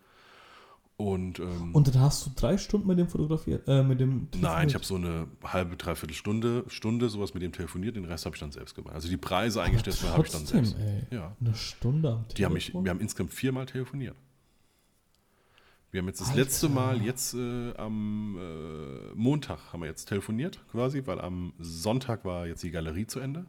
[0.99, 4.68] Und, ähm, Und dann hast du drei Stunden mit dem fotografiert, äh, mit dem Nein,
[4.68, 8.36] ich habe so eine halbe, dreiviertel Stunde, Stunde sowas mit dem telefoniert, den Rest habe
[8.36, 8.95] ich dann selbst gemacht.
[8.95, 10.76] Also die Preise eingestellt habe ich dann selbst.
[10.80, 11.03] ey.
[11.15, 11.36] Ja.
[11.40, 12.84] Eine Stunde am Die haben mich, Telefon?
[12.86, 14.15] wir haben insgesamt viermal telefoniert.
[15.91, 16.41] Wir haben jetzt das Alter.
[16.41, 22.26] letzte Mal, jetzt äh, am äh, Montag haben wir jetzt telefoniert quasi, weil am Sonntag
[22.26, 23.45] war jetzt die Galerie zu Ende.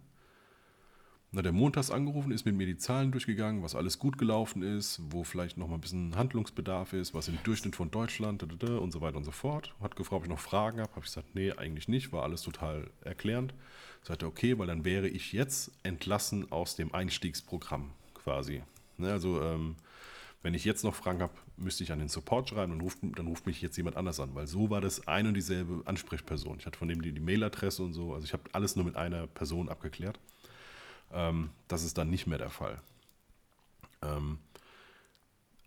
[1.36, 5.00] Hat der montags angerufen, ist mit mir die Zahlen durchgegangen, was alles gut gelaufen ist,
[5.10, 9.00] wo vielleicht noch mal ein bisschen Handlungsbedarf ist, was im Durchschnitt von Deutschland und so
[9.02, 9.74] weiter und so fort.
[9.80, 10.90] Hat gefragt, ob ich noch Fragen habe.
[10.92, 13.52] Habe ich gesagt, nee, eigentlich nicht, war alles total erklärend.
[14.02, 18.62] Sagte, okay, weil dann wäre ich jetzt entlassen aus dem Einstiegsprogramm quasi.
[18.96, 19.76] Ne, also ähm,
[20.42, 23.26] wenn ich jetzt noch Fragen habe, müsste ich an den Support schreiben und ruft, dann
[23.26, 26.58] ruft mich jetzt jemand anders an, weil so war das ein und dieselbe Ansprechperson.
[26.58, 28.96] Ich hatte von dem die, die Mailadresse und so, also ich habe alles nur mit
[28.96, 30.18] einer Person abgeklärt.
[31.12, 32.80] Ähm, das ist dann nicht mehr der Fall.
[34.02, 34.38] Ähm,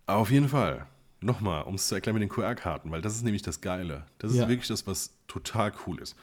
[0.05, 0.87] aber auf jeden Fall,
[1.21, 4.05] nochmal, um es zu erklären mit den QR-Karten, weil das ist nämlich das Geile.
[4.19, 4.47] Das ist Ja.
[4.47, 6.15] wirklich das, was total cool ist.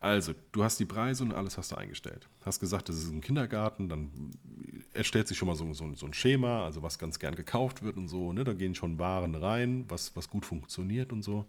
[0.00, 2.28] Also, du hast die Preise und alles hast du eingestellt.
[2.44, 4.10] Hast gesagt, das ist ein Kindergarten, dann
[4.94, 7.96] erstellt sich schon mal so, so, so ein Schema, also was ganz gern gekauft wird
[7.96, 8.32] und so.
[8.32, 8.42] Ne?
[8.42, 11.46] Da gehen schon Waren rein, was, was gut funktioniert und so.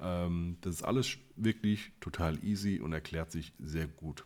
[0.00, 4.24] Ähm, das ist alles wirklich total easy und erklärt sich sehr gut.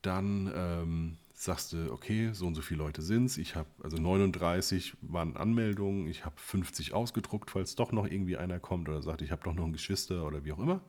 [0.00, 3.38] Dann ähm, sagst du, okay, so und so viele Leute sind es.
[3.38, 8.58] Ich habe, also 39 waren Anmeldungen, ich habe 50 ausgedruckt, falls doch noch irgendwie einer
[8.58, 10.80] kommt oder sagt, ich habe doch noch ein Geschwister oder wie auch immer.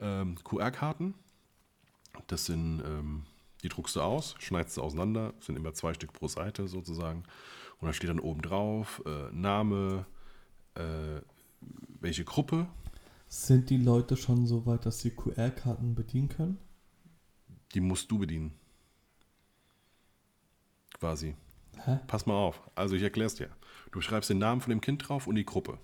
[0.00, 1.14] Ähm, QR-Karten,
[2.26, 3.22] das sind, ähm,
[3.62, 7.22] die druckst du aus, schneidest du auseinander, sind immer zwei Stück pro Seite sozusagen.
[7.80, 10.06] Und da steht dann oben drauf äh, Name,
[10.74, 11.20] äh,
[12.00, 12.66] welche Gruppe,
[13.28, 16.58] Sind die Leute schon so weit, dass sie QR-Karten bedienen können?
[17.74, 18.57] die musst du bedienen.
[21.00, 21.36] Quasi.
[21.84, 21.98] Hä?
[22.06, 22.60] Pass mal auf.
[22.74, 23.50] Also ich erkläre es dir.
[23.92, 25.78] Du schreibst den Namen von dem Kind drauf und die Gruppe.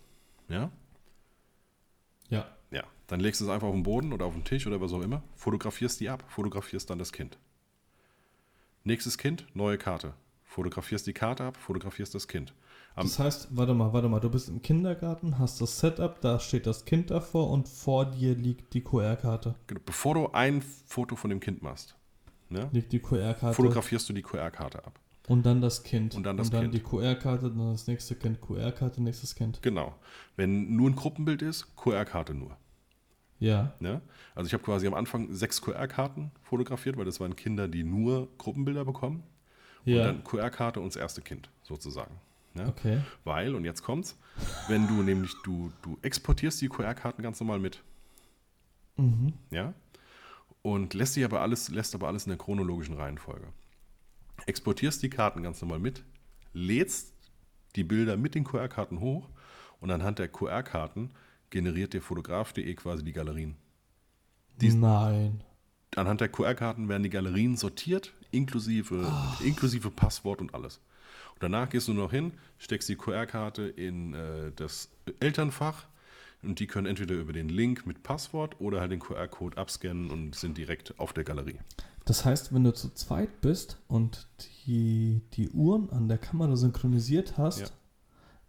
[0.49, 0.71] Ja?
[2.29, 2.47] Ja.
[2.71, 2.85] Ja.
[3.07, 5.03] Dann legst du es einfach auf den Boden oder auf den Tisch oder was auch
[5.03, 5.23] immer.
[5.37, 6.25] Fotografierst die ab.
[6.29, 7.39] Fotografierst dann das Kind.
[8.83, 10.15] Nächstes Kind, neue Karte.
[10.45, 12.55] Fotografierst die Karte ab, fotografierst das Kind.
[12.95, 16.39] Am, Das heißt, warte mal, warte mal, du bist im Kindergarten, hast das Setup, da
[16.39, 19.57] steht das Kind davor und vor dir liegt die QR-Karte.
[19.85, 21.97] bevor du ein Foto von dem Kind machst,
[22.51, 25.01] ne, Liegt die QR-Karte fotografierst du die QR-Karte ab.
[25.27, 26.15] Und dann das Kind.
[26.15, 26.75] Und dann das und dann Kind.
[26.75, 29.63] die QR-Karte, dann das nächste Kind, QR-Karte, nächstes Kind.
[29.63, 29.95] Genau.
[30.37, 32.57] Wenn nur ein Gruppenbild ist, QR-Karte nur.
[33.39, 33.75] Ja.
[33.81, 34.01] Ne?
[34.35, 38.29] Also ich habe quasi am Anfang sechs QR-Karten fotografiert, weil das waren Kinder, die nur
[38.39, 39.23] Gruppenbilder bekommen.
[39.85, 39.97] Ja.
[39.97, 42.21] Und dann QR-Karte und das erste Kind sozusagen.
[42.55, 42.69] Ne?
[42.69, 43.01] okay.
[43.25, 44.17] Weil, und jetzt kommt's,
[44.69, 47.83] wenn du nämlich, du, du exportierst die QR-Karten ganz normal mit.
[48.97, 49.33] Mhm.
[49.51, 49.75] Ja?
[50.63, 53.49] Und lässt die aber alles, lässt aber alles in der chronologischen Reihenfolge.
[54.47, 56.03] Exportierst die Karten ganz normal mit,
[56.53, 57.13] lädst
[57.77, 59.29] die Bilder mit den QR-Karten hoch
[59.81, 61.11] und anhand der QR-Karten
[61.51, 63.57] generiert der Fotograf.de quasi die Galerien.
[64.61, 65.43] Dies- Nein.
[65.97, 69.07] Anhand der QR-Karten werden die Galerien sortiert, inklusive,
[69.45, 70.81] inklusive Passwort und alles.
[71.35, 74.91] Und danach gehst du noch hin, steckst die QR-Karte in äh, das
[75.21, 75.87] Elternfach
[76.43, 80.35] und die können entweder über den Link mit Passwort oder halt den QR-Code abscannen und
[80.35, 81.59] sind direkt auf der Galerie.
[82.05, 84.27] Das heißt, wenn du zu zweit bist und
[84.67, 87.67] die, die Uhren an der Kamera synchronisiert hast, Ja.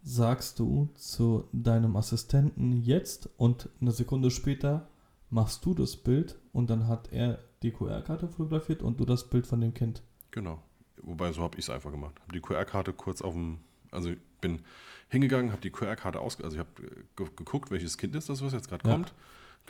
[0.02, 4.88] sagst du zu deinem Assistenten jetzt und eine Sekunde später
[5.30, 9.46] machst du das Bild und dann hat er die QR-Karte fotografiert und du das Bild
[9.46, 10.02] von dem Kind.
[10.30, 10.62] Genau.
[11.02, 12.14] Wobei, so habe ich es einfach gemacht.
[12.22, 13.58] Habe die QR-Karte kurz auf dem,
[13.90, 14.60] also ich bin
[15.08, 16.70] hingegangen, habe die QR-Karte aus, also ich habe
[17.16, 18.94] ge geguckt, welches Kind ist das, was jetzt gerade Ja.
[18.94, 19.14] kommt.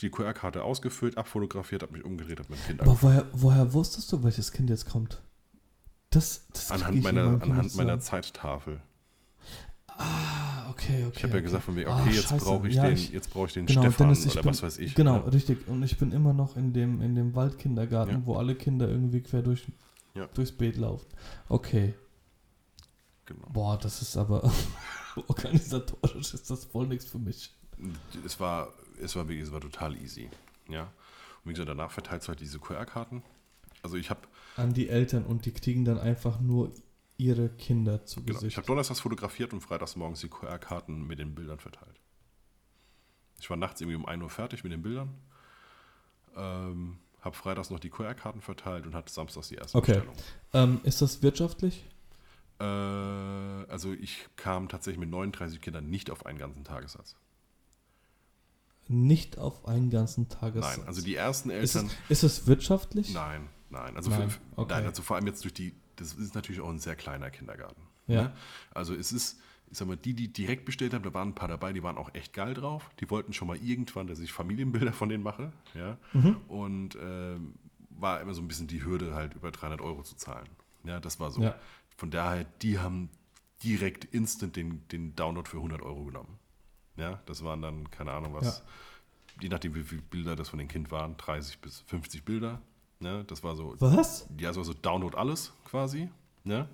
[0.01, 4.23] Die QR-Karte ausgefüllt, abfotografiert, habe mich umgedreht, habe mein Kind Aber woher, woher wusstest du,
[4.23, 5.23] welches Kind jetzt kommt?
[6.10, 7.98] Das, das Anhand meiner, anhand meiner.
[8.01, 8.81] Zeittafel.
[9.89, 11.12] Ah, okay, okay.
[11.16, 11.43] Ich habe ja okay.
[11.43, 12.44] gesagt von wegen, Ah, okay, jetzt scheiße.
[12.44, 14.51] brauche ich, Ja, den, ich- jetzt brauche ich den Genau, Stefan Dennis, ich oder bin,
[14.51, 14.94] was weiß ich.
[14.94, 15.32] Genau, ne?
[15.32, 15.66] richtig.
[15.68, 18.27] Und ich bin immer noch in dem, in dem Waldkindergarten, Ja.
[18.27, 19.64] wo alle Kinder irgendwie quer durch,
[20.14, 20.27] Ja.
[20.35, 21.06] durchs Beet laufen.
[21.48, 21.94] Okay.
[23.24, 23.47] Genau.
[23.51, 24.43] Boah, das ist aber
[25.28, 27.55] organisatorisch ist das voll nichts für mich.
[28.24, 28.68] Es war,
[29.01, 30.31] es war wirklich, es war total easy.
[30.68, 30.82] Ja.
[30.82, 30.90] Und
[31.44, 33.23] wie gesagt, danach verteilst du halt diese QR-Karten.
[33.82, 34.20] Also ich habe
[34.56, 36.73] An die Eltern und die kriegen dann einfach nur
[37.18, 38.56] ihre Kinder zu genau, ich Gesicht.
[38.56, 42.01] habe donnerstags fotografiert und freitags morgens die QR-Karten mit den Bildern verteilt.
[43.40, 45.14] Ich war nachts irgendwie um 1 Uhr fertig mit den Bildern.
[46.36, 49.94] Ähm, habe freitags noch die QR-Karten verteilt und hatte samstags die erste Okay.
[49.94, 50.16] Bestellung.
[50.52, 51.86] ähm, ist das wirtschaftlich?
[52.59, 57.16] Äh, also ich kam tatsächlich mit 39 Kindern nicht auf einen ganzen Tagessatz.
[58.88, 60.78] Nicht auf einen ganzen Tagessatz.
[60.78, 61.90] Nein, also die ersten ist, Eltern.
[62.08, 63.12] es, ist es wirtschaftlich?
[63.12, 63.96] Nein, nein.
[63.96, 64.74] Also, Nein, für, okay.
[64.74, 67.80] nein, also vor allem jetzt durch die, das ist natürlich auch ein sehr kleiner Kindergarten.
[68.06, 68.22] Ja.
[68.22, 68.32] Ne?
[68.72, 69.40] Also es ist,
[69.70, 71.98] ich sag mal, die, die direkt bestellt haben, da waren ein paar dabei, die waren
[71.98, 72.88] auch echt geil drauf.
[73.00, 75.52] Die wollten schon mal irgendwann, dass ich Familienbilder von denen mache.
[75.74, 75.98] Ja?
[76.12, 76.36] Mhm.
[76.48, 77.54] Und ähm,
[77.90, 80.46] war immer so ein bisschen die Hürde, halt über 300 Euro zu zahlen.
[80.84, 81.42] Ja, das war so.
[81.42, 81.56] Ja.
[81.96, 83.08] Von daher, die haben
[83.64, 86.38] direkt instant den, den Download für 100 Euro genommen.
[86.97, 88.62] Ja, das waren dann, keine Ahnung was,
[89.40, 92.60] je nachdem wie viele Bilder das von dem Kind waren, 30 bis 50 Bilder.
[93.01, 94.27] Ja, das war so, Was?
[94.39, 96.09] ja, so, so Download alles quasi.
[96.44, 96.68] Ja,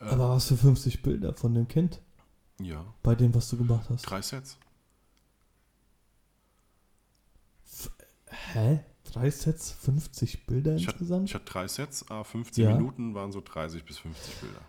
[0.00, 2.00] Aber was für 50 Bilder von dem Kind?
[2.60, 2.84] ja.
[3.02, 4.02] Bei dem, was du gemacht hast.
[4.02, 4.58] drei Sets.
[8.26, 8.80] Hä?
[9.04, 11.28] Drei Sets, 50 Bilder Ich hatte, insgesamt?
[11.30, 12.74] ich hatte drei Sets, ah, 15 Ja.
[12.76, 14.60] Minuten waren so 30 bis 50 Bilder.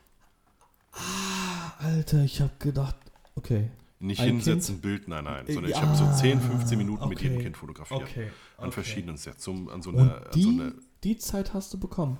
[1.80, 2.95] Alter, ich hab gedacht,
[3.35, 3.69] okay.
[4.01, 7.07] Nicht Ein hinsetzen, Bild, nein, nein, Äh, sondern ich ja, habe so 10, 15 Minuten
[7.09, 7.27] mit okay.
[7.27, 8.01] jedem Kind fotografiert.
[8.01, 8.30] Okay.
[8.57, 8.71] An okay.
[8.71, 9.43] verschiedenen Sets.
[9.43, 10.73] So, an so Und einer, an die, so eine,
[11.03, 12.17] die Zeit hast du bekommen?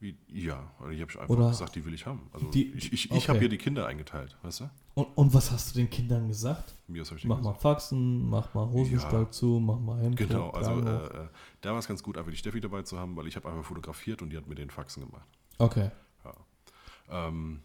[0.00, 2.28] wie, ja, ich habe einfach Oder- gesagt, die will ich haben.
[2.32, 3.28] Also Die- ich, ich, ich okay.
[3.28, 4.70] habe hier die Kinder eingeteilt, weißt du?
[4.94, 6.74] Und, und was hast du den Kindern gesagt?
[6.88, 7.62] Wie was habe ich Mach mal gesagt?
[7.62, 9.30] Faxen, mach mal Hosenstall Ja.
[9.30, 10.16] zu, mach mal Hemd.
[10.16, 11.28] Genau, also äh, äh,
[11.60, 13.64] da war es ganz gut, einfach die Steffi dabei zu haben, weil ich habe einfach
[13.64, 15.28] fotografiert und die hat mir den Faxen gemacht.
[15.58, 15.92] okay.
[17.08, 17.60] Ähm,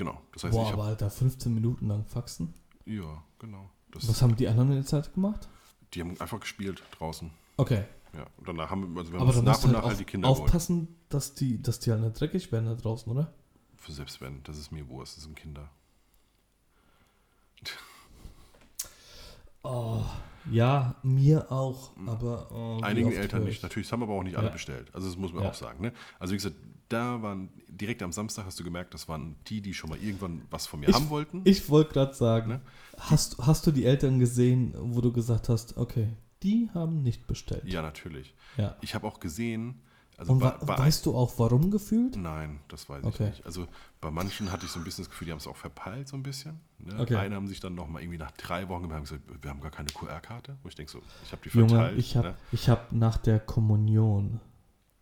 [0.00, 2.54] genau, das heißt, Boah, ich aber Alter, 15 Minuten lang Faxen.
[2.86, 3.70] ja, genau.
[3.92, 5.48] Das, Was haben die anderen in der Zeit gemacht?
[5.94, 7.30] die haben einfach gespielt draußen.
[7.56, 7.84] Okay.
[8.14, 9.98] Ja, und danach haben wir, also wir haben Aber uns nach und halt nach halt
[10.00, 10.44] die Kinder geholt.
[10.46, 13.32] aufpassen, dass die, dass die halt nicht dreckig werden da draußen, oder?
[13.76, 15.68] Für selbst wenn, das ist mir Wurst, das sind Kinder.
[19.62, 20.02] Oh,
[20.50, 22.80] ja, mir auch, aber oh.
[22.82, 23.56] Einigen Eltern nicht.
[23.58, 24.52] ich- Natürlich, das haben aber auch nicht alle Ja.
[24.52, 24.88] bestellt.
[24.94, 25.50] Also das muss man Ja.
[25.50, 25.82] auch sagen.
[25.82, 25.92] Ne?
[26.18, 26.56] Also wie gesagt,
[26.90, 30.42] da waren direkt am Samstag hast du gemerkt, das waren die, die schon mal irgendwann
[30.50, 31.40] was von mir Ich- haben wollten.
[31.44, 32.60] Ich wollte gerade sagen, Ne?
[32.98, 36.08] hast, hast du die Eltern gesehen, wo du gesagt hast, okay,
[36.42, 37.64] die haben nicht bestellt?
[37.64, 38.34] ja, natürlich.
[38.56, 38.76] Ja.
[38.82, 39.80] Ich habe auch gesehen,
[40.16, 42.16] also Und bei, bei weißt du auch, warum gefühlt?
[42.16, 43.24] Nein, das weiß Okay.
[43.24, 43.46] ich nicht.
[43.46, 43.66] Also
[44.02, 46.16] bei manchen hatte ich so ein bisschen das Gefühl, die haben es auch verpeilt so
[46.16, 46.60] ein bisschen.
[46.78, 46.98] Ne?
[46.98, 47.14] Okay.
[47.16, 49.70] Eine haben sich dann noch mal irgendwie nach drei Wochen gemerkt, gesagt, wir haben gar
[49.70, 50.58] keine QR-Karte.
[50.62, 51.98] Wo ich denke so, ich habe die Junge, verteilt.
[51.98, 52.34] ich habe ne?
[52.52, 54.40] ich hab nach der Kommunion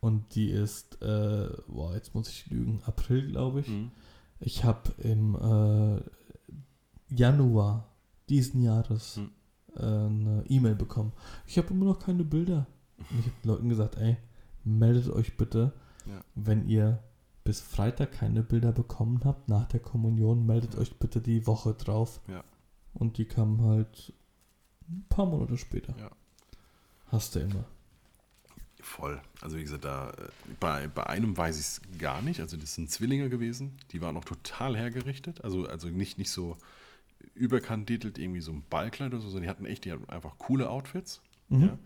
[0.01, 3.67] und die ist, äh, boah, jetzt muss ich lügen, April, glaube ich.
[3.67, 3.91] Mhm.
[4.39, 6.01] Ich habe im äh,
[7.13, 7.85] Januar
[8.29, 9.31] diesen Jahres Hm.
[9.75, 11.11] äh, eine E-Mail bekommen.
[11.47, 12.67] Ich habe immer noch keine Bilder.
[12.97, 14.17] Und ich habe Leuten gesagt, ey,
[14.63, 15.73] meldet euch bitte,
[16.05, 16.21] Ja.
[16.35, 16.99] wenn ihr
[17.43, 22.21] bis Freitag keine Bilder bekommen habt nach der Kommunion, meldet euch bitte die Woche drauf.
[22.27, 22.43] Ja.
[22.93, 24.13] Und die kamen halt
[24.87, 25.95] ein paar Monate später.
[25.97, 26.11] Ja.
[27.07, 27.65] Hast du immer.
[28.81, 29.21] Voll.
[29.41, 30.13] Also wie gesagt, da äh,
[30.59, 32.39] bei, bei einem weiß ich es gar nicht.
[32.39, 33.77] Also das sind Zwillinge gewesen.
[33.91, 35.43] Die waren auch total hergerichtet.
[35.43, 36.57] Also, also nicht, nicht so
[37.35, 40.69] überkandidelt, irgendwie so ein Ballkleid oder so, sondern die hatten echt, die hatten einfach coole
[40.69, 41.21] Outfits.
[41.49, 41.77] Mhm.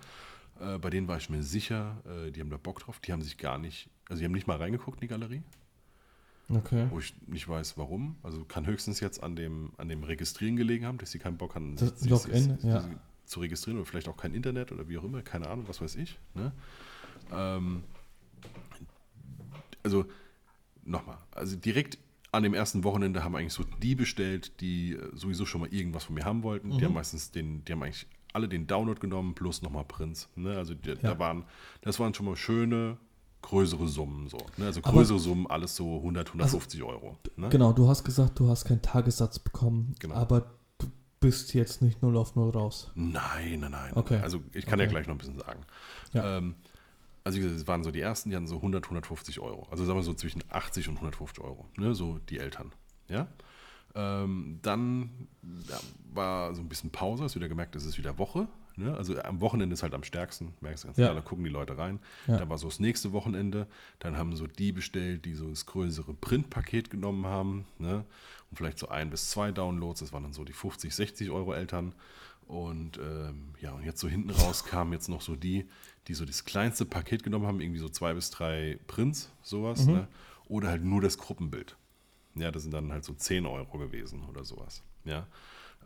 [0.60, 0.76] Ja.
[0.76, 2.99] Äh, bei denen war ich mir sicher, äh, die haben da Bock drauf.
[2.99, 5.41] Die haben sich gar nicht, also die haben nicht mal reingeguckt in die Galerie,
[6.49, 6.86] Okay.
[6.91, 8.18] wo ich nicht weiß, warum.
[8.22, 11.56] Also kann höchstens jetzt an dem, an dem Registrieren gelegen haben, dass sie keinen Bock
[11.56, 12.88] hatten, Das sich- Login, sich- ja.
[13.34, 15.96] Zu registrieren oder vielleicht auch kein Internet oder wie auch immer, keine Ahnung, was weiß
[15.96, 16.18] ich.
[16.36, 16.52] Ne?
[17.32, 17.84] Ähm,
[19.84, 20.06] also
[20.86, 21.98] nochmal, also direkt
[22.32, 26.06] an dem ersten Wochenende haben eigentlich so die bestellt, die äh, sowieso schon mal irgendwas
[26.06, 26.72] von mir haben wollten.
[26.72, 26.86] Die Mhm.
[26.86, 30.28] haben meistens den, die haben eigentlich alle den Download genommen plus nochmal Prints.
[30.36, 30.58] Ne?
[30.58, 30.96] Also die, Ja.
[30.96, 31.46] da waren,
[31.82, 32.98] das waren schon mal schöne,
[33.44, 34.38] größere Summen so.
[34.58, 34.66] Ne?
[34.66, 37.18] Also Aber- größere Summen, alles so 100, 150 Euro.
[37.36, 37.50] Ne?
[37.50, 40.16] Genau, du hast gesagt, du hast keinen Tagessatz bekommen, Genau.
[40.16, 40.50] aber
[41.24, 42.91] bist jetzt nicht 0 auf 0 raus.
[42.95, 43.91] Nein, nein, nein.
[43.95, 44.20] Okay.
[44.22, 44.91] Also ich kann ja Okay.
[44.94, 45.62] gleich noch ein bisschen sagen.
[46.14, 46.38] Ja.
[46.38, 46.56] Ähm,
[47.24, 49.68] also wie gesagt, es waren so die ersten, die hatten so 100, 150 Euro.
[49.72, 51.66] Also sagen wir so zwischen 80 und 150 Euro.
[51.78, 51.95] Ne?
[51.95, 52.72] So die Eltern.
[53.08, 53.28] Ja.
[53.95, 55.28] Ähm, dann
[55.70, 55.80] ja,
[56.14, 58.48] war so ein bisschen Pause, hast wieder gemerkt, es ist wieder Woche.
[58.76, 58.95] Ne?
[58.98, 61.06] Also am Wochenende ist halt am stärksten, merkst du ganz Ja.
[61.08, 62.00] klar, da gucken die Leute rein.
[62.28, 62.38] Ja.
[62.38, 63.68] Dann war so das nächste Wochenende,
[64.00, 67.66] dann haben so die bestellt, die so das größere Printpaket genommen haben.
[67.78, 68.04] Ne?
[68.50, 71.54] Und vielleicht so ein bis zwei Downloads, das waren dann so die 50, 60 Euro
[71.54, 71.94] Eltern.
[72.48, 75.66] Und ähm, ja, und jetzt so hinten raus kamen jetzt noch so die,
[76.08, 79.94] die so das kleinste Paket genommen haben, irgendwie so zwei bis drei Prints, sowas, Mhm.
[79.94, 80.08] ne?
[80.50, 81.78] Oder halt nur das Gruppenbild.
[82.36, 84.84] Ja, das sind dann halt so 10 Euro gewesen oder sowas.
[85.06, 85.26] Ja.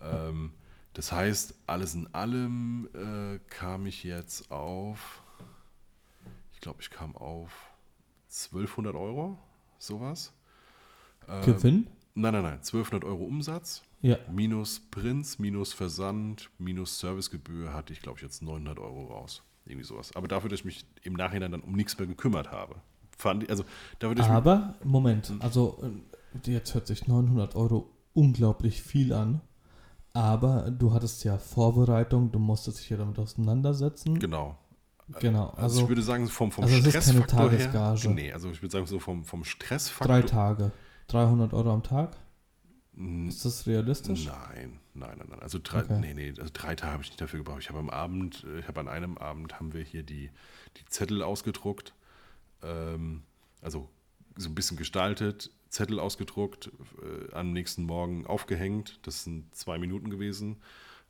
[0.02, 0.52] Ähm,
[0.98, 5.22] das heißt, alles in allem äh, kam ich jetzt auf,
[6.54, 7.52] ich glaube, ich kam auf
[8.30, 9.38] 1200 Euro,
[9.78, 10.34] sowas.
[11.28, 11.88] Ähm, Gewinn?
[12.16, 13.84] Nein, nein, nein, 1200 Euro Umsatz.
[14.02, 14.18] Ja.
[14.32, 19.44] Minus Prinz, minus Versand, minus Servicegebühr hatte ich, glaube ich, jetzt 900 Euro raus.
[19.66, 20.16] Irgendwie sowas.
[20.16, 22.78] Aber dafür, dass ich mich im Nachhinein dann um nichts mehr gekümmert habe.
[23.16, 23.66] Fand ich, also
[24.00, 25.80] dafür, dass ich Aber, Moment, also
[26.44, 29.42] äh, jetzt hört sich 900 Euro unglaublich viel an.
[30.18, 34.18] Aber du hattest ja Vorbereitung, du musstest dich ja damit auseinandersetzen.
[34.20, 34.58] genau.
[35.22, 38.08] Genau, Also, also ich würde sagen, vom, vom also es ist keine Stressfaktor Tagesgage.
[38.10, 38.14] her.
[38.16, 40.08] Nee, also ich würde sagen, so vom, vom Stressfaktor.
[40.18, 40.72] drei Tage.
[41.08, 42.18] 300 Euro am Tag?
[43.28, 44.26] Ist das realistisch?
[44.26, 45.40] Nein, nein, nein, nein.
[45.40, 46.00] Also drei, Okay.
[46.02, 47.60] nee, nee, also drei Tage habe ich nicht dafür gebraucht.
[47.62, 50.30] Ich habe am Abend, äh, ich habe an einem Abend haben wir hier die,
[50.78, 51.94] die Zettel ausgedruckt,
[52.64, 53.22] ähm,
[53.62, 53.88] also
[54.36, 56.72] so ein bisschen gestaltet, Zettel ausgedruckt,
[57.02, 59.00] äh, am nächsten Morgen aufgehängt.
[59.04, 60.58] Das sind zwei Minuten gewesen.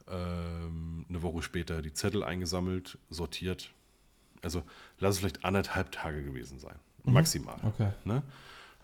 [0.10, 3.72] Ähm, eine Woche später die Zettel eingesammelt, sortiert.
[4.42, 4.64] Also
[5.00, 7.60] lass es vielleicht anderthalb Tage gewesen sein, maximal.
[7.64, 7.92] Okay.
[8.06, 8.24] Ne?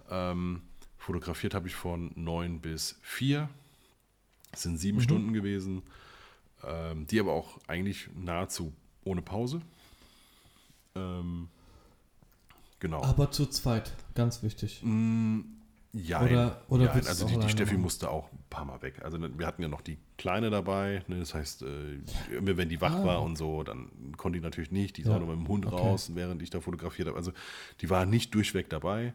[0.10, 0.62] Ähm,
[0.98, 3.50] fotografiert habe ich von 9 bis 4.
[4.52, 5.82] Das sind sieben Stunden gewesen,
[6.64, 8.74] ähm, die aber auch eigentlich nahezu
[9.04, 9.62] ohne Pause.
[10.96, 11.48] Ähm,
[12.80, 13.02] genau.
[13.04, 14.82] Aber zu zweit, ganz wichtig.
[14.84, 15.42] Mm,
[15.94, 17.84] ja, Oder- oder ja, also die, die Steffi machen?
[17.84, 19.02] musste auch ein paar Mal weg.
[19.04, 22.00] Also wir hatten ja noch die Kleine dabei, ne, das heißt, äh,
[22.36, 23.06] immer wenn die wach Ah.
[23.06, 25.16] war und so, dann konnte die natürlich nicht, die Ja.
[25.16, 25.76] auch noch mit dem Hund Okay.
[25.76, 27.18] raus, während ich da fotografiert habe.
[27.18, 27.32] Also
[27.82, 29.14] die war nicht durchweg dabei,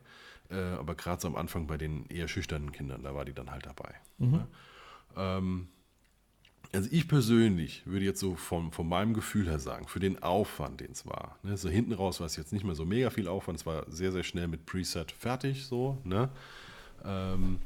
[0.50, 3.50] äh, aber gerade so am Anfang bei den eher schüchternen Kindern, da war die dann
[3.50, 3.94] halt dabei.
[4.18, 4.42] Mhm.
[5.16, 5.68] Ähm,
[6.72, 10.80] also ich persönlich würde jetzt so vom, von meinem Gefühl her sagen, für den Aufwand,
[10.80, 13.26] den es war, ne, so hinten raus war es jetzt nicht mehr so mega viel
[13.26, 16.28] Aufwand, es war sehr, sehr schnell mit Preset fertig, so, ne?
[17.04, 17.58] Ähm,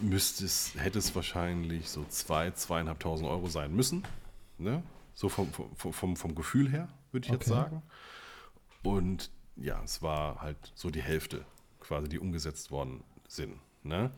[0.00, 4.02] müsste es, hätte es wahrscheinlich so zwei, zweieinhalbtausend Euro sein müssen,
[4.58, 4.82] ne?
[5.14, 7.50] So vom, vom, vom, vom Gefühl her, würde ich jetzt Okay.
[7.50, 7.82] sagen.
[8.82, 11.44] Und ja, es war halt so die Hälfte
[11.80, 13.54] quasi, die umgesetzt worden sind.
[13.84, 14.10] Ne?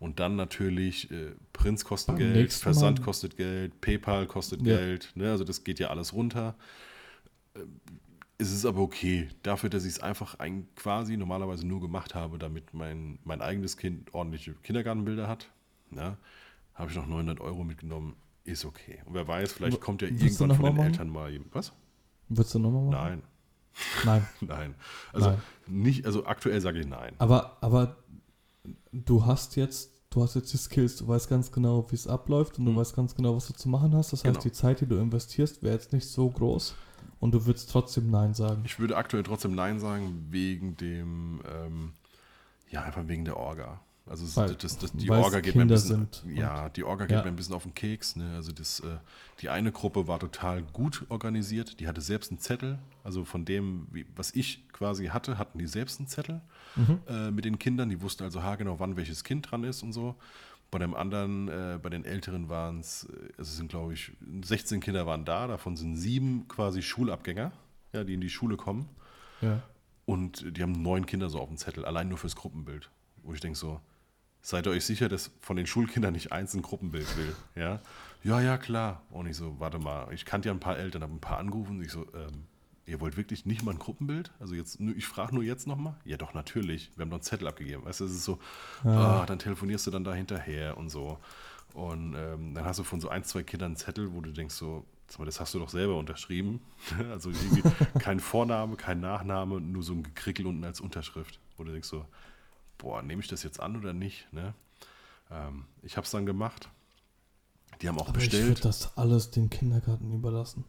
[0.00, 4.76] Und dann natürlich äh, Prints kosten Beim Geld, Versand Mal- kostet Geld, PayPal kostet Ja.
[4.78, 5.12] Geld.
[5.14, 5.30] Ne?
[5.30, 6.54] Also das geht ja alles runter.
[8.40, 12.38] Es ist aber okay, dafür, dass ich es einfach ein, quasi normalerweise nur gemacht habe,
[12.38, 15.50] damit mein, mein eigenes Kind ordentliche Kindergartenbilder hat.
[15.90, 16.16] Ne?
[16.74, 19.00] Habe ich noch 900 Euro mitgenommen, ist okay.
[19.06, 20.86] Und wer weiß, vielleicht W- kommt ja du irgendwann von den machen?
[20.86, 21.52] Eltern mal jemand.
[21.54, 21.72] Was?
[22.28, 23.22] Würdest du nochmal machen?
[24.04, 24.28] Nein, Nein.
[24.40, 24.74] nein.
[25.12, 25.42] Also Nein.
[25.66, 27.14] nicht, also aktuell sage ich nein.
[27.18, 27.96] Aber, aber
[28.92, 32.58] du hast jetzt, du hast jetzt die Skills, du weißt ganz genau, wie es abläuft
[32.60, 32.76] und du Mhm.
[32.76, 34.12] weißt ganz genau, was du zu machen hast.
[34.12, 34.42] Das heißt, Genau.
[34.42, 36.76] die Zeit, die du investierst, wäre jetzt nicht so groß
[37.20, 38.62] und du würdest trotzdem Nein sagen.
[38.64, 41.92] Ich würde aktuell trotzdem Nein sagen, wegen dem, ähm,
[42.70, 43.80] ja, einfach wegen der Orga.
[44.06, 47.16] Also Weil- das, das, die Orga geht mir ein Kinder bisschen, ja, die Orga geht
[47.18, 47.22] Ja.
[47.22, 48.16] mir ein bisschen auf den Keks.
[48.16, 48.34] Ne?
[48.36, 48.96] Also das, äh,
[49.42, 53.86] die eine Gruppe war total gut organisiert, die hatte selbst einen Zettel, also von dem,
[53.90, 56.40] wie, was ich quasi hatte, hatten die selbst einen Zettel
[56.76, 57.00] Mhm.
[57.06, 57.90] äh, mit den Kindern.
[57.90, 60.14] Die wussten also haargenau, wann welches Kind dran ist und so.
[60.70, 64.12] Bei dem anderen, äh, bei den Älteren waren es, äh, es sind glaube ich
[64.42, 67.52] 16 Kinder waren da, davon sind sieben quasi Schulabgänger,
[67.92, 68.88] ja, die in die Schule kommen.
[69.40, 69.62] Ja.
[70.04, 72.90] Und die haben neun Kinder so auf dem Zettel, allein nur fürs Gruppenbild.
[73.22, 73.80] Wo ich denke so,
[74.40, 77.36] seid ihr euch sicher, dass von den Schulkindern nicht eins ein Gruppenbild will?
[77.54, 77.80] Ja,
[78.24, 79.02] ja, ja, klar.
[79.10, 81.82] Und ich so, warte mal, ich kannte ja ein paar Eltern, habe ein paar angerufen.
[81.82, 82.46] Ich so, ähm,
[82.88, 84.32] ihr wollt wirklich nicht mal ein Gruppenbild?
[84.40, 85.94] Also jetzt, ich frage nur jetzt nochmal.
[86.04, 86.90] Ja, doch, natürlich.
[86.96, 87.84] Wir haben doch einen Zettel abgegeben.
[87.84, 88.38] Weißt du, es ist so,
[88.84, 91.18] ah, dann telefonierst du dann da hinterher und so.
[91.74, 94.54] Und ähm, dann hast du von so ein, zwei Kindern einen Zettel, wo du denkst
[94.54, 94.86] so,
[95.24, 96.60] das hast du doch selber unterschrieben.
[97.10, 97.62] also irgendwie
[97.98, 101.38] kein Vorname, kein Nachname, nur so ein Gekrickel unten als Unterschrift.
[101.56, 102.06] Wo du denkst so,
[102.78, 104.32] boah, nehme ich das jetzt an oder nicht?
[104.32, 104.54] Ne?
[105.30, 106.70] Ähm, ich habe es dann gemacht.
[107.82, 108.48] Die haben auch Aber ich bestellt.
[108.48, 110.64] würde das alles dem Kindergarten überlassen.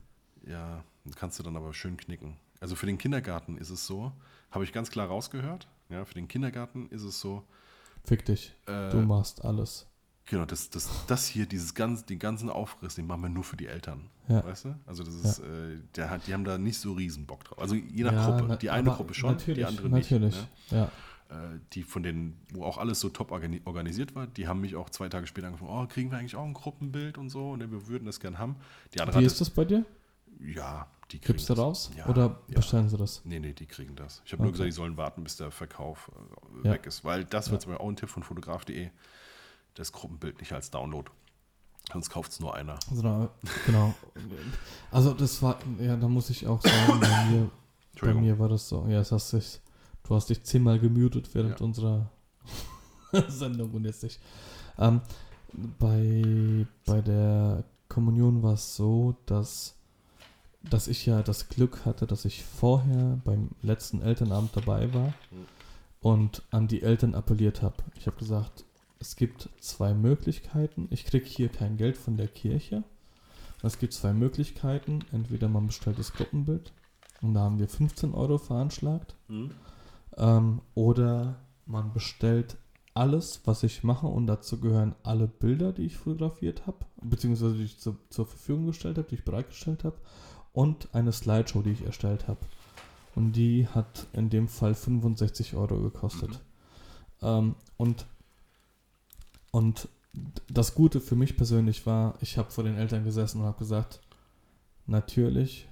[0.45, 0.83] Ja,
[1.15, 2.35] kannst du dann aber schön knicken.
[2.59, 4.11] Also für den Kindergarten ist es so,
[4.51, 5.67] habe ich ganz klar rausgehört.
[5.89, 7.43] Ja, für den Kindergarten ist es so,
[8.03, 8.53] Fick dich.
[8.67, 9.87] äh, Du machst alles.
[10.25, 13.57] genau, das, das, das hier, dieses ganz, den ganzen Aufriss, den machen wir nur für
[13.57, 14.09] die Eltern.
[14.27, 14.43] Ja.
[14.45, 14.75] Weißt du?
[14.85, 17.59] Also das ist, äh, der hat, die haben da nicht so riesen Bock drauf.
[17.59, 18.45] Also je nach Ja, Gruppe.
[18.47, 20.47] na- Die eine Gruppe schon, die natürlich, andere Natürlich, nicht.
[20.71, 20.81] ja.
[20.85, 20.91] Ne?
[21.31, 24.75] Äh, die von denen, wo auch alles so top organi organisiert war, die haben mich
[24.75, 27.59] auch zwei Tage später angefangen, oh, kriegen wir eigentlich auch ein Gruppenbild und so, und
[27.59, 28.55] wir würden das gern haben.
[28.95, 29.85] Die andere Wie ist das bei dir?
[30.39, 31.63] Ja, die kriegen Gibst du das.
[31.63, 31.91] raus?
[31.97, 32.55] Ja, Oder ja.
[32.55, 33.21] bestellen sie das?
[33.25, 34.21] Nee, nee, die kriegen das.
[34.25, 34.57] Ich habe nur Okay.
[34.59, 36.11] gesagt, die sollen warten, bis der Verkauf
[36.63, 36.73] äh, Ja.
[36.73, 37.03] weg ist.
[37.03, 38.89] Weil das wird zum Beispiel auch ein Tipp von fotograf.de,
[39.75, 41.09] das Gruppenbild nicht als Download.
[41.91, 42.77] Sonst kauft es nur einer.
[42.89, 43.29] Also,
[43.65, 43.93] genau.
[44.91, 47.49] Also das war, ja, da muss ich auch sagen, bei mir,
[48.01, 48.85] bei mir war das so.
[48.87, 49.59] Ja, es hast dich,
[50.03, 52.11] du hast dich zehnmal gemutet während unserer
[53.27, 54.21] Sendung und jetzt nicht.
[54.77, 55.01] Ähm,
[55.79, 59.75] bei, bei der Kommunion war es so, dass,
[60.61, 65.45] dass ich ja das Glück hatte, dass ich vorher beim letzten Elternabend dabei war Mhm.
[66.01, 67.75] und an die Eltern appelliert habe.
[67.95, 68.65] Ich habe gesagt,
[68.99, 70.87] es gibt zwei Möglichkeiten.
[70.91, 72.83] Ich kriege hier kein Geld von der Kirche.
[73.63, 74.99] Es gibt zwei Möglichkeiten.
[75.13, 76.73] Entweder man bestellt das Gruppenbild
[77.21, 79.15] und da haben wir 15 Euro veranschlagt.
[79.27, 79.51] Hm?
[80.17, 82.57] Ähm, oder man bestellt
[82.93, 87.63] alles, was ich mache und dazu gehören alle Bilder, die ich fotografiert habe, beziehungsweise die
[87.63, 89.95] ich zu, zur Verfügung gestellt habe, die ich bereitgestellt habe
[90.53, 92.39] und eine Slideshow, die ich erstellt habe.
[93.15, 96.39] Und die hat in dem Fall 65 Euro gekostet.
[97.21, 98.05] Ähm, und
[99.51, 99.87] Und
[100.47, 103.99] das Gute für mich persönlich war, ich habe vor den Eltern gesessen und habe gesagt,
[104.85, 105.67] natürlich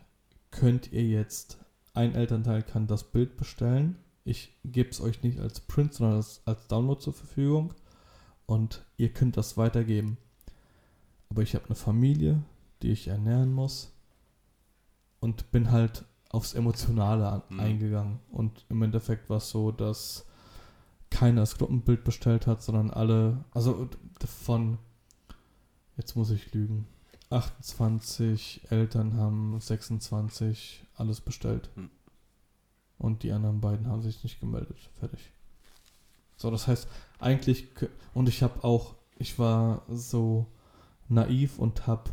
[0.52, 1.58] könnt ihr jetzt,
[1.94, 3.98] ein Elternteil kann das Bild bestellen.
[4.24, 7.74] Ich gebe es euch nicht als Print, sondern als, als Download zur Verfügung.
[8.46, 10.18] Und ihr könnt das weitergeben.
[11.30, 12.42] Aber ich habe eine Familie,
[12.82, 13.92] die ich ernähren muss.
[15.20, 17.60] Und bin halt aufs Emotionale Mhm.
[17.60, 18.20] eingegangen.
[18.32, 20.26] Und im Endeffekt war es so, dass
[21.10, 23.90] keiner das Gruppenbild bestellt hat, sondern alle, also
[24.26, 24.78] von,
[25.96, 26.86] jetzt muss ich lügen,
[27.30, 31.70] 28 Eltern haben 26 alles bestellt.
[31.76, 31.90] Hm.
[32.98, 34.78] Und die anderen beiden haben sich nicht gemeldet.
[35.00, 35.32] Fertig.
[36.36, 36.88] So, das heißt,
[37.20, 37.68] eigentlich,
[38.14, 40.48] und ich habe auch, ich war so
[41.10, 42.12] naiv und habe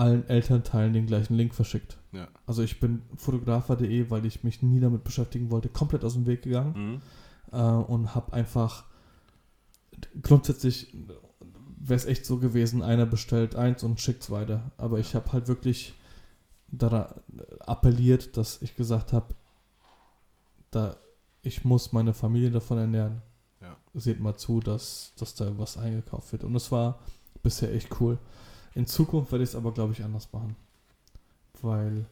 [0.00, 1.98] allen Elternteilen den gleichen Link verschickt.
[2.12, 2.28] Ja.
[2.46, 6.42] Also ich bin fotografer.de, weil ich mich nie damit beschäftigen wollte, komplett aus dem Weg
[6.42, 7.00] gegangen Mhm.
[7.52, 8.84] äh, und habe einfach
[10.22, 10.94] grundsätzlich
[11.82, 14.70] wäre es echt so gewesen, einer bestellt eins und schickt es weiter.
[14.76, 15.94] Aber ich habe halt wirklich
[16.68, 17.06] daran
[17.60, 19.34] appelliert, dass ich gesagt habe,
[20.70, 20.96] da
[21.42, 23.22] ich muss meine Familie davon ernähren.
[23.62, 23.76] Ja.
[23.94, 26.44] Seht mal zu, dass, dass da was eingekauft wird.
[26.44, 26.98] Und das war
[27.42, 28.18] bisher echt cool.
[28.74, 30.56] In Zukunft werde ich es aber, glaube ich, anders machen.
[31.60, 32.06] Weil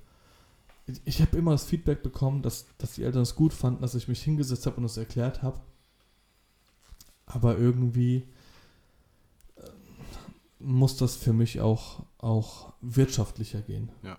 [0.87, 3.95] ich, ich habe immer das Feedback bekommen, dass, dass die Eltern es gut fanden, dass
[3.95, 5.61] ich mich hingesetzt habe und es erklärt habe.
[7.27, 8.27] Aber irgendwie
[9.57, 9.71] äh,
[10.59, 13.91] muss das für mich auch, auch wirtschaftlicher gehen.
[14.03, 14.19] Ja.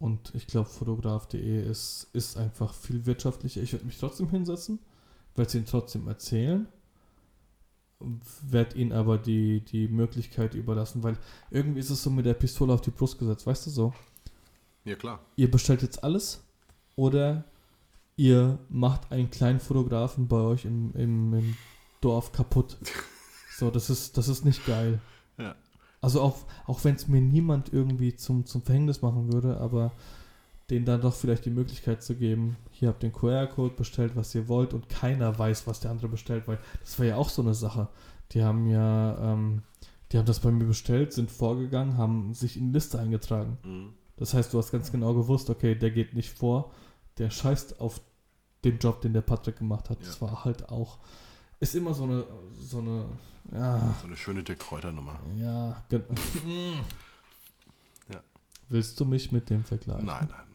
[0.00, 3.62] Und ich glaube, fotograf.de ist, ist einfach viel wirtschaftlicher.
[3.62, 4.78] Ich werde mich trotzdem hinsetzen,
[5.36, 6.66] werde es ihnen trotzdem erzählen,
[8.42, 11.16] werde ihnen aber die, die Möglichkeit überlassen, weil
[11.50, 13.94] irgendwie ist es so mit der Pistole auf die Brust gesetzt, weißt du so?
[14.84, 15.20] Ja, klar.
[15.36, 16.42] Ihr bestellt jetzt alles
[16.96, 17.44] oder
[18.16, 21.56] ihr macht einen kleinen Fotografen bei euch im, im, im
[22.00, 22.76] Dorf kaputt.
[23.58, 25.00] So, das ist, das ist nicht geil.
[25.36, 25.54] Ja.
[26.00, 29.92] Also auch, auch wenn es mir niemand irgendwie zum, zum Verhängnis machen würde, aber
[30.70, 34.34] denen dann doch vielleicht die Möglichkeit zu geben, hier habt ihr den QR-Code, bestellt, was
[34.34, 37.42] ihr wollt und keiner weiß, was der andere bestellt, weil das war ja auch so
[37.42, 37.88] eine Sache.
[38.32, 39.62] Die haben ja, ähm,
[40.12, 43.58] die haben das bei mir bestellt, sind vorgegangen, haben sich in die Liste eingetragen.
[43.64, 43.92] Mhm.
[44.16, 46.72] Das heißt, du hast ganz genau gewusst, okay, der geht nicht vor,
[47.18, 48.00] der scheißt auf
[48.64, 50.00] den Job, den der Patrick gemacht hat.
[50.02, 50.28] Das Ja.
[50.28, 50.98] war halt auch,
[51.58, 52.24] ist immer so eine,
[52.60, 53.06] so eine,
[53.52, 55.18] ja, So eine schöne Dirk Kräuter-Nummer.
[55.36, 56.04] ja, gen-
[58.12, 58.20] Ja.
[58.68, 60.06] Willst du mich mit dem vergleichen?
[60.06, 60.46] Nein, nein.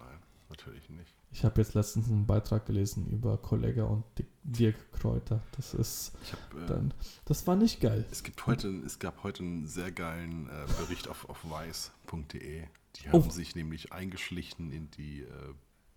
[0.57, 1.13] Natürlich nicht.
[1.31, 5.41] Ich habe jetzt letztens einen Beitrag gelesen über Kollega und Di- Dirk Kräuter.
[5.57, 6.93] Das ist hab, äh, dann,
[7.25, 8.05] das war nicht geil.
[8.09, 12.63] es, gibt heute, es gab heute einen sehr geilen äh, Bericht auf, auf weiß.de.
[12.95, 13.21] Die Oh.
[13.23, 15.27] haben sich nämlich eingeschlichen in die, äh,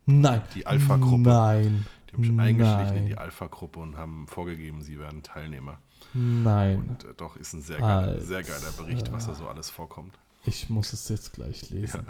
[0.06, 0.43] Nein.
[0.56, 1.28] die Alpha-Gruppe.
[1.28, 1.86] Nein.
[2.10, 5.78] die haben sich eingeschlichen in die Alpha-Gruppe und haben vorgegeben, sie werden Teilnehmer.
[6.14, 6.78] Nein.
[6.80, 10.18] Und äh, doch ist ein sehr geiler, sehr geiler Bericht, was da so alles vorkommt.
[10.44, 12.01] Ich muss es jetzt gleich Ja.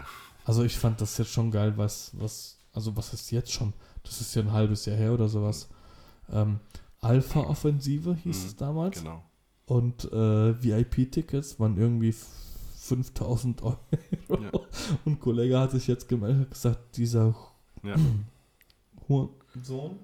[0.49, 3.71] Also ich fand das jetzt schon geil, was, was, also was ist jetzt schon?
[4.01, 5.69] Das ist ja ein halbes Jahr her oder sowas.
[6.31, 6.59] Ähm,
[7.01, 8.97] Alpha-Offensive hieß Mhm, es damals.
[8.97, 9.23] Genau.
[9.67, 12.15] Und äh, VIP-Tickets waren irgendwie
[12.77, 13.77] 5000 Euro.
[14.27, 14.37] Ja.
[15.05, 17.35] Und ein Kollege hat sich jetzt gemeldet und gesagt, dieser
[17.83, 17.95] Ja.
[19.07, 19.99] Hurensohn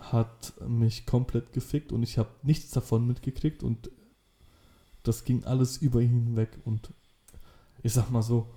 [0.00, 3.88] hat mich komplett gefickt und ich habe nichts davon mitgekriegt und
[5.04, 6.92] das ging alles über ihn hinweg und
[7.84, 8.48] ich sag mal so,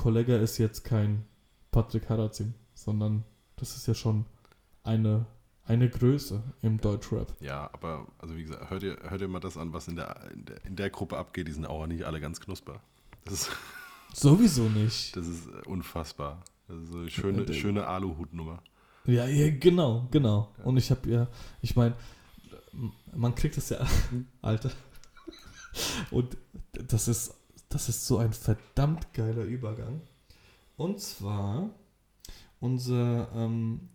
[0.00, 1.26] Kollega ist jetzt kein
[1.72, 3.22] Patrick Harazin, sondern
[3.56, 4.24] das ist ja schon
[4.82, 5.26] eine,
[5.66, 7.36] eine Größe im Deutschrap.
[7.40, 10.30] Ja, aber also wie gesagt, hör dir, hör dir mal das an, was in der,
[10.32, 11.48] in der, in der Gruppe abgeht.
[11.48, 12.80] Die sind auch nicht alle ganz knusper.
[13.26, 13.50] Das ist,
[14.14, 15.14] Sowieso nicht.
[15.14, 16.44] das ist äh, unfassbar.
[16.66, 18.62] Das ist so eine schöne, Ja, schöne Aluhutnummer.
[19.04, 20.50] Ja, ja, genau, genau.
[20.64, 21.28] Und ich habe ja,
[21.60, 21.94] ich meine,
[23.14, 23.86] man kriegt das ja,
[24.40, 24.70] Alter.
[26.10, 26.38] Und
[26.72, 27.34] das ist,
[27.70, 30.02] das ist so ein verdammt geiler Übergang.
[30.76, 31.70] Und zwar
[32.58, 33.88] unser ähm,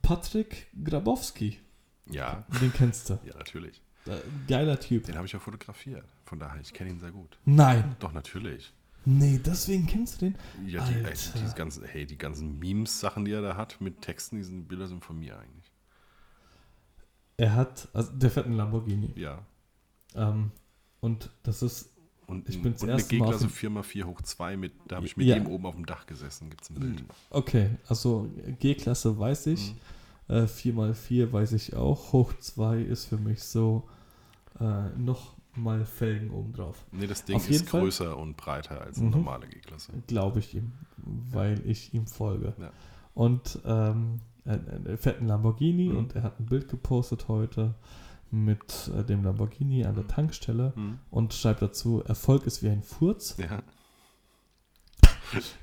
[0.00, 1.58] Patrick Grabowski.
[2.06, 3.18] Ja, Den kennst du.
[3.24, 3.82] ja, natürlich.
[4.06, 4.18] Äh,
[4.48, 5.04] geiler Typ.
[5.04, 6.04] Den habe ich ja fotografiert.
[6.24, 7.38] Von daher, ich kenne ihn sehr gut.
[7.44, 7.96] Nein.
[7.98, 8.72] Doch, natürlich.
[9.06, 10.38] Nee, deswegen kennst du den?
[10.66, 11.38] Ja, die, ey, Alter.
[11.38, 15.04] die ganzen, hey, die ganzen Memes-Sachen, die er da hat mit Texten, diese Bilder sind
[15.04, 15.72] von mir eigentlich.
[17.36, 19.12] Er hat, also der fährt einen Lamborghini.
[19.16, 19.44] Ja.
[20.14, 20.52] Ähm,
[21.00, 21.93] und das ist,
[22.26, 25.26] Und, Ich bin's und eine G-Klasse dem- 4x4 hoch 2 mit, da habe ich mit
[25.26, 25.36] Ja.
[25.36, 27.04] ihm oben auf dem Dach gesessen, gibt es ein Bild.
[27.30, 28.28] okay, also
[28.60, 29.74] G-Klasse weiß ich.
[30.28, 30.34] Mhm.
[30.34, 32.12] Äh, 4x4 weiß ich auch.
[32.12, 33.88] Hoch 2 ist für mich so
[34.60, 36.84] äh, noch mal Felgen obendrauf.
[36.92, 37.80] Nee, das Ding Auf ist Fall.
[37.82, 39.12] größer und breiter als eine Mhm.
[39.12, 39.92] normale G-Klasse.
[40.06, 42.54] Glaube ich ihm, weil ich ihm folge.
[42.58, 42.70] Ja.
[43.14, 44.20] Und ähm,
[44.98, 45.96] fährt einen Lamborghini Mhm.
[45.96, 47.74] und er hat ein Bild gepostet heute
[48.34, 50.98] mit äh, dem Lamborghini an der Tankstelle Hm.
[51.10, 53.36] und schreibt dazu, Erfolg ist wie ein Furz.
[53.38, 53.62] Ja,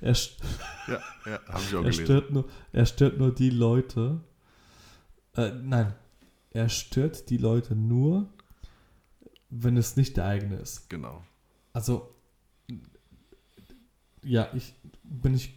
[0.02, 0.14] Er,
[0.88, 2.06] ja, ja habe ich auch er, gelesen.
[2.06, 4.22] stört nur, er stört nur die Leute.
[5.36, 5.94] Äh, nein,
[6.50, 8.28] er stört die Leute nur,
[9.50, 10.90] wenn es nicht der eigene ist.
[10.90, 11.24] Genau.
[11.74, 12.14] Also,
[14.24, 14.74] ja, ich
[15.04, 15.54] bin ich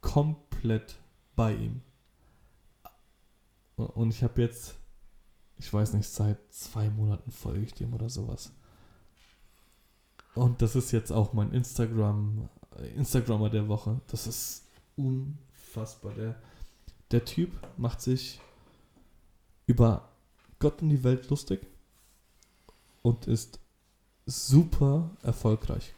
[0.00, 0.96] komplett
[1.34, 1.80] bei ihm.
[3.76, 4.76] Und ich habe jetzt,
[5.58, 8.52] ich weiß nicht, seit zwei Monaten folge ich dem oder sowas.
[10.34, 12.48] Und das ist jetzt auch mein Instagram,
[12.94, 14.00] Instagrammer der Woche.
[14.08, 14.64] Das ist
[14.96, 16.12] unfassbar.
[16.12, 16.36] Der,
[17.10, 18.40] der Typ macht sich
[19.66, 20.10] über
[20.58, 21.66] Gott und die Welt lustig
[23.02, 23.58] und ist
[24.26, 25.94] super erfolgreich.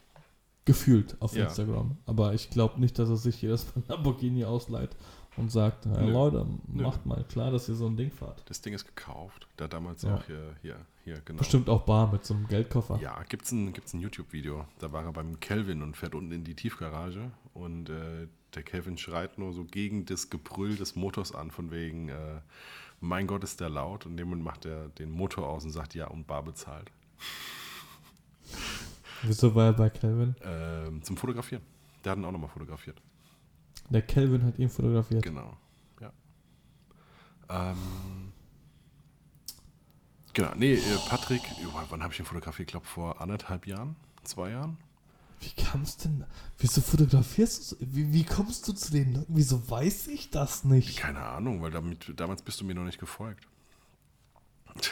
[0.65, 1.45] Gefühlt auf Ja.
[1.45, 1.97] Instagram.
[2.05, 4.95] Aber ich glaube nicht, dass er sich jedes Mal Lamborghini ausleiht
[5.37, 6.11] und sagt, hey, Nö.
[6.11, 6.83] Leute, Nö.
[6.83, 8.43] macht mal klar, dass ihr so ein Ding fahrt.
[8.49, 9.47] Das Ding ist gekauft.
[9.57, 10.15] Da damals Ja.
[10.15, 10.75] auch hier, hier,
[11.05, 11.39] hier, genau.
[11.39, 12.99] Bestimmt auch bar mit so einem Geldkoffer.
[13.01, 14.65] Ja, gibt's ein, gibt's ein YouTube-Video.
[14.79, 17.31] Da war er beim Kelvin und fährt unten in die Tiefgarage.
[17.53, 22.09] Und äh, der Kelvin schreit nur so gegen das Gebrüll des Motors an, von wegen,
[22.09, 22.41] äh,
[22.99, 24.05] mein Gott, ist der laut.
[24.05, 26.91] Und dem macht er den Motor aus und sagt, ja, und bar bezahlt.
[29.23, 30.35] Wieso war er bei Calvin?
[30.43, 31.61] Ähm, zum Fotografieren.
[32.03, 33.01] Der hat ihn auch nochmal fotografiert.
[33.89, 35.23] Der Calvin hat ihn fotografiert.
[35.23, 35.57] Genau,
[35.99, 36.11] ja.
[37.49, 38.31] Ähm,
[40.33, 41.41] genau, nee, äh, Patrick,
[41.73, 42.69] wann- wann habe ich ihn fotografiert?
[42.69, 44.77] Ich glaube vor anderthalb Jahren, zwei Jahren.
[45.41, 46.25] Wie kamst denn?
[46.57, 47.75] Wieso fotografierst du?
[47.79, 49.35] Wie, wie kommst du zu den Leuten?
[49.35, 50.97] Wieso weiß ich das nicht?
[50.99, 53.47] Keine Ahnung, weil damit, damals bist du mir noch nicht gefolgt.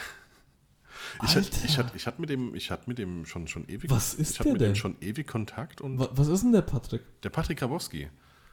[1.24, 3.90] Ich hatte, ich hatte, ich hatte mit dem, ich hatte mit dem schon, schon ewig,
[3.90, 4.76] Was ist ich hatte der mit dem denn?
[4.76, 7.02] schon ewig Kontakt und Wa- Was ist denn der Patrick?
[7.22, 8.08] der Patrick Grabowski,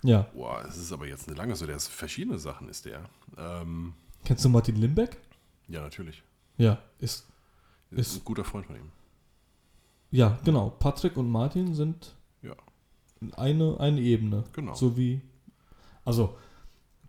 [0.08, 0.24] Ja.
[0.34, 3.02] boah, es ist aber jetzt eine lange so, der ist verschiedene Sachen ist der.
[3.38, 5.18] Ähm, Kennst du Martin Limbeck?
[5.68, 6.22] ja, natürlich.
[6.58, 7.28] Ja, ist.
[7.92, 8.92] Ist, Ist- ein guter Freund von ihm.
[10.12, 10.70] Ja, genau.
[10.70, 12.56] Patrick und Martin sind Ja,
[13.36, 14.44] eine, eine Ebene.
[14.54, 14.74] Genau.
[14.74, 15.22] So wie.
[16.06, 16.38] Also,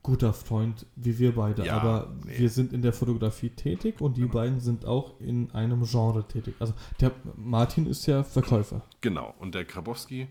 [0.03, 1.65] guter Freund wie wir beide.
[1.65, 2.39] Ja, aber nee.
[2.39, 4.33] wir sind in der Fotografie tätig und die Genau.
[4.33, 6.55] beiden sind auch in einem Genre tätig.
[6.59, 8.83] Also, der Martin ist ja Verkäufer.
[9.01, 9.35] genau.
[9.39, 10.29] Und der Grabowski,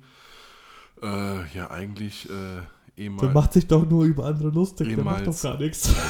[1.01, 2.67] äh, ja, eigentlich äh, Der
[2.97, 3.33] ehemals.
[3.33, 4.87] macht sich doch nur über andere lustig.
[4.95, 5.93] Der macht doch gar nichts.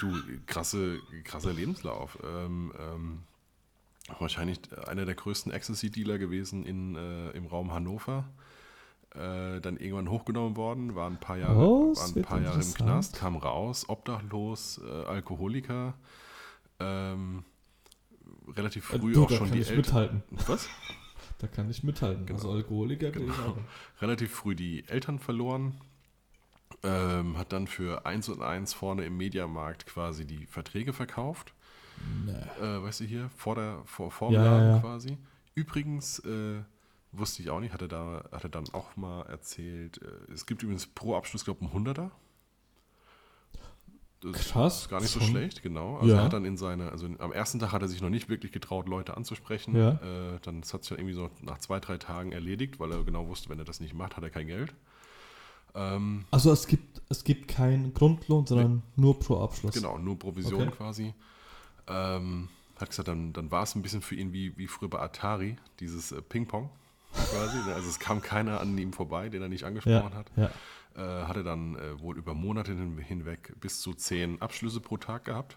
[0.00, 0.12] Du,
[0.46, 2.18] krasse, krasser Lebenslauf.
[2.24, 3.18] Ähm, ähm,
[4.18, 4.58] wahrscheinlich
[4.88, 8.24] einer der größten Ecstasy-Dealer gewesen in, äh, im Raum Hannover.
[9.14, 12.74] Äh, dann irgendwann hochgenommen worden, war ein paar Jahre, Oh, war ein paar Jahre im.
[12.74, 15.94] Knast, kam raus, obdachlos, äh, Alkoholiker.
[16.80, 17.44] Ähm,
[18.56, 19.76] relativ Äh, früh du, auch schon die Eltern.
[19.76, 20.22] mithalten.
[20.48, 20.68] Was?
[21.42, 22.24] Da kann ich mithalten.
[22.24, 22.38] Genau.
[22.38, 23.48] Also Alkoholiker bin ich Genau.
[23.50, 24.00] auch.
[24.00, 25.74] relativ früh die Eltern verloren.
[26.84, 31.52] Ähm, hat dann für 1 und 1 vorne im Mediamarkt quasi die Verträge verkauft.
[32.24, 32.32] Nee.
[32.64, 34.78] Äh, weißt du hier, vor der vor, vorm Ja, Laden ja.
[34.80, 35.18] quasi.
[35.54, 36.62] Übrigens, äh,
[37.12, 40.46] wusste ich auch nicht, hat er, da, hat er dann auch mal erzählt, äh, es
[40.46, 42.10] gibt übrigens pro Abschluss, glaube ich, einen Hunderter.
[44.22, 45.96] Das Krass, ist gar nicht so schlecht, genau.
[45.96, 46.18] Also Ja.
[46.20, 48.52] er hat dann in seine, also am ersten Tag hat er sich noch nicht wirklich
[48.52, 49.74] getraut, Leute anzusprechen.
[49.76, 49.90] Ja.
[49.94, 53.26] Äh, dann hat sich dann irgendwie so nach zwei, drei Tagen erledigt, weil er genau
[53.26, 54.72] wusste, wenn er das nicht macht, hat er kein Geld.
[55.74, 59.74] Ähm, Also es gibt, es gibt keinen Grundlohn, sondern nur pro Abschluss.
[59.74, 60.70] Genau, nur Provision Okay.
[60.76, 61.14] quasi.
[61.88, 65.00] Ähm, hat gesagt, dann, dann war es ein bisschen für ihn wie, wie früher bei
[65.00, 66.70] Atari, dieses äh, Ping-Pong
[67.12, 67.56] quasi.
[67.74, 70.30] Also es kam keiner an ihm vorbei, den er nicht angesprochen Ja, hat.
[70.36, 70.50] ja.
[70.94, 75.24] Äh, hatte dann äh, wohl über Monate hin, hinweg bis zu zehn Abschlüsse pro Tag
[75.24, 75.56] gehabt.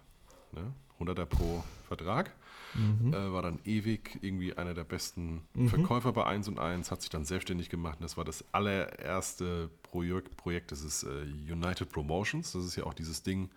[0.53, 0.72] Ne?
[0.99, 2.34] 100er pro Vertrag.
[2.74, 3.14] Mhm.
[3.14, 5.70] Äh, war dann ewig irgendwie einer der besten Mhm.
[5.70, 7.99] Verkäufer bei 1 und 1, hat sich dann selbstständig gemacht.
[7.99, 12.53] Und das war das allererste Projekt, Projekt das ist äh, United Promotions.
[12.53, 13.49] Das ist ja auch dieses Ding,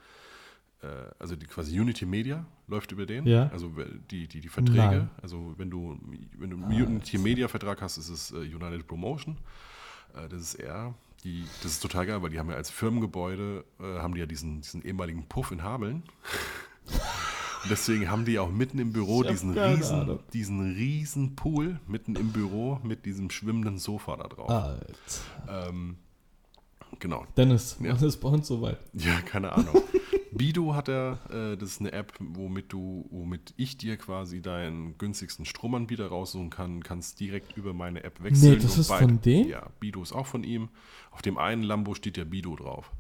[0.83, 0.87] äh,
[1.19, 3.27] also die quasi Unity Media läuft über den.
[3.27, 3.49] Ja.
[3.51, 3.73] Also
[4.11, 4.79] die, die, die Verträge.
[4.79, 5.11] Nein.
[5.23, 5.99] Also wenn du,
[6.39, 9.37] wenn du einen Unity Media Vertrag hast, ist es äh, United Promotion.
[10.31, 10.95] Das ist er.
[11.25, 14.27] Die, das ist total geil, weil die haben ja als Firmengebäude, äh, haben die ja
[14.27, 16.05] diesen, diesen ehemaligen Puff in Hameln.
[17.65, 20.21] Und deswegen haben die auch mitten im Büro diesen riesen, Ahnung.
[20.33, 24.49] diesen riesen Pool mitten im Büro mit diesem schwimmenden Sofa da drauf.
[24.49, 25.69] Alter.
[25.69, 25.97] Ähm,
[27.01, 27.27] genau.
[27.37, 28.01] Dennis, Ja.
[28.01, 28.79] wann ist bei uns soweit?
[28.93, 29.83] Ja, keine Ahnung.
[30.33, 34.97] Bido hat er, äh, das ist eine App, womit du, womit ich dir quasi deinen
[34.99, 38.55] günstigsten Stromanbieter raussuchen kann, kannst direkt über meine App wechseln.
[38.55, 39.49] Nee, das ist von dem?
[39.49, 40.69] Ja, Bido ist auch von ihm.
[41.11, 42.91] Auf dem einen Lambo steht ja Bido drauf.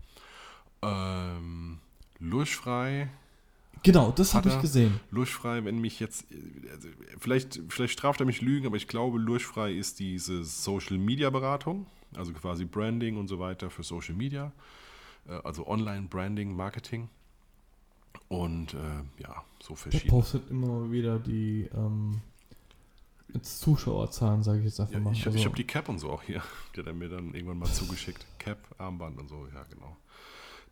[0.83, 1.79] Ähm,
[2.19, 3.09] Lurchfrei,
[3.83, 4.99] Genau, das habe ich gesehen.
[5.11, 6.27] Lurchfrei, wenn mich jetzt,
[6.73, 6.89] also
[7.19, 11.87] vielleicht, vielleicht straft er mich Lügen, aber ich glaube, Lurchfrei ist diese Social Media Beratung,
[12.17, 14.53] also quasi Branding und so weiter für Social Media,
[15.29, 17.09] äh, also Online Branding, Marketing.
[18.29, 20.09] Und äh, ja, so Der verschieden.
[20.11, 22.21] postet immer wieder die ähm,
[23.43, 25.13] Zuschauerzahlen, sage ich jetzt einfach Ja, mal.
[25.13, 26.43] ich ich Also, habe die Cap und so auch hier.
[26.75, 28.27] Die hat er mir dann irgendwann mal zugeschickt.
[28.39, 29.97] Cap, Armband und so, ja, genau.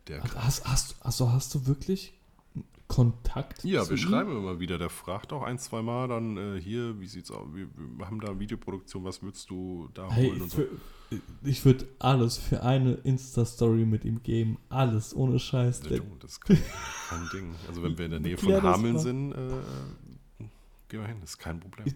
[0.07, 2.13] Der, hast, hast, also hast du wirklich
[2.87, 4.03] Kontakt ja, zu wir ihm?
[4.03, 4.77] schreiben immer wieder.
[4.77, 7.45] Der fragt auch ein, zwei Mal dann äh, hier, wie sieht's aus?
[7.53, 10.57] Wir, wir haben da Videoproduktion, was würdest du da Hey, holen und so.
[10.57, 10.69] für,
[11.43, 14.57] ich würde alles für eine Insta-Story mit ihm geben.
[14.69, 15.81] Alles, ohne Scheiß.
[15.89, 16.57] Ja, das ist kein,
[17.09, 17.55] kein Ding.
[17.67, 19.49] Also wenn wir in der Nähe von Hameln sind, äh,
[20.89, 21.87] gehen wir hin, das ist kein Problem.
[21.87, 21.95] Ich-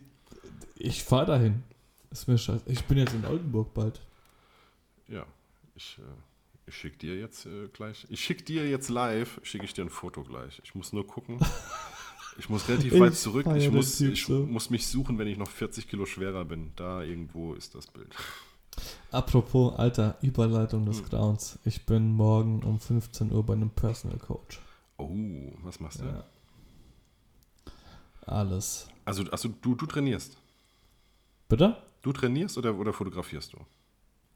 [0.83, 1.63] ich fahre dahin.
[2.09, 2.63] Ist mir scheiße.
[2.65, 4.01] Ich bin jetzt in Oldenburg bald.
[5.07, 5.25] Ja,
[5.75, 6.01] ich, äh,
[6.67, 9.89] ich schicke dir jetzt äh, gleich, ich schicke dir jetzt live, schicke ich dir ein
[9.89, 10.61] Foto gleich.
[10.63, 11.39] Ich muss nur gucken.
[12.37, 13.45] Ich muss relativ weit zurück.
[13.57, 14.45] Ich muss, Typ ich so.
[14.45, 16.71] muss mich suchen, wenn ich noch 40 Kilo schwerer bin.
[16.77, 18.07] Da irgendwo ist das Bild.
[19.11, 21.09] Apropos, Alter, Überleitung des Hm.
[21.09, 21.59] Grauens.
[21.65, 24.61] Ich bin morgen um 15 Uhr bei einem Personal Coach.
[24.97, 25.09] Oh,
[25.61, 26.05] was machst du?
[26.05, 26.23] Ja.
[28.25, 28.87] Alles.
[29.03, 30.37] Also, also du, du trainierst.
[31.49, 31.75] Bitte?
[32.01, 33.57] Du trainierst oder, oder fotografierst du?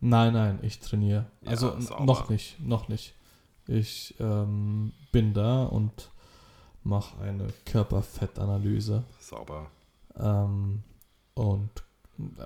[0.06, 1.26] Nein, nein, ich trainiere.
[1.42, 3.16] Ja, also noch nicht, noch nicht.
[3.66, 6.12] Ich ähm, bin da und
[6.84, 9.04] mache eine Körperfettanalyse.
[9.20, 9.72] Sauber.
[10.16, 10.84] Ähm,
[11.34, 11.72] und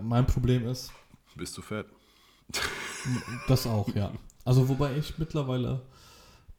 [0.02, 0.94] mein Problem ist,
[1.36, 1.88] Bist du fett?
[3.50, 4.14] das auch, ja.
[4.46, 5.82] Also wobei ich mittlerweile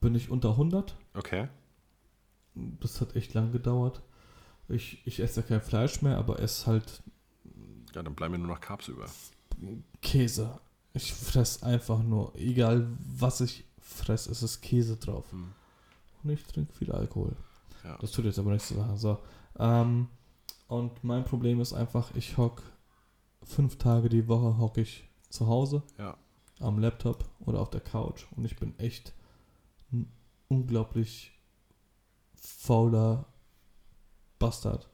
[0.01, 0.94] bin ich unter 100.
[1.14, 1.48] Okay.
[2.55, 4.02] Das hat echt lang gedauert.
[4.68, 7.02] Ich, ich esse ja kein Fleisch mehr, aber esse halt
[7.94, 9.06] Ja, dann bleiben mir nur noch Carbs über.
[10.02, 10.60] Käse.
[10.92, 15.30] Ich fress einfach nur, egal was ich fress, es ist Käse drauf.
[15.30, 15.52] Hm.
[16.22, 17.36] Und ich trinke viel Alkohol.
[17.84, 17.96] Ja.
[17.98, 18.96] Das tut jetzt aber nichts zu sagen.
[18.96, 19.18] So.
[19.58, 20.08] Ähm,
[20.68, 22.62] und mein Problem ist einfach, ich hock
[23.42, 26.16] fünf Tage die Woche hock ich zu Hause Ja.
[26.58, 29.12] am Laptop oder auf der Couch und ich bin echt
[29.92, 30.10] ein
[30.48, 31.32] unglaublich
[32.34, 33.26] fauler
[34.38, 34.88] Bastard.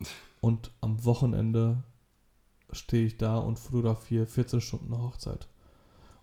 [0.40, 1.82] Und am Wochenende
[2.72, 5.48] stehe ich da und fotografiere 14 Stunden eine Hochzeit.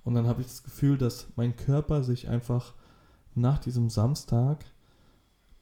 [0.03, 2.73] Und dann habe ich das Gefühl, dass mein Körper sich einfach
[3.35, 4.65] nach diesem Samstag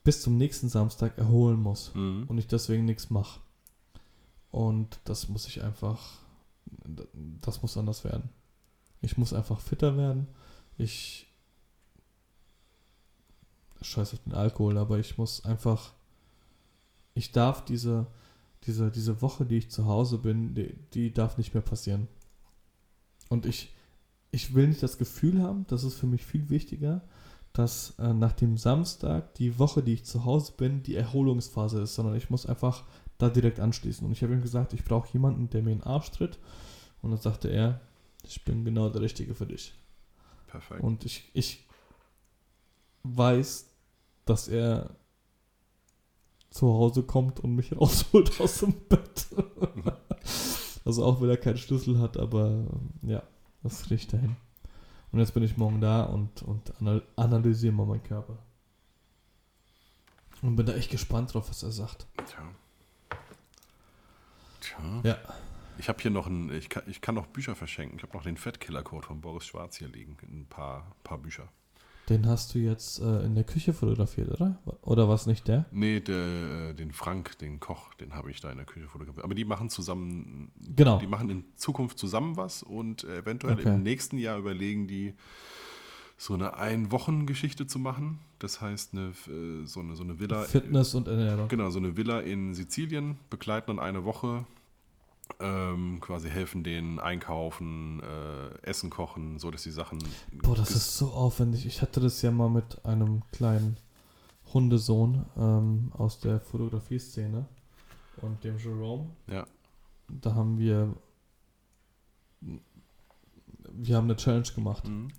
[0.04, 2.26] bis zum nächsten Samstag erholen muss Mhm.
[2.28, 3.40] und ich deswegen nichts mache.
[4.50, 6.18] Und das muss ich einfach,
[7.42, 8.30] das muss anders werden.
[9.02, 10.28] Ich muss einfach fitter werden.
[10.78, 11.28] Ich
[13.82, 15.94] scheiß auf den Alkohol, aber ich muss einfach,
[17.14, 18.08] ich darf diese,
[18.64, 22.08] diese, diese Woche, die ich zu Hause bin, die, die darf nicht mehr passieren.
[23.30, 23.74] Und ich,
[24.32, 27.02] ich will nicht das Gefühl haben, das ist für mich viel wichtiger,
[27.54, 31.96] dass äh, nach dem Samstag die Woche, die ich zu Hause bin, die Erholungsphase ist,
[31.96, 32.86] sondern ich muss einfach
[33.18, 34.06] da direkt anschließen.
[34.06, 36.40] Und ich habe ihm gesagt, ich brauche jemanden, der mir in den Arsch tritt.
[37.02, 37.82] Und dann sagte er,
[38.24, 39.74] ich bin genau der Richtige für dich.
[40.48, 40.82] Perfekt.
[40.82, 41.66] Und ich, ich
[43.04, 43.68] weiß,
[44.26, 44.96] dass er
[46.52, 49.28] zu Hause kommt und mich rausholt aus dem Bett.
[50.86, 52.66] also auch wenn er keinen Schlüssel hat, aber
[53.02, 53.24] ja,
[53.64, 54.36] das kriege ich dahin.
[55.12, 58.38] Und jetzt bin ich morgen da und, und anal analysiere mal meinen Körper.
[60.42, 62.08] Und bin da echt gespannt drauf, was er sagt.
[62.26, 62.44] Tja.
[64.62, 65.02] Tja.
[65.04, 65.18] Ja.
[65.78, 67.98] Ich habe hier noch ein, ich kann, ich kann noch Bücher verschenken.
[67.98, 70.18] Ich habe noch den Fettkiller-Code von Boris Schwarz hier liegen.
[70.24, 71.50] Ein paar, paar Bücher.
[72.12, 74.60] Den hast du jetzt äh, in der Küche fotografiert, oder?
[74.82, 75.66] Oder war es nicht der?
[75.72, 79.24] Nee, der, äh, den Frank, den Koch, den habe ich da in der Küche fotografiert.
[79.24, 81.00] Aber die machen zusammen, Genau.
[81.00, 83.76] die machen in Zukunft zusammen was und eventuell Okay.
[83.76, 85.14] im nächsten Jahr überlegen die,
[86.18, 88.20] so eine Ein-Wochen-Geschichte zu machen.
[88.38, 90.42] Das heißt, eine, äh, so, eine, so eine Villa.
[90.44, 91.48] Fitness und Ernährung.
[91.48, 94.46] Genau, so eine Villa in Sizilien, begleiten dann eine Woche,
[95.40, 100.00] ähm, quasi helfen denen einkaufen, äh, Essen kochen, so dass die Sachen.
[100.42, 101.66] Boah, das ist so aufwendig.
[101.66, 103.78] Ich hatte das ja mal mit einem kleinen
[104.54, 107.46] Hundesohn ähm, aus der Fotografieszene
[108.22, 109.10] und dem Jerome.
[109.28, 109.46] Ja.
[110.10, 110.94] Da haben wir
[113.74, 115.10] wir haben eine Challenge gemacht Mhm.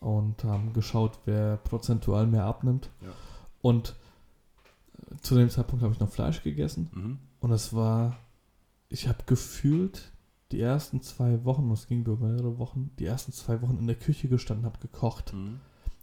[0.00, 2.90] und haben geschaut, wer prozentual mehr abnimmt.
[3.00, 3.08] Ja.
[3.62, 3.96] Und
[5.10, 7.18] äh, zu dem Zeitpunkt habe ich noch Fleisch gegessen Mhm.
[7.40, 8.16] und es war,
[8.88, 10.12] ich habe gefühlt
[10.50, 13.96] die ersten zwei Wochen, es ging über mehrere Wochen, die ersten zwei Wochen in der
[13.96, 15.32] Küche gestanden, habe gekocht.
[15.34, 15.60] Mhm.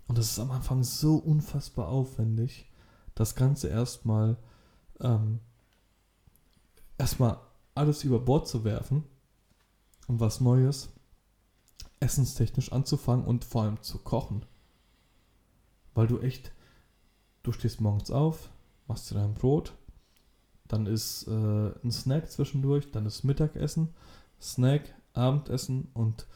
[0.08, 2.70] Und das ist am Anfang so unfassbar aufwendig,
[3.16, 4.38] das Ganze erstmal
[5.00, 5.40] ähm,
[6.98, 7.40] erstmal
[7.74, 9.04] alles über Bord zu werfen
[10.08, 10.90] und was Neues
[12.00, 14.46] essenstechnisch anzufangen und vor allem zu kochen.
[15.94, 16.52] Weil du echt,
[17.44, 18.50] du stehst morgens auf,
[18.88, 19.74] machst dir dein Brot,
[20.68, 21.32] dann ist äh,
[21.84, 23.94] ein Snack zwischendurch, dann ist Mittagessen,
[24.42, 26.28] Snack, Abendessen und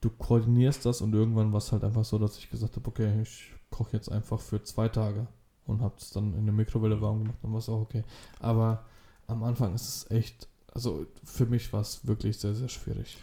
[0.00, 3.20] du koordinierst das und irgendwann war es halt einfach so, dass ich gesagt habe, okay,
[3.22, 5.26] ich koche jetzt einfach für zwei Tage
[5.66, 8.04] und habe es dann in der Mikrowelle warm gemacht, dann war es auch okay.
[8.40, 8.84] Aber
[9.26, 13.18] am Anfang ist es echt, also für mich war es wirklich sehr, sehr schwierig.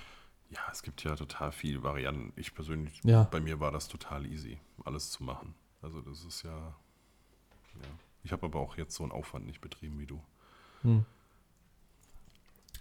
[0.51, 2.31] Ja, es gibt ja total viele Varianten.
[2.35, 3.23] Ich persönlich, Ja.
[3.23, 5.55] bei mir war das total easy, alles zu machen.
[5.81, 7.87] Also das ist ja, ja.
[8.23, 10.21] Ich habe aber auch jetzt so einen Aufwand nicht betrieben wie du.
[10.85, 11.05] Hm.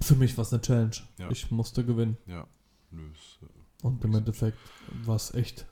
[0.00, 0.96] Für mich war es eine Challenge.
[1.18, 1.30] Ja.
[1.30, 2.16] Ich musste gewinnen.
[2.26, 2.46] Ja,
[2.90, 4.58] nö, ist, äh, Und im Endeffekt
[5.04, 5.66] war es echt.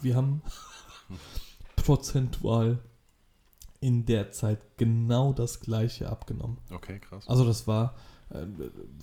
[0.00, 0.42] Wir haben
[1.76, 2.78] prozentual
[3.80, 6.58] in der Zeit genau das gleiche abgenommen.
[6.70, 7.26] okay, krass.
[7.28, 7.96] Also das war,
[8.30, 8.46] äh,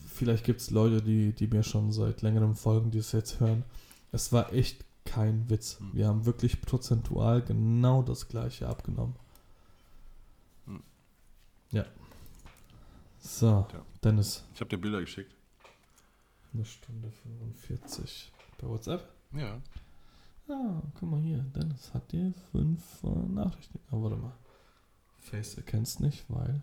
[0.07, 3.65] vielleicht gibt es Leute, die, die mir schon seit längerem folgen, die es jetzt hören.
[4.13, 5.79] Es war echt kein Witz.
[5.79, 5.89] Hm.
[5.93, 9.15] Wir haben wirklich prozentual genau das gleiche abgenommen.
[10.65, 10.81] Hm.
[11.71, 11.85] Ja.
[13.21, 13.85] So, Ja.
[14.03, 14.43] Dennis.
[14.53, 15.35] Ich habe dir Bilder geschickt.
[16.53, 19.07] Eine Stunde 45 bei WhatsApp.
[19.33, 19.61] Ja.
[20.47, 21.37] Ah, guck mal hier.
[21.55, 23.79] Dennis hat dir fünf äh, Nachrichten.
[23.91, 24.33] Ah, warte mal.
[25.19, 26.61] Face erkennst nicht, weil.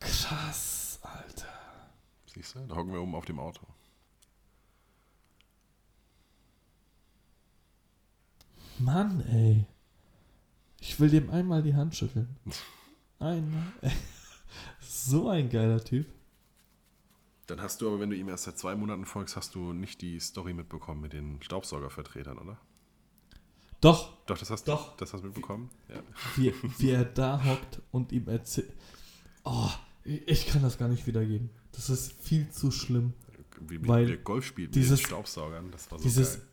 [0.00, 1.46] Krass, Alter.
[2.32, 3.66] Siehst du, da hocken wir oben auf dem Auto.
[8.78, 9.66] Mann, ey.
[10.80, 12.36] Ich will dem einmal die Hand schütteln.
[13.18, 13.72] Einmal.
[14.80, 16.06] So ein geiler Typ.
[17.46, 20.00] Dann hast du aber, wenn du ihm erst seit zwei Monaten folgst, hast du nicht
[20.00, 22.58] die Story mitbekommen mit den Staubsaugervertretern, oder?
[23.80, 24.92] Doch, Doch, das hast Doch.
[24.92, 25.68] du das hast du mitbekommen?
[25.88, 26.00] Ja.
[26.36, 28.72] wie, wie er da hockt und ihm erzählt.
[29.44, 29.70] Oh,
[30.04, 31.50] ich kann das gar nicht wiedergeben.
[31.72, 33.12] Das ist viel zu schlimm.
[33.60, 36.46] Wie, wie Weil der Golf spielt mit dieses- den Staubsaugern, das war so Dieses geil.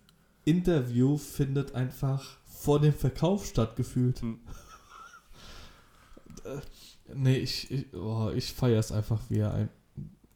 [0.45, 4.21] Interview findet einfach vor dem Verkauf stattgefühlt.
[4.21, 4.39] Hm.
[7.13, 9.69] Nee, ich, ich, oh, ich feiere es einfach, wie er, ein,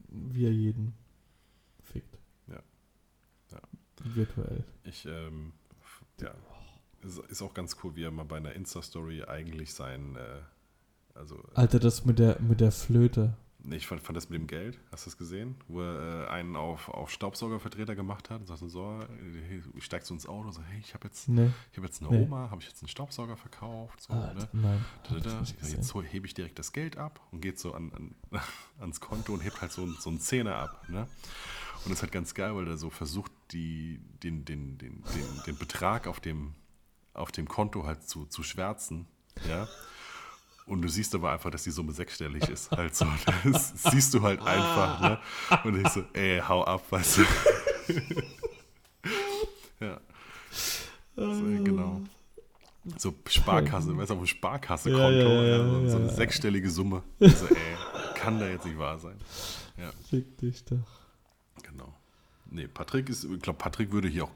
[0.10, 0.94] wie er jeden
[1.82, 2.18] fickt.
[2.48, 2.62] Ja.
[3.52, 3.62] Ja.
[4.04, 4.64] Virtuell.
[4.84, 5.54] Ich, ähm,
[6.22, 6.34] ja,
[7.30, 10.42] ist, auch ganz cool, wie er mal bei einer Insta-Story eigentlich sein, äh,
[11.16, 13.38] also, Alter, das mit der, mit der Flöte.
[13.72, 15.56] Ich fand, fand das mit dem Geld, hast du das gesehen?
[15.68, 19.00] Wo er äh, einen auf, auf Staubsaugervertreter gemacht hat und sagte so,
[19.48, 22.02] hey, steigst du ins Auto und so, hey, ich habe jetzt, Nee, ich hab jetzt
[22.02, 22.24] eine Nee.
[22.24, 24.50] Oma, habe ich jetzt einen Staubsauger verkauft, so, Alter, ne?
[24.52, 24.86] nein.
[25.10, 25.78] Da, da, gesehen.
[25.78, 28.16] jetzt hebe ich direkt das Geld ab und geht so an, an,
[28.80, 30.84] ans Konto und hebt halt so, so einen Zehner ab.
[30.90, 31.08] Ne?
[31.84, 35.44] Und das ist halt ganz geil, weil er so versucht, die, den, den, den, den,
[35.46, 36.54] den Betrag auf dem,
[37.14, 39.08] auf dem Konto halt zu, zu schwärzen.
[39.48, 39.68] Ja?
[40.66, 42.72] Und du siehst aber einfach, dass die Summe sechsstellig ist.
[42.72, 43.06] Halt so.
[43.44, 45.02] Das siehst du halt einfach.
[45.02, 45.20] Ne?
[45.66, 47.26] Und ich so, ey, hau ab, weißt du.
[49.86, 50.00] ja.
[51.16, 52.02] So, genau.
[52.98, 56.14] So Sparkasse, weißt du, auf Sparkasse-Konto, Ja, ja, ja, ja, so, so eine ja.
[56.14, 57.04] sechsstellige Summe.
[57.20, 57.56] Also, ey,
[58.16, 59.18] kann da jetzt nicht wahr sein.
[59.78, 60.78] Ja, Fick dich doch.
[61.62, 61.94] genau.
[62.50, 64.32] Nee, Patrick ist, ich glaube, Patrick würde hier auch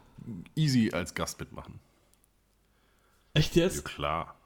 [0.55, 1.79] easy als Gast mitmachen.
[3.33, 3.85] Echt Ja, jetzt?
[3.85, 4.36] klar.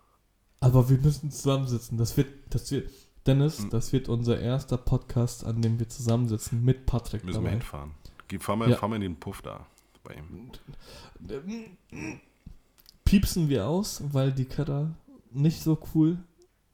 [0.61, 1.97] Aber wir müssen zusammensitzen.
[1.97, 2.89] Das wird, das wird,
[3.25, 3.69] Dennis, Hm.
[3.71, 7.51] das wird unser erster Podcast, an dem wir zusammensitzen mit Patrick Müssen wir dabei.
[7.51, 7.91] hinfahren.
[8.27, 8.77] Geh, fahr, mal, Ja.
[8.77, 9.65] fahr mal in den Puff da
[10.03, 10.51] bei ihm.
[13.05, 14.91] Piepsen wir aus, weil die Cutter
[15.31, 16.17] nicht so cool.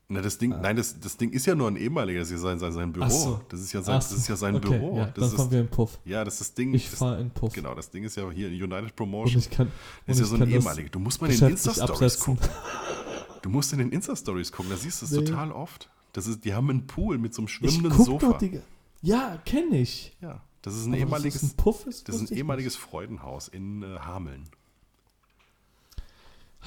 [0.09, 0.59] Na, das Ding, Ah.
[0.61, 2.93] nein, das, das Ding ist ja nur ein ehemaliger, das ist ja sein, sein, sein
[2.93, 3.09] Büro.
[3.09, 3.41] So.
[3.49, 4.97] Das ist ja sein, Ach das ist ja sein okay, Büro.
[4.97, 5.99] Ja, das dann ist, fahren wir in Puff.
[6.05, 6.73] ja, das ist das Ding.
[6.73, 7.51] Ich fahre in Puff.
[7.53, 9.39] Genau, das Ding ist ja hier United Und Promotion.
[9.39, 9.69] ich kann,
[10.05, 10.89] Das ist ja und so ein ehemaliger.
[10.89, 12.47] Du musst mal in den Insta-Stories gucken.
[13.48, 15.24] Du musst in den Insta-Stories gucken, da siehst du es Nee.
[15.24, 15.90] total oft.
[16.11, 18.28] Das ist, die haben einen Pool mit so einem Ich schwimmenden guck Sofa.
[18.32, 18.60] doch die.
[19.02, 20.18] Ja, kenne ich.
[20.19, 22.76] ja, das ist ein Aber ehemaliges, das ein Puff ist, das ist ein ich ehemaliges
[22.76, 24.49] Freudenhaus in äh, Hameln.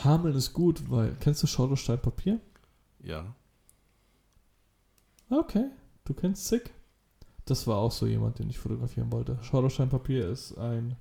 [0.05, 1.16] Hameln ist gut, weil.
[1.20, 2.40] Kennst du Schauderstein Papier?
[3.02, 3.35] Ja.
[5.28, 5.66] Okay,
[6.07, 6.73] du kennst Sick.
[7.44, 9.39] Das war auch so jemand, den ich fotografieren wollte.
[9.43, 10.97] Schauderstein Papier ist ein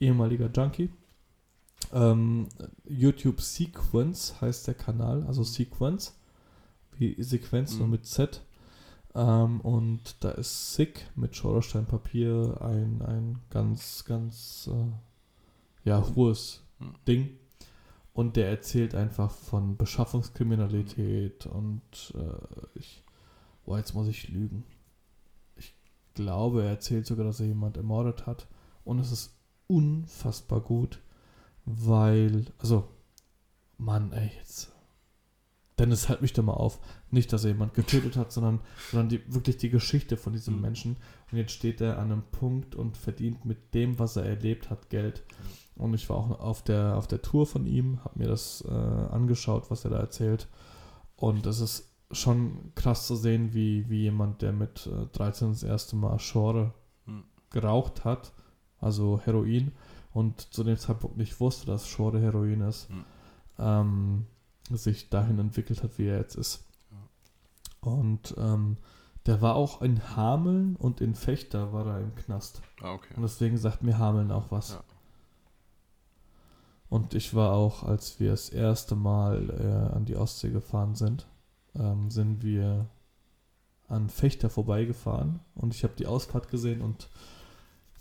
[0.00, 0.90] ehemaliger Junkie.
[1.92, 2.48] Ähm,
[2.86, 6.14] YouTube Sequence heißt der Kanal, also Sequence,
[6.96, 7.92] wie Sequenz nur Mhm.
[7.92, 8.42] mit Z.
[9.14, 16.62] Ähm, und da ist Sick mit Schauderstein Papier ein, ein ganz, ganz äh, ja, hohes
[16.80, 16.94] Mhm.
[17.06, 17.30] Ding.
[18.12, 23.02] Und der erzählt einfach von Beschaffungskriminalität und äh, ich,
[23.64, 24.64] boah, jetzt muss ich lügen.
[25.56, 25.72] Ich
[26.14, 28.48] glaube, er erzählt sogar, dass er jemand ermordet hat.
[28.84, 29.36] Und es ist
[29.68, 30.98] unfassbar gut,
[31.70, 32.88] weil, also,
[33.76, 34.72] Mann, ey, jetzt.
[35.78, 36.80] Dennis, halt mich doch mal auf.
[37.10, 40.60] Nicht, dass er jemand getötet hat, sondern, sondern die, wirklich die Geschichte von diesem Mhm.
[40.60, 40.96] Menschen.
[41.30, 44.90] Und jetzt steht er an einem Punkt und verdient mit dem, was er erlebt hat,
[44.90, 45.22] Geld.
[45.76, 48.72] Und ich war auch auf der, auf der Tour von ihm, habe mir das äh,
[48.72, 50.48] angeschaut, was er da erzählt.
[51.14, 55.62] Und es ist schon krass zu sehen, wie, wie jemand, der mit äh, 13 das
[55.62, 56.72] erste Mal Schore
[57.04, 57.22] Hm.
[57.50, 58.32] geraucht hat,
[58.80, 59.72] also Heroin,
[60.12, 63.04] und zu dem Zeitpunkt nicht wusste, dass Schore Heroin ist, Hm.
[63.58, 64.26] ähm,
[64.70, 66.64] sich dahin entwickelt hat, wie er jetzt ist.
[67.80, 68.76] Und ähm,
[69.26, 72.60] der war auch in Hameln und in Fechter war er im Knast.
[72.80, 73.14] Ah, okay.
[73.14, 74.70] Und deswegen sagt mir Hameln auch was.
[74.70, 74.82] Ja.
[76.88, 81.26] Und ich war auch, als wir das erste Mal äh, an die Ostsee gefahren sind,
[81.74, 82.86] ähm, sind wir
[83.88, 87.08] an Fechter vorbeigefahren und ich habe die Ausfahrt gesehen und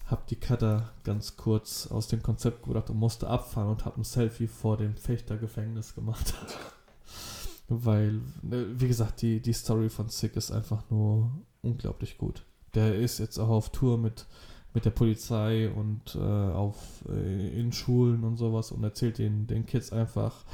[0.08, 4.04] habe die Cutter ganz kurz aus dem Konzept gebracht und musste abfahren und habe ein
[4.04, 6.34] Selfie vor dem Fechter Gefängnis gemacht.
[7.68, 11.32] Weil, ne, wie gesagt, die, die Story von Sick ist einfach nur
[11.62, 12.44] unglaublich gut.
[12.74, 14.26] Der ist jetzt auch auf Tour mit,
[14.74, 19.66] mit der Polizei und äh, auf, äh, in Schulen und sowas und erzählt den, den
[19.66, 20.46] Kids einfach,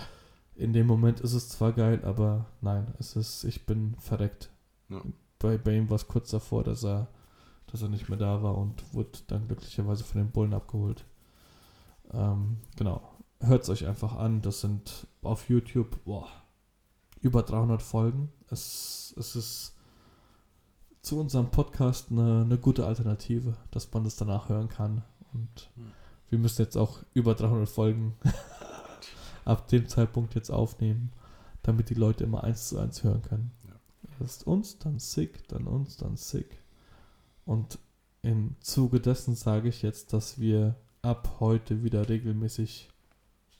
[0.55, 4.49] in dem Moment ist es zwar geil, aber nein, es ist, ich bin verreckt.
[4.89, 5.01] Ja.
[5.39, 7.07] Bei, bei ihm war es kurz davor, dass er,
[7.74, 11.06] dass er nicht mehr da war und wurde dann glücklicherweise von den Bullen abgeholt.
[12.14, 13.02] Ähm, genau.
[13.40, 14.44] Hört es euch einfach an.
[14.44, 16.28] Das sind auf YouTube boah,
[17.20, 18.32] über 300 Folgen.
[18.52, 19.76] Es, es ist
[21.02, 25.02] zu unserem Podcast eine, eine gute Alternative, dass man das danach hören kann.
[25.34, 25.91] Und Hm.
[26.30, 28.14] wir müssen jetzt auch über 300 Folgen
[29.45, 31.12] ab dem Zeitpunkt jetzt aufnehmen,
[31.64, 33.52] damit die Leute immer eins zu eins hören können.
[33.68, 33.74] Ja.
[34.20, 36.62] Erst uns, dann Sick, dann uns, dann Sick.
[37.45, 37.80] Und
[38.22, 42.90] im Zuge dessen sage ich jetzt, dass wir ab heute wieder regelmäßig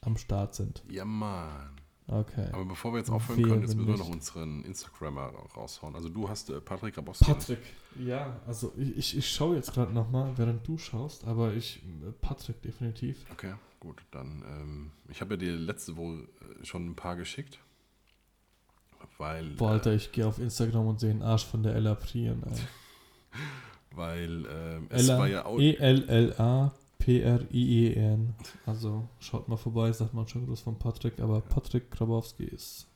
[0.00, 0.82] am Start sind.
[0.88, 1.70] Ja, Mann.
[2.06, 2.48] Okay.
[2.52, 5.94] Aber bevor wir jetzt aufhören Wehe, können, jetzt müssen wir noch unseren Instagrammer raushauen.
[5.94, 7.24] Also du hast äh, Patrick Grabowski.
[7.24, 7.60] Patrick,
[7.98, 12.12] ja, also ich, ich, ich schaue jetzt gerade nochmal, während du schaust, aber ich, äh,
[12.20, 13.24] Patrick definitiv.
[13.32, 14.02] Okay, gut.
[14.10, 16.28] Dann, ähm, ich habe ja dir letzte Woche
[16.60, 17.58] äh, schon ein paar geschickt.
[19.16, 22.42] Weil, Boah, Alter, ich gehe auf Instagram und sehe den Arsch von der Ella Prien.
[23.96, 25.58] weil ähm, es Ella, war ja auch.
[27.04, 28.34] E-L-L-A-P-R-I-E-N.
[28.66, 32.86] Also schaut mal vorbei, sagt man schon Gruß von Patrick, aber Patrick Grabowski ist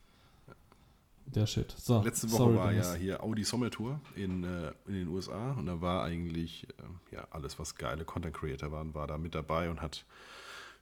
[1.25, 1.75] der Shit.
[1.77, 2.87] So, Letzte Woche sorry, war Dennis.
[2.87, 7.27] ja hier Audi Sommertour in, äh, in den USA und da war eigentlich äh, ja
[7.31, 10.05] alles, was geile Content Creator waren, war da mit dabei und hat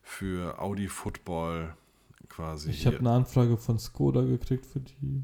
[0.04, 1.76] für Audi Football
[2.30, 5.24] quasi Ich habe eine Anfrage von Skoda gekriegt für die.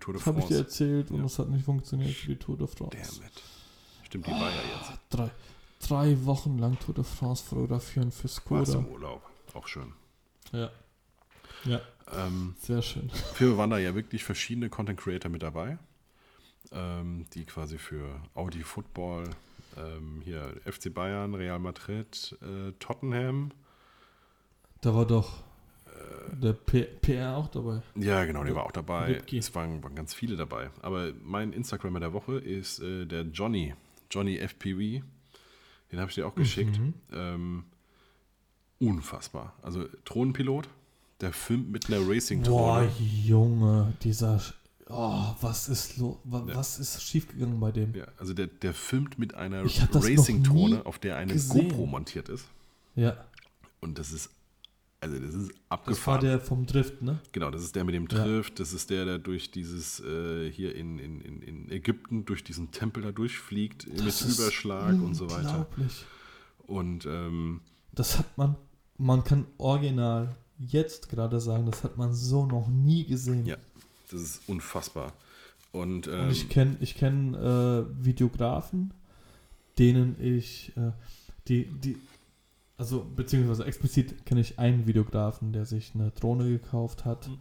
[0.00, 0.58] Tour de Das habe ich dir France.
[0.64, 1.24] erzählt und Ja.
[1.26, 2.96] es hat nicht funktioniert für die Tour de France.
[3.20, 3.42] Damn it.
[4.14, 4.92] Stimmt, die war ja jetzt.
[5.10, 5.30] Drei,
[5.80, 8.36] drei Wochen lang Tour de France fotografieren für Warst
[8.72, 8.78] Skoda.
[8.78, 9.22] im Urlaub.
[9.54, 9.92] Auch schön.
[10.52, 10.70] Ja.
[11.64, 11.80] Ja,
[12.16, 13.10] Ähm, sehr schön.
[13.34, 15.78] für waren da ja wirklich verschiedene Content Creator mit dabei,
[16.70, 19.24] ähm, die quasi für Audi Football,
[19.76, 23.50] ähm, hier FC Bayern, Real Madrid, äh, Tottenham,
[24.80, 25.38] Da war doch
[25.86, 27.82] äh, der P PR auch dabei.
[27.96, 29.06] Ja, genau, der war auch dabei.
[29.06, 29.38] Ripki.
[29.38, 30.70] Es waren, waren ganz viele dabei.
[30.82, 33.74] Aber mein Instagrammer der Woche ist äh, der Johnny,
[34.14, 35.02] Johnny FPV.
[35.92, 36.78] Den habe ich dir auch geschickt.
[36.78, 36.94] Mhm.
[37.12, 37.64] Ähm,
[38.78, 39.54] unfassbar.
[39.62, 40.68] Also Drohnenpilot,
[41.20, 42.90] der filmt mit einer Boah, Racing-Drohne.
[43.24, 44.40] Junge, dieser.
[44.88, 46.56] Oh, was ist lo wa Ja.
[46.56, 47.94] Was ist schiefgegangen bei dem?
[47.94, 51.68] Ja, also der, der filmt mit einer Racing-Drohne, auf der eine gesehen.
[51.70, 52.46] GoPro montiert ist.
[52.94, 53.16] Ja,
[53.80, 54.30] Und das ist,
[55.04, 56.20] also das ist das war abgefahren.
[56.22, 57.18] der vom Drift, ne?
[57.32, 58.24] Genau, das ist der mit dem Ja.
[58.24, 62.70] Trift, das ist der, der durch dieses, äh, hier in, in, in, Ägypten, durch diesen
[62.70, 65.48] Tempel da durchfliegt, mit Das ist Überschlag und so weiter.
[65.50, 66.04] Unglaublich.
[66.66, 67.60] Und ähm,
[67.92, 68.56] Das hat man,
[68.96, 73.44] man kann original jetzt gerade sagen, das hat man so noch nie gesehen.
[73.46, 73.56] Ja.
[74.10, 75.12] das ist unfassbar.
[75.72, 78.94] Und, Und ähm, ich kenne ich kenn, äh, Videografen,
[79.78, 80.92] denen ich, äh,
[81.48, 81.98] die, die,
[82.76, 87.38] also beziehungsweise explizit kenne ich einen Videografen, der sich eine Drohne gekauft hat, Mhm.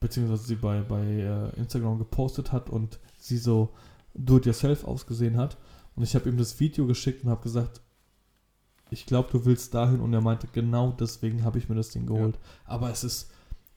[0.00, 3.74] beziehungsweise sie bei, bei äh, Instagram gepostet hat und sie so
[4.14, 5.56] do-it-yourself ausgesehen hat.
[5.94, 7.80] Und ich habe ihm das Video geschickt und habe gesagt,
[8.90, 10.00] ich glaube, du willst dahin.
[10.00, 12.38] Und er meinte, genau deswegen habe ich mir das Ding geholt.
[12.64, 13.30] Aber es ist,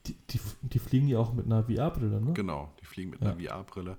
[0.06, 2.34] die, die, die fliegen ja auch mit einer VR-Brille, ne?
[2.34, 3.32] genau, die fliegen mit Ja.
[3.32, 3.98] einer VR-Brille.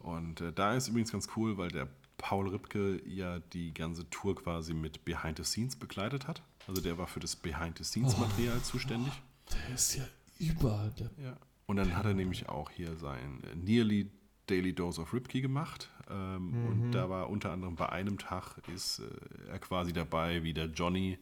[0.00, 4.34] Und äh, da ist übrigens ganz cool, weil der Paul Ripke ja die ganze Tour
[4.34, 6.42] quasi mit Behind the Scenes begleitet hat.
[6.68, 8.60] Also der war für das Behind the Scenes Oh.
[8.62, 9.12] Zuständig.
[9.52, 10.04] Der ist ja
[10.38, 10.92] überall.
[11.20, 11.36] Ja.
[11.66, 14.10] Und dann hat er nämlich auch hier sein äh, Nearly
[14.46, 15.90] Daily Dose of Ripkey gemacht.
[16.08, 16.66] Ähm, Mhm.
[16.66, 20.66] Und da war unter anderem bei einem Tag ist äh, er quasi dabei, wie der
[20.66, 21.18] Johnny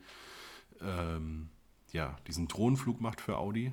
[0.81, 1.49] ähm,
[1.93, 3.73] ja, diesen Drohnenflug macht für Audi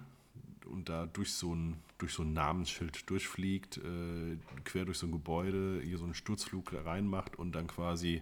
[0.65, 5.13] und da durch so ein, durch so ein Namensschild durchfliegt, äh, quer durch so ein
[5.13, 8.21] Gebäude, hier so einen Sturzflug reinmacht und dann quasi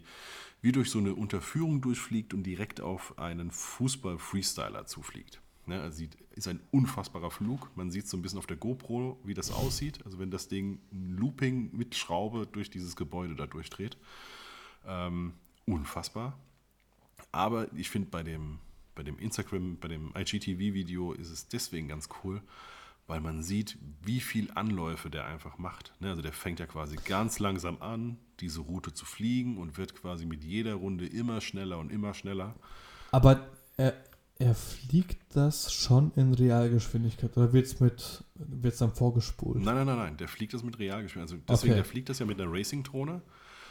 [0.62, 5.42] wie durch so eine Unterführung durchfliegt und direkt auf einen Fußball-Freestyler zufliegt.
[5.66, 7.72] Ne, also sieht, ist ein unfassbarer Flug.
[7.76, 10.06] Man sieht so ein bisschen auf der GoPro, wie das aussieht.
[10.06, 13.98] Also wenn das Ding ein Looping mit Schraube durch dieses Gebäude da durchdreht.
[14.86, 15.34] Ähm,
[15.66, 16.38] unfassbar.
[17.32, 18.60] Aber ich finde bei dem,
[18.94, 22.44] bei dem Instagram, bei dem IGTV-Video ist es deswegen ganz cool,
[23.08, 25.94] weil man sieht, wie viel Anläufe der einfach macht.
[26.00, 26.10] Ne?
[26.10, 30.26] Also der fängt ja quasi ganz langsam an, diese Route zu fliegen und wird quasi
[30.26, 32.56] mit jeder Runde immer schneller und immer schneller.
[33.12, 33.48] Aber
[33.78, 33.94] er,
[34.40, 39.62] er fliegt das schon in Realgeschwindigkeit oder wird es mit wird's dann vorgespult?
[39.62, 41.40] Nein, nein, nein, nein, der fliegt das mit Realgeschwindigkeit.
[41.40, 41.82] Also deswegen, Okay.
[41.82, 43.22] der fliegt das ja mit einer Racing-Drohne,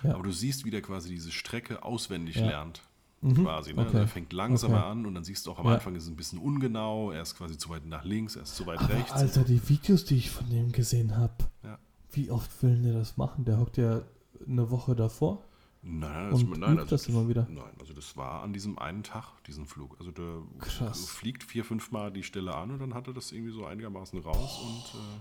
[0.02, 0.14] Ja.
[0.14, 2.46] aber du siehst, wie der quasi diese Strecke auswendig Ja.
[2.46, 2.82] lernt.
[3.22, 3.86] Mhm, Quasi, ne?
[3.86, 3.98] okay.
[3.98, 4.86] Er fängt langsamer Okay.
[4.92, 5.74] an und dann siehst du auch am Ja.
[5.74, 8.56] Anfang ist es ein bisschen ungenau, er ist quasi zu weit nach links, er ist
[8.56, 9.12] zu weit Aber rechts.
[9.12, 11.78] Alter, die Videos, die ich von dem gesehen habe, Ja.
[12.12, 13.44] wie oft will der das machen?
[13.44, 14.02] Der hockt ja
[14.46, 15.44] eine Woche davor
[15.82, 17.46] Nein, das, nein, also das immer wieder.
[17.50, 19.96] Nein, also das war an diesem einen Tag, diesen Flug.
[19.98, 21.08] Also der Krass.
[21.08, 24.18] fliegt vier, fünf Mal die Stelle an und dann hat er das irgendwie so einigermaßen
[24.20, 25.20] raus und äh,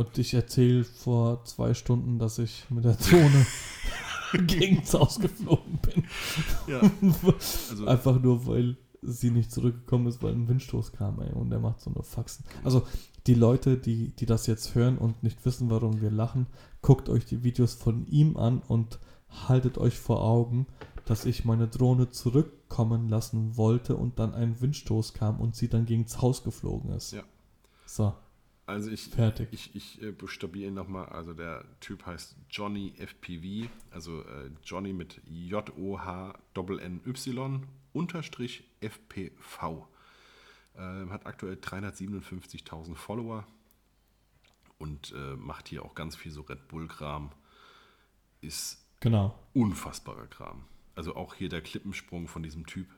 [0.00, 3.46] Und ich erzähle vor zwei Stunden, dass ich mit der Drohne
[4.46, 6.04] gegen das Haus geflogen bin.
[6.66, 6.80] ja,
[7.70, 11.32] also Einfach nur, weil sie nicht zurückgekommen ist, weil ein Windstoß kam, ey.
[11.32, 12.44] Und der macht so eine Faxen.
[12.64, 12.86] Also,
[13.26, 16.46] die Leute, die, die das jetzt hören und nicht wissen, warum wir lachen,
[16.82, 18.98] guckt euch die Videos von ihm an und
[19.48, 20.66] haltet euch vor Augen,
[21.04, 25.86] dass ich meine Drohne zurückkommen lassen wollte und dann ein Windstoß kam und sie dann
[25.86, 27.12] gegen das Haus geflogen ist.
[27.12, 27.22] Ja.
[27.86, 28.12] So,
[28.66, 29.48] Also ich, fertig.
[29.52, 31.06] ich, ich äh, buchstabiere ihn nochmal.
[31.06, 35.20] Also der Typ heißt Johnny FPV, also äh, Johnny mit
[36.56, 39.86] J-O-H-N-N-Y unterstrich FPV.
[40.76, 43.46] Ähm, hat aktuell 357.000 Follower
[44.78, 47.30] und äh, macht hier auch ganz viel so Red Bull-Kram.
[48.40, 49.38] Ist Genau.
[49.54, 50.64] unfassbarer Kram.
[50.94, 52.88] Also auch hier der Klippensprung von diesem Typ.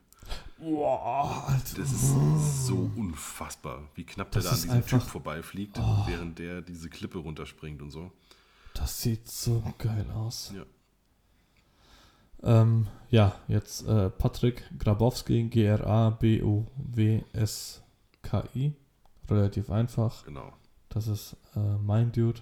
[0.59, 1.77] Boah, Alter.
[1.81, 6.03] Das ist so unfassbar, wie knapp der Das da an diesem einfach- Typ vorbeifliegt, Oh.
[6.07, 8.11] während der diese Klippe runterspringt und so.
[8.73, 10.51] Das sieht so geil aus.
[10.55, 10.63] Ja.
[12.41, 15.43] Ähm, ja, jetzt äh, Patrick Grabowski,
[17.49, 18.73] G-R-A-B-O-W-S-K-I.
[19.29, 20.25] Relativ einfach.
[20.25, 20.53] Genau.
[20.89, 22.41] Das ist äh, mein Dude.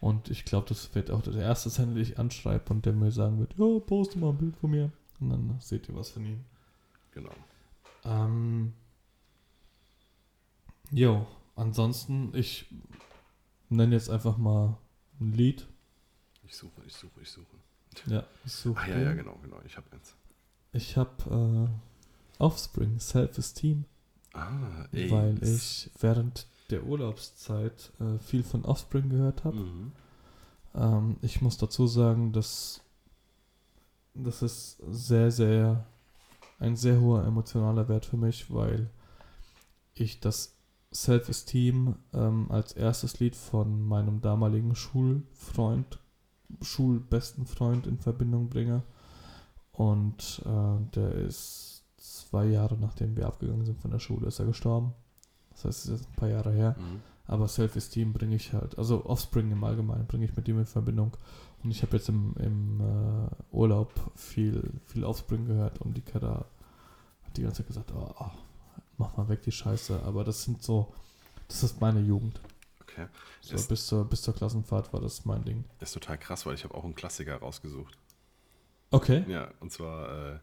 [0.00, 3.10] Und ich glaube, das wird auch der erste sein, den ich anschreibe und der mir
[3.10, 4.90] sagen wird, ja, poste mal ein Bild von mir.
[5.20, 6.44] Und dann seht ihr was von ihm.
[7.20, 7.34] Genau.
[8.04, 8.72] Ähm,
[10.90, 11.26] jo,
[11.56, 12.66] ansonsten, ich
[13.68, 14.76] nenne jetzt einfach mal
[15.20, 15.66] ein Lied.
[16.44, 17.56] Ich suche, ich suche, ich suche.
[18.06, 19.60] Ja, ich suche Ach ja, ja, genau, genau.
[19.64, 20.14] Ich habe eins.
[20.72, 21.68] Ich habe
[22.38, 23.84] äh, Offspring, Self-Esteem,
[24.32, 25.10] Ah, ey.
[25.10, 29.56] weil ich während der Urlaubszeit äh, viel von Offspring gehört habe.
[29.56, 29.92] Mhm.
[30.74, 32.80] Ähm, ich muss dazu sagen, dass
[34.14, 35.86] das ist sehr, sehr
[36.60, 38.90] ein sehr hoher emotionaler Wert für mich, weil
[39.94, 40.56] ich das
[40.92, 45.98] Self-Esteem ähm, als erstes Lied von meinem damaligen Schulfreund,
[46.62, 48.82] schulbesten Freund in Verbindung bringe.
[49.72, 54.46] Und äh, der ist zwei Jahre nachdem wir abgegangen sind von der Schule, ist er
[54.46, 54.92] gestorben.
[55.50, 56.76] Das heißt, es ist jetzt ein paar Jahre her.
[56.78, 57.00] Mhm.
[57.26, 61.16] Aber Self-Esteem bringe ich halt, also Offspring im Allgemeinen bringe ich mit ihm in Verbindung.
[61.62, 66.28] Und ich habe jetzt im, im äh, Urlaub viel, viel Offspring gehört und die Kette
[67.22, 68.30] hat die ganze Zeit gesagt, oh, oh,
[68.96, 70.02] mach mal weg die Scheiße.
[70.04, 70.92] Aber das sind so,
[71.48, 72.40] das ist meine Jugend.
[72.80, 73.06] Okay.
[73.42, 75.64] So, Ist- bis, zur, bis zur Klassenfahrt war das mein Ding.
[75.80, 77.96] Ist total krass, weil ich habe auch einen Klassiker rausgesucht.
[78.90, 79.24] Okay.
[79.28, 80.38] Ja, und zwar, äh,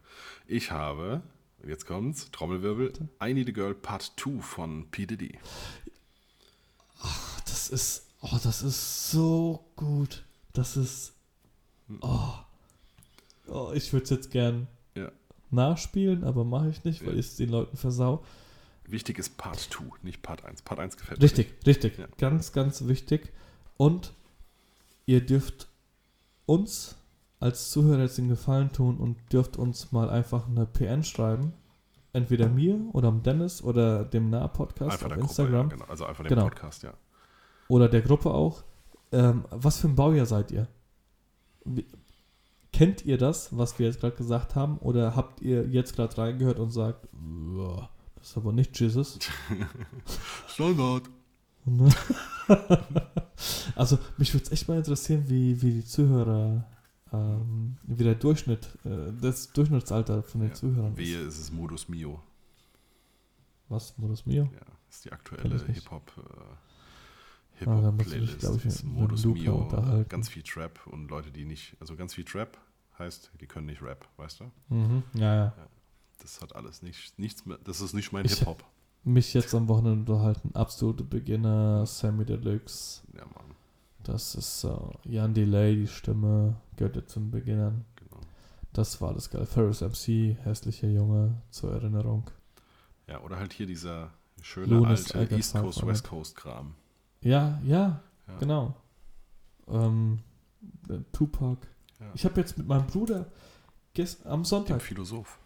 [0.48, 1.22] ich habe,
[1.65, 5.06] jetzt kommt's, Trommelwirbel, I Need a Girl Part 2 von P.
[5.06, 5.38] Diddy.
[7.45, 10.23] Das ist, oh, das ist so gut.
[10.57, 11.13] Das ist,
[12.01, 12.34] oh,
[13.47, 15.11] oh ich würde es jetzt gern Ja.
[15.51, 17.19] nachspielen, aber mache ich nicht, weil Ja.
[17.19, 18.23] ich es den Leuten versau.
[18.85, 20.61] Wichtig ist Part 2, nicht Part 1.
[20.63, 21.97] Part 1 gefällt mir Richtig, richtig.
[21.99, 22.07] Ja.
[22.17, 23.31] Ganz, ganz wichtig.
[23.75, 24.13] Und
[25.05, 25.67] ihr dürft
[26.45, 26.95] uns
[27.39, 31.53] als Zuhörer jetzt den Gefallen tun und dürft uns mal einfach eine PN schreiben.
[32.13, 35.85] Entweder mir oder dem Dennis oder dem Nah-Podcast auf Instagram Gruppe, ja, genau.
[35.91, 36.43] Also einfach dem Genau.
[36.45, 36.93] Podcast, ja.
[37.67, 38.63] oder der Gruppe auch.
[39.11, 40.67] Ähm, was für ein Baujahr seid ihr?
[41.65, 41.85] Wie,
[42.73, 44.77] kennt ihr das, was wir jetzt gerade gesagt haben?
[44.79, 49.17] Oder habt ihr jetzt gerade reingehört und sagt, "Uah, das ist aber nicht Jesus?
[50.47, 51.03] Standard.
[53.75, 56.65] Also mich würde es echt mal interessieren, wie, wie die Zuhörer,
[57.13, 61.35] ähm, wie der Durchschnitt, äh, das Durchschnittsalter von den Ja, Zuhörern Wehe, ist.
[61.35, 62.19] ist es Modus Mio.
[63.69, 64.45] Was, Modus Mio?
[64.45, 65.63] Ja, ist die aktuelle.
[65.65, 66.21] Hip-Hop äh,
[67.59, 68.39] Da muss ich mich, Hip-Hop-Playlist.
[68.39, 70.09] glaub ich, ist mit Modus Mio, unterhalten.
[70.09, 72.57] ganz viel Trap und Leute, die nicht, also ganz viel Trap
[72.99, 74.51] heißt, die können nicht Rap, weißt du?
[74.69, 75.53] Mhm, ja, ja.
[76.21, 78.63] Das hat alles nicht, nichts mehr, das ist nicht mein Hip-Hop.
[79.03, 80.51] Mich jetzt am Wochenende unterhalten.
[80.53, 83.03] Absolute Beginner, Sammy Deluxe.
[83.15, 83.55] Ja, Mann,
[84.03, 84.69] Das ist äh,
[85.05, 87.85] Jan Delay, die Stimme, gehört ja zum Beginnern.
[87.95, 88.19] genau.
[88.73, 89.45] Das war das geil.
[89.45, 92.29] Ferris MC, hässlicher Junge, zur Erinnerung.
[93.07, 94.11] Ja, oder halt hier dieser
[94.41, 96.73] schöne Lunas alte East Coast, West Coast Kram.
[97.22, 98.38] Ja, ja, Ja.
[98.39, 98.73] genau.
[99.68, 100.19] Ähm,
[100.89, 101.57] äh, Tupac.
[101.99, 102.06] Ja.
[102.14, 103.26] Ich habe jetzt mit meinem Bruder
[103.94, 105.39] gest am Den Sonntag, Philosoph.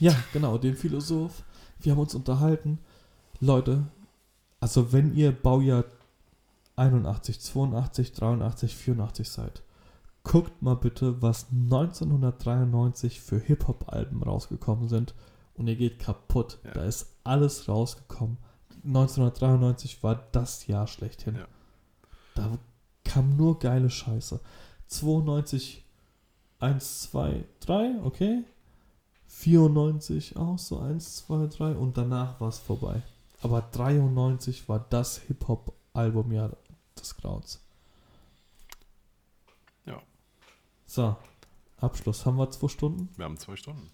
[0.00, 1.42] ja, genau, den Philosoph,
[1.80, 2.78] wir haben uns unterhalten.
[3.40, 3.84] Leute,
[4.60, 5.84] also wenn ihr Baujahr
[6.76, 9.62] 81, 82, 83, 84 seid,
[10.24, 15.14] guckt mal bitte, was 1993 für Hip-Hop-Alben rausgekommen sind
[15.54, 16.58] und ihr geht kaputt.
[16.64, 16.72] Ja.
[16.72, 18.38] Da ist alles rausgekommen.
[18.86, 21.36] 1993 war das Jahr schlechthin.
[21.36, 21.46] Ja.
[22.34, 22.58] Da
[23.04, 24.40] kam nur geile Scheiße.
[24.86, 25.84] 92
[26.58, 28.44] 1, 2, 3, okay.
[29.28, 33.02] 94 auch so 1, 2, 3 und danach war es vorbei.
[33.42, 36.56] Aber 93 war das Hip-Hop-Albumjahr
[36.98, 37.60] des Grauens.
[39.84, 40.00] Ja.
[40.86, 41.16] So,
[41.78, 42.24] Abschluss.
[42.24, 43.10] Haben wir zwei Stunden?
[43.16, 43.90] Wir haben zwei Stunden.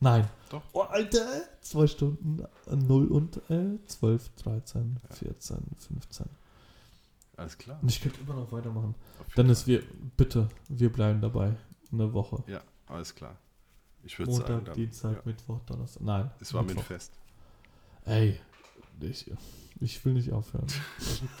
[0.00, 0.28] Nein.
[0.48, 0.62] Doch.
[0.72, 1.26] Oh, Alter!
[1.60, 2.42] Zwei Stunden.
[2.66, 6.26] 0 und äh, 12, 13, 14, 15.
[7.36, 7.78] Alles klar.
[7.82, 8.94] Und ich könnte immer noch weitermachen.
[9.36, 9.82] Dennis, wir,
[10.16, 11.54] bitte, wir bleiben dabei.
[11.92, 12.42] Eine Woche.
[12.46, 13.36] Ja, alles klar.
[14.02, 16.02] Ich würde sagen, Montag, Dienstag, ja, Mittwoch, Donnerstag.
[16.02, 16.30] Nein.
[16.40, 16.84] es war mit Mittwoch.
[16.86, 17.12] fest.
[18.06, 18.40] Ey,
[19.00, 19.30] ich,
[19.80, 20.66] ich will nicht aufhören.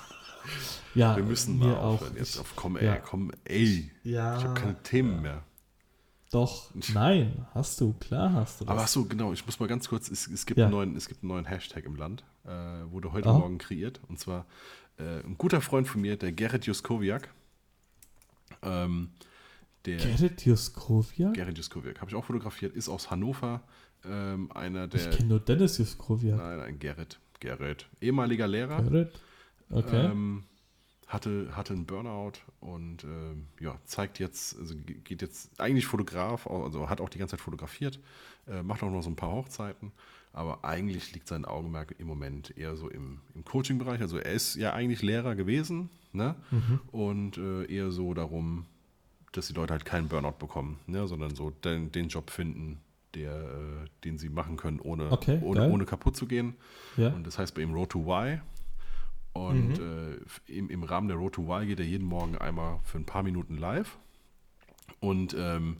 [0.94, 1.94] ja, Wir müssen mal auch.
[1.94, 2.16] aufhören.
[2.16, 2.96] Jetzt auf komm, ey, ja.
[2.98, 3.90] komm, ey.
[4.04, 5.42] ja, Ich habe keine Themen mehr.
[6.30, 8.70] Doch, nein, hast du, klar hast du das.
[8.72, 10.66] Aber ach so, genau, ich muss mal ganz kurz, es, es, gibt, Ja.
[10.66, 12.50] einen neuen, es gibt einen neuen Hashtag im Land, äh,
[12.90, 13.32] wurde heute Ah.
[13.38, 14.00] Morgen kreiert.
[14.08, 14.46] Und zwar
[14.98, 17.28] äh, ein guter Freund von mir, der Gerrit Juskowiak.
[18.62, 19.10] Ähm,
[19.86, 21.34] der Gerrit Juskowiak?
[21.34, 23.62] Gerrit Juskowiak, habe ich auch fotografiert, ist aus Hannover.
[24.04, 25.10] Ähm, einer Ich der.
[25.10, 26.38] kenne nur Dennis Juskowiak.
[26.38, 27.18] Nein, nein, Gerrit.
[27.40, 27.86] Gerrit.
[28.00, 28.82] Ehemaliger Lehrer.
[28.82, 29.10] Gerrit?
[29.70, 30.06] Okay.
[30.06, 30.44] Ähm,
[31.10, 36.46] hatte, hatte einen Burnout und ähm, ja, zeigt jetzt, also ge- geht jetzt eigentlich Fotograf,
[36.46, 37.98] also hat auch die ganze Zeit fotografiert,
[38.48, 39.92] äh, macht auch noch so ein paar Hochzeiten,
[40.32, 44.00] aber eigentlich liegt sein Augenmerk im Moment eher so im, im Coaching-Bereich.
[44.00, 46.36] Also er ist ja eigentlich Lehrer gewesen ne?
[46.52, 46.80] Mhm.
[46.92, 48.66] und äh, eher so darum,
[49.32, 51.06] dass die Leute halt keinen Burnout bekommen, ne?
[51.08, 52.78] sondern so den, den Job finden,
[53.14, 55.70] der, äh, den sie machen können, ohne, Okay, ohne, geil.
[55.72, 56.54] ohne kaputt zu gehen.
[56.96, 57.08] ja.
[57.08, 58.40] Und das heißt bei ihm Road to Y.
[59.32, 60.18] Und Mhm.
[60.48, 63.06] äh, im, im Rahmen der Road to Y geht er jeden Morgen einmal für ein
[63.06, 63.98] paar Minuten live.
[65.00, 65.78] Und ähm,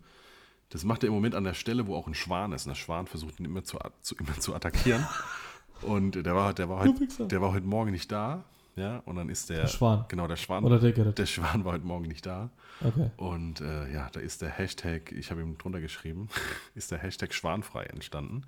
[0.70, 2.66] das macht er im Moment an der Stelle, wo auch ein Schwan ist.
[2.66, 5.04] Und der Schwan versucht ihn immer zu, zu, immer zu attackieren.
[5.82, 8.44] Und der war, der, war heute, der war heute Morgen nicht da.
[8.76, 10.04] Ja, und dann ist der, Der Schwan.
[10.08, 10.62] Genau, der Schwan.
[10.64, 11.18] Oder der Gerrit.
[11.18, 12.50] der Schwan war heute Morgen nicht da.
[12.84, 13.10] Okay.
[13.16, 16.28] Und äh, ja, da ist der Hashtag, ich habe ihm drunter geschrieben,
[16.74, 18.42] ist der Hashtag Schwanfrei entstanden.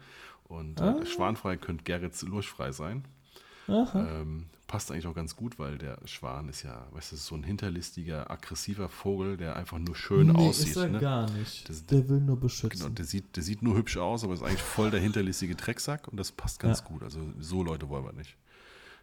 [0.44, 1.04] Und äh, Ah.
[1.06, 3.04] Schwanfrei könnte Gerrits Lurchfrei sein.
[3.68, 7.42] Ähm, passt eigentlich auch ganz gut, weil der Schwan ist ja, weißt du, so ein
[7.44, 10.68] hinterlistiger, aggressiver Vogel, der einfach nur schön nee, aussieht.
[10.68, 10.98] ist er ne?
[10.98, 11.68] gar nicht.
[11.68, 12.78] Das- der will nur beschützen.
[12.80, 16.08] Genau, der sieht, der sieht nur hübsch aus, aber ist eigentlich voll der hinterlistige Drecksack
[16.08, 16.86] und das passt ganz Ja.
[16.86, 17.02] gut.
[17.02, 18.36] Also so Leute wollen wir nicht.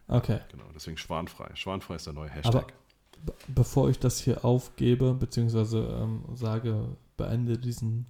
[0.08, 0.40] Okay.
[0.52, 1.52] Genau, deswegen Schwanfrei.
[1.56, 2.74] Schwanfrei ist der neue Aber Hashtag.
[3.26, 8.08] be- bevor ich das hier aufgebe, beziehungsweise ähm, sage, beende diesen,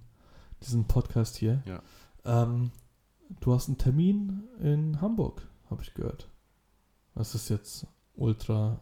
[0.62, 1.82] diesen Podcast hier, Ja.
[2.24, 2.70] ähm,
[3.40, 6.26] du hast einen Termin in Hamburg, habe ich gehört.
[7.20, 8.80] Das ist jetzt ultra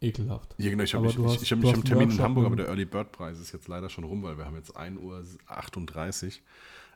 [0.00, 0.54] ekelhaft.
[0.58, 2.46] Ja, genau, ich habe ich, du ich, ich hab, ich einen einen Termin in Hamburg,
[2.46, 4.98] aber der Early Bird Preis ist jetzt leider schon rum, weil wir haben jetzt 1
[5.00, 6.42] Uhr 38.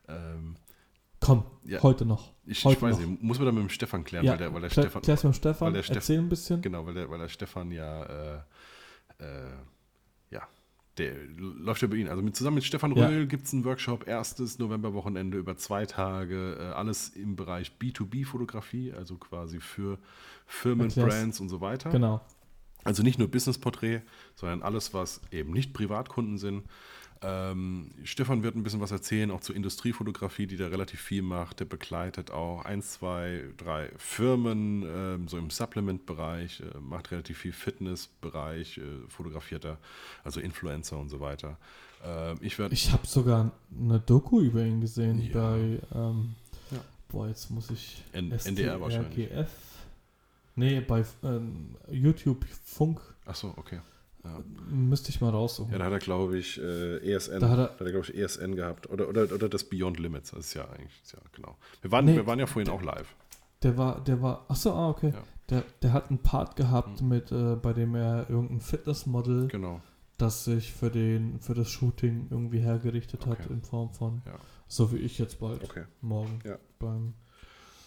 [0.08, 0.56] Ähm,
[1.20, 1.82] Komm, Ja.
[1.82, 2.32] heute noch.
[2.44, 3.06] ich, ich Heute weiß noch.
[3.06, 5.00] nicht, muss man da mit dem Stefan klären, Ja, weil der, weil der Stefan.
[5.02, 6.60] klär's mit Stefan, weil der Steff- erzähl ein bisschen.
[6.60, 8.36] Genau, weil der, weil der Stefan ja, äh,
[9.20, 9.52] äh, ja,
[10.98, 12.08] der läuft ja bei Ihnen.
[12.08, 13.08] Also mit, zusammen mit Stefan Ja.
[13.08, 18.92] Röhl gibt es einen Workshop, erstes Novemberwochenende über zwei Tage, äh, alles im Bereich B2B-Fotografie,
[18.92, 19.98] also quasi für
[20.46, 21.08] Firmen, Erklär's.
[21.08, 21.90] Brands und so weiter.
[21.90, 22.20] Genau.
[22.84, 24.02] Also nicht nur Business-Porträt,
[24.34, 26.64] sondern alles, was eben nicht Privatkunden sind.
[27.26, 31.60] Ähm, Stefan wird ein bisschen was erzählen, auch zur Industriefotografie, die da relativ viel macht.
[31.60, 37.52] Der begleitet auch ein, zwei, drei Firmen, ähm, so im Supplement-Bereich, äh, macht relativ viel
[37.52, 39.78] Fitness-Bereich, äh, fotografiert er,
[40.22, 41.56] also Influencer und so weiter.
[42.04, 45.32] Ähm, ich Ich habe sogar eine Doku über ihn gesehen Ja.
[45.32, 46.34] bei, ähm,
[46.70, 46.78] Ja.
[47.08, 49.28] boah, jetzt muss ich N- NDR wahrscheinlich.
[49.28, 49.50] STRGF.
[50.56, 53.80] Nee, bei ähm, YouTube Funk achso, okay.
[54.24, 54.42] Ja.
[54.70, 55.70] müsste ich mal raussuchen.
[55.72, 58.14] ja, da hat er, glaube ich, äh, ESN, Da hat hat er- er, glaube ich,
[58.16, 58.88] ESN gehabt.
[58.90, 61.56] Oder, oder, oder das Beyond Limits, das ist ja eigentlich, ja, genau.
[61.82, 63.14] Wir waren, Nee, wir waren ja vorhin auch live.
[63.62, 65.12] Der war, der war, achso, ah, okay.
[65.14, 65.22] Ja.
[65.50, 67.08] Der, der hat einen Part gehabt, Hm.
[67.08, 69.80] mit, äh, bei dem er irgendein Fitnessmodel, Genau.
[70.16, 73.52] das sich für, den, für das Shooting irgendwie hergerichtet hat Okay.
[73.52, 74.32] in Form von, Ja.
[74.68, 76.56] so wie ich jetzt bald, Okay, morgen Ja.
[76.78, 77.12] beim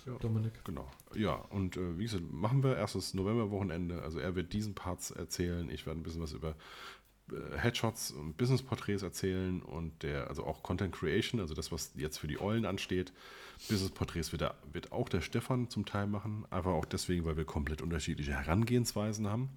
[0.08, 0.14] Ja.
[0.20, 0.54] Dominik.
[0.64, 0.90] genau.
[1.16, 4.02] Ja, und äh, wie gesagt, machen wir erstes Novemberwochenende.
[4.02, 5.70] Also er wird diesen Parts erzählen.
[5.70, 6.56] Ich werde ein bisschen was über
[7.32, 12.18] äh, Headshots und Business-Porträts erzählen und der, also auch Content Creation, also das, was jetzt
[12.18, 13.12] für die Eulen ansteht.
[13.70, 17.82] Business-Porträts wird, wird auch der Stefan zum Teil machen, einfach auch deswegen, weil wir komplett
[17.82, 19.50] unterschiedliche Herangehensweisen haben.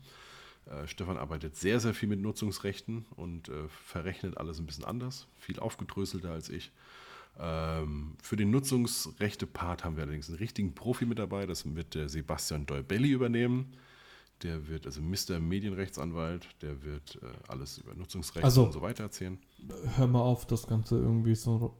[0.67, 5.29] Äh, Stefan arbeitet sehr, sehr viel mit Nutzungsrechten und äh, verrechnet alles ein bisschen anders,
[5.39, 6.73] viel aufgedröselter als ich.
[7.39, 12.09] Ähm, für den Nutzungsrechte-Part haben wir allerdings einen richtigen Profi mit dabei, das wird der
[12.09, 13.73] Sebastian Dolbelli übernehmen.
[14.43, 15.39] Der wird, also Mr.
[15.39, 19.39] Medienrechtsanwalt, der wird äh, alles über Nutzungsrechte Also- und so weiter erzählen.
[19.97, 21.77] Hör mal auf, das Ganze irgendwie so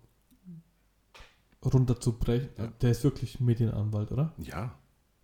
[1.65, 2.51] runterzubrechen.
[2.57, 2.67] Ja.
[2.81, 4.33] Der ist wirklich Medienanwalt, oder?
[4.39, 4.75] Ja,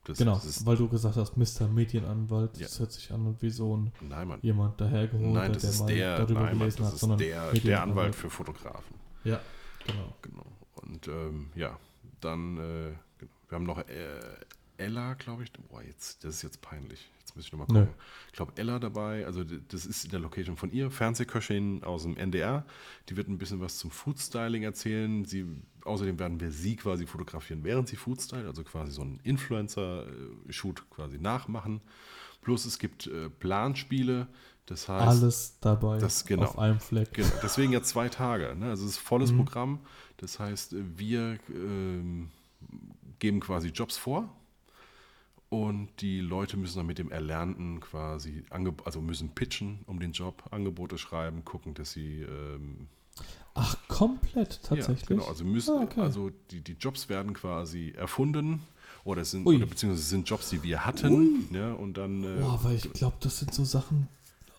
[0.05, 1.66] das, genau, das weil du gesagt hast, Mr.
[1.69, 2.66] Medienanwalt, Ja.
[2.66, 4.39] das hört sich an wie so ein nein, Mann.
[4.43, 7.01] jemand dahergeholt, Nein, das der ist mal der, darüber nein, Mann, gelesen das hat, ist
[7.01, 7.82] sondern der, der.
[7.82, 8.94] Anwalt für Fotografen.
[9.24, 9.40] Ja,
[9.86, 10.16] genau.
[10.22, 10.46] Genau.
[10.74, 11.78] Und ähm, ja,
[12.20, 13.32] dann, äh, genau.
[13.48, 14.20] wir haben noch äh,
[14.78, 15.52] Ella, glaube ich.
[15.52, 17.10] Boah, jetzt, das ist jetzt peinlich.
[17.20, 17.88] Jetzt muss ich nochmal gucken.
[18.28, 22.16] Ich glaube, Ella dabei, also das ist in der Location von ihr, Fernsehköchin aus dem
[22.16, 22.64] NDR.
[23.08, 25.24] Die wird ein bisschen was zum Foodstyling erzählen.
[25.24, 25.46] Sie,
[25.84, 31.18] außerdem werden wir sie quasi fotografieren, während sie Foodstyle, also quasi so einen Influencer-Shoot quasi
[31.18, 31.80] nachmachen.
[32.42, 34.28] Plus es gibt äh, Planspiele.
[34.66, 36.44] Das heißt, Alles dabei das- genau.
[36.44, 37.12] auf einem Fleck.
[37.14, 38.55] Genau, deswegen ja zwei Tage.
[38.56, 38.66] Ne?
[38.70, 39.36] Also es ist volles Mhm.
[39.38, 39.78] Programm.
[40.16, 42.30] Das heißt, wir ähm,
[43.18, 44.28] geben quasi Jobs vor
[45.48, 48.44] und die Leute müssen dann mit dem Erlernten quasi,
[48.84, 52.88] also müssen pitchen um den Job, Angebote schreiben, gucken, dass sie ähm,
[53.55, 55.01] Ach, komplett tatsächlich.
[55.02, 56.01] Ja, genau, also müssen, Ah, okay.
[56.01, 58.60] also die, die Jobs werden quasi erfunden
[59.05, 59.56] oder sind Ui.
[59.56, 63.16] oder beziehungsweise sind Jobs, die wir hatten, ja, und dann äh, Boah, weil ich glaube,
[63.20, 64.09] das sind so Sachen.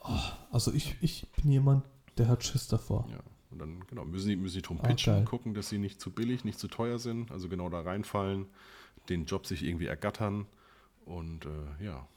[0.10, 0.20] Oh,
[0.52, 1.84] also ich, ich bin jemand,
[2.18, 3.08] der hat Schiss davor.
[3.12, 3.20] Ja,
[3.52, 5.26] und dann genau, müssen die, müssen die drum Ah, pitchen, geil.
[5.26, 8.46] gucken, dass sie nicht zu billig, nicht zu teuer sind, also genau da reinfallen,
[9.10, 10.46] den Job sich irgendwie ergattern
[11.06, 12.08] und äh, ja,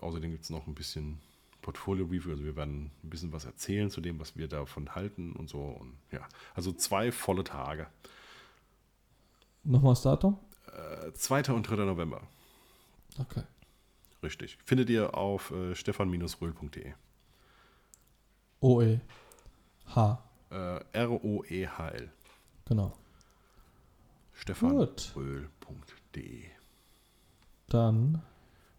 [0.00, 1.18] außerdem gibt es noch ein bisschen
[1.62, 5.48] Portfolio-Review, also wir werden ein bisschen was erzählen zu dem, was wir davon halten und
[5.48, 7.86] so und ja, also zwei volle Tage.
[9.62, 10.38] Nochmal das Datum?
[10.72, 11.52] Äh, 2.
[11.52, 11.76] und 3.
[11.84, 12.22] November,
[13.18, 13.42] Okay.
[14.22, 14.58] richtig.
[14.64, 16.92] Findet ihr auf äh, stefan-röhl.de.
[18.64, 18.98] OE.
[19.94, 20.18] H.
[20.50, 22.10] Äh, R-O-E-H-L.
[22.64, 22.96] Genau.
[24.32, 26.44] Stefan-röhl.de.
[27.68, 28.22] Dann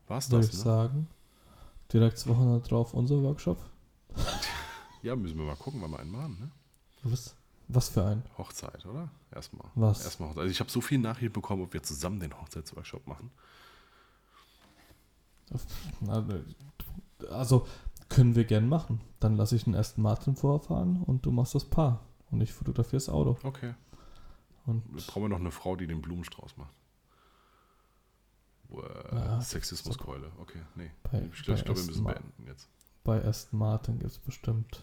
[0.07, 0.63] War's würde das, ich ne?
[0.63, 1.07] sagen,
[1.93, 3.59] direkt zwei Wochen drauf unser Workshop.
[5.03, 6.49] Ja, müssen wir mal gucken, wann wir einen machen, ne?
[7.03, 7.35] Was,
[7.67, 8.23] was für ein?
[8.39, 9.11] Hochzeit, oder?
[9.31, 9.69] Erstmal.
[9.75, 10.03] Was?
[10.03, 10.41] Erstmal Hochzeit.
[10.41, 13.29] Also ich habe so viel Nachricht bekommen, ob wir zusammen den Hochzeitsworkshop machen.
[17.29, 17.67] Also
[18.09, 19.01] können wir gern machen.
[19.19, 22.01] Dann lasse ich den ersten Martin vorfahren und du machst das Paar.
[22.31, 23.37] Und ich fotografiere das Auto.
[23.43, 23.73] Okay.
[24.65, 26.73] Und Wir brauchen noch eine Frau, die den Blumenstrauß macht.
[28.69, 30.31] Wow, Ja, Sexismuskeule.
[30.39, 30.89] Okay, nee.
[31.03, 32.67] bei, ich glaube, bei, wir müssen Ma- beenden jetzt.
[33.03, 34.81] bei Aston Martin gibt es bestimmt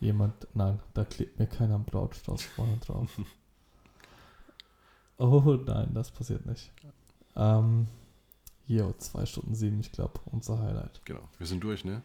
[0.00, 0.46] jemand.
[0.54, 3.18] Nein, da klebt mir keiner am Brautstrauß vorne drauf.
[5.18, 6.70] oh nein, das passiert nicht.
[7.34, 7.88] Ähm,
[8.66, 11.00] jo, 2 Stunden 7, ich glaube, unser Highlight.
[11.04, 11.26] Genau.
[11.38, 12.02] Wir sind durch, ne?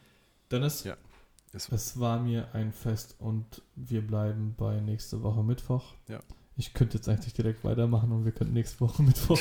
[0.54, 0.96] Dennis, Ja.
[1.52, 5.94] Es, es war mir ein Fest und wir bleiben bei nächste Woche Mittwoch.
[6.08, 6.20] Ja.
[6.56, 9.40] Ich könnte jetzt eigentlich direkt weitermachen und wir könnten nächste Woche Mittwoch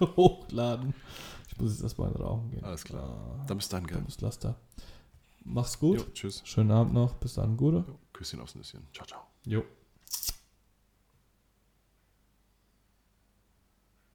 [0.00, 0.94] hochladen.
[1.48, 2.64] Ich muss jetzt erstmal rauchen gehen.
[2.64, 3.38] Alles klar.
[3.40, 3.98] Ah, dann bis dann, gell?
[3.98, 4.56] dummes Laster.
[5.44, 5.98] Mach's gut.
[5.98, 6.42] Jo, tschüss.
[6.44, 7.14] Schönen Abend noch.
[7.14, 7.84] Bis dann, Gute.
[7.86, 8.86] Jo, Küsschen aufs Nüsschen.
[8.94, 9.20] Ciao, ciao.
[9.44, 9.62] Jo.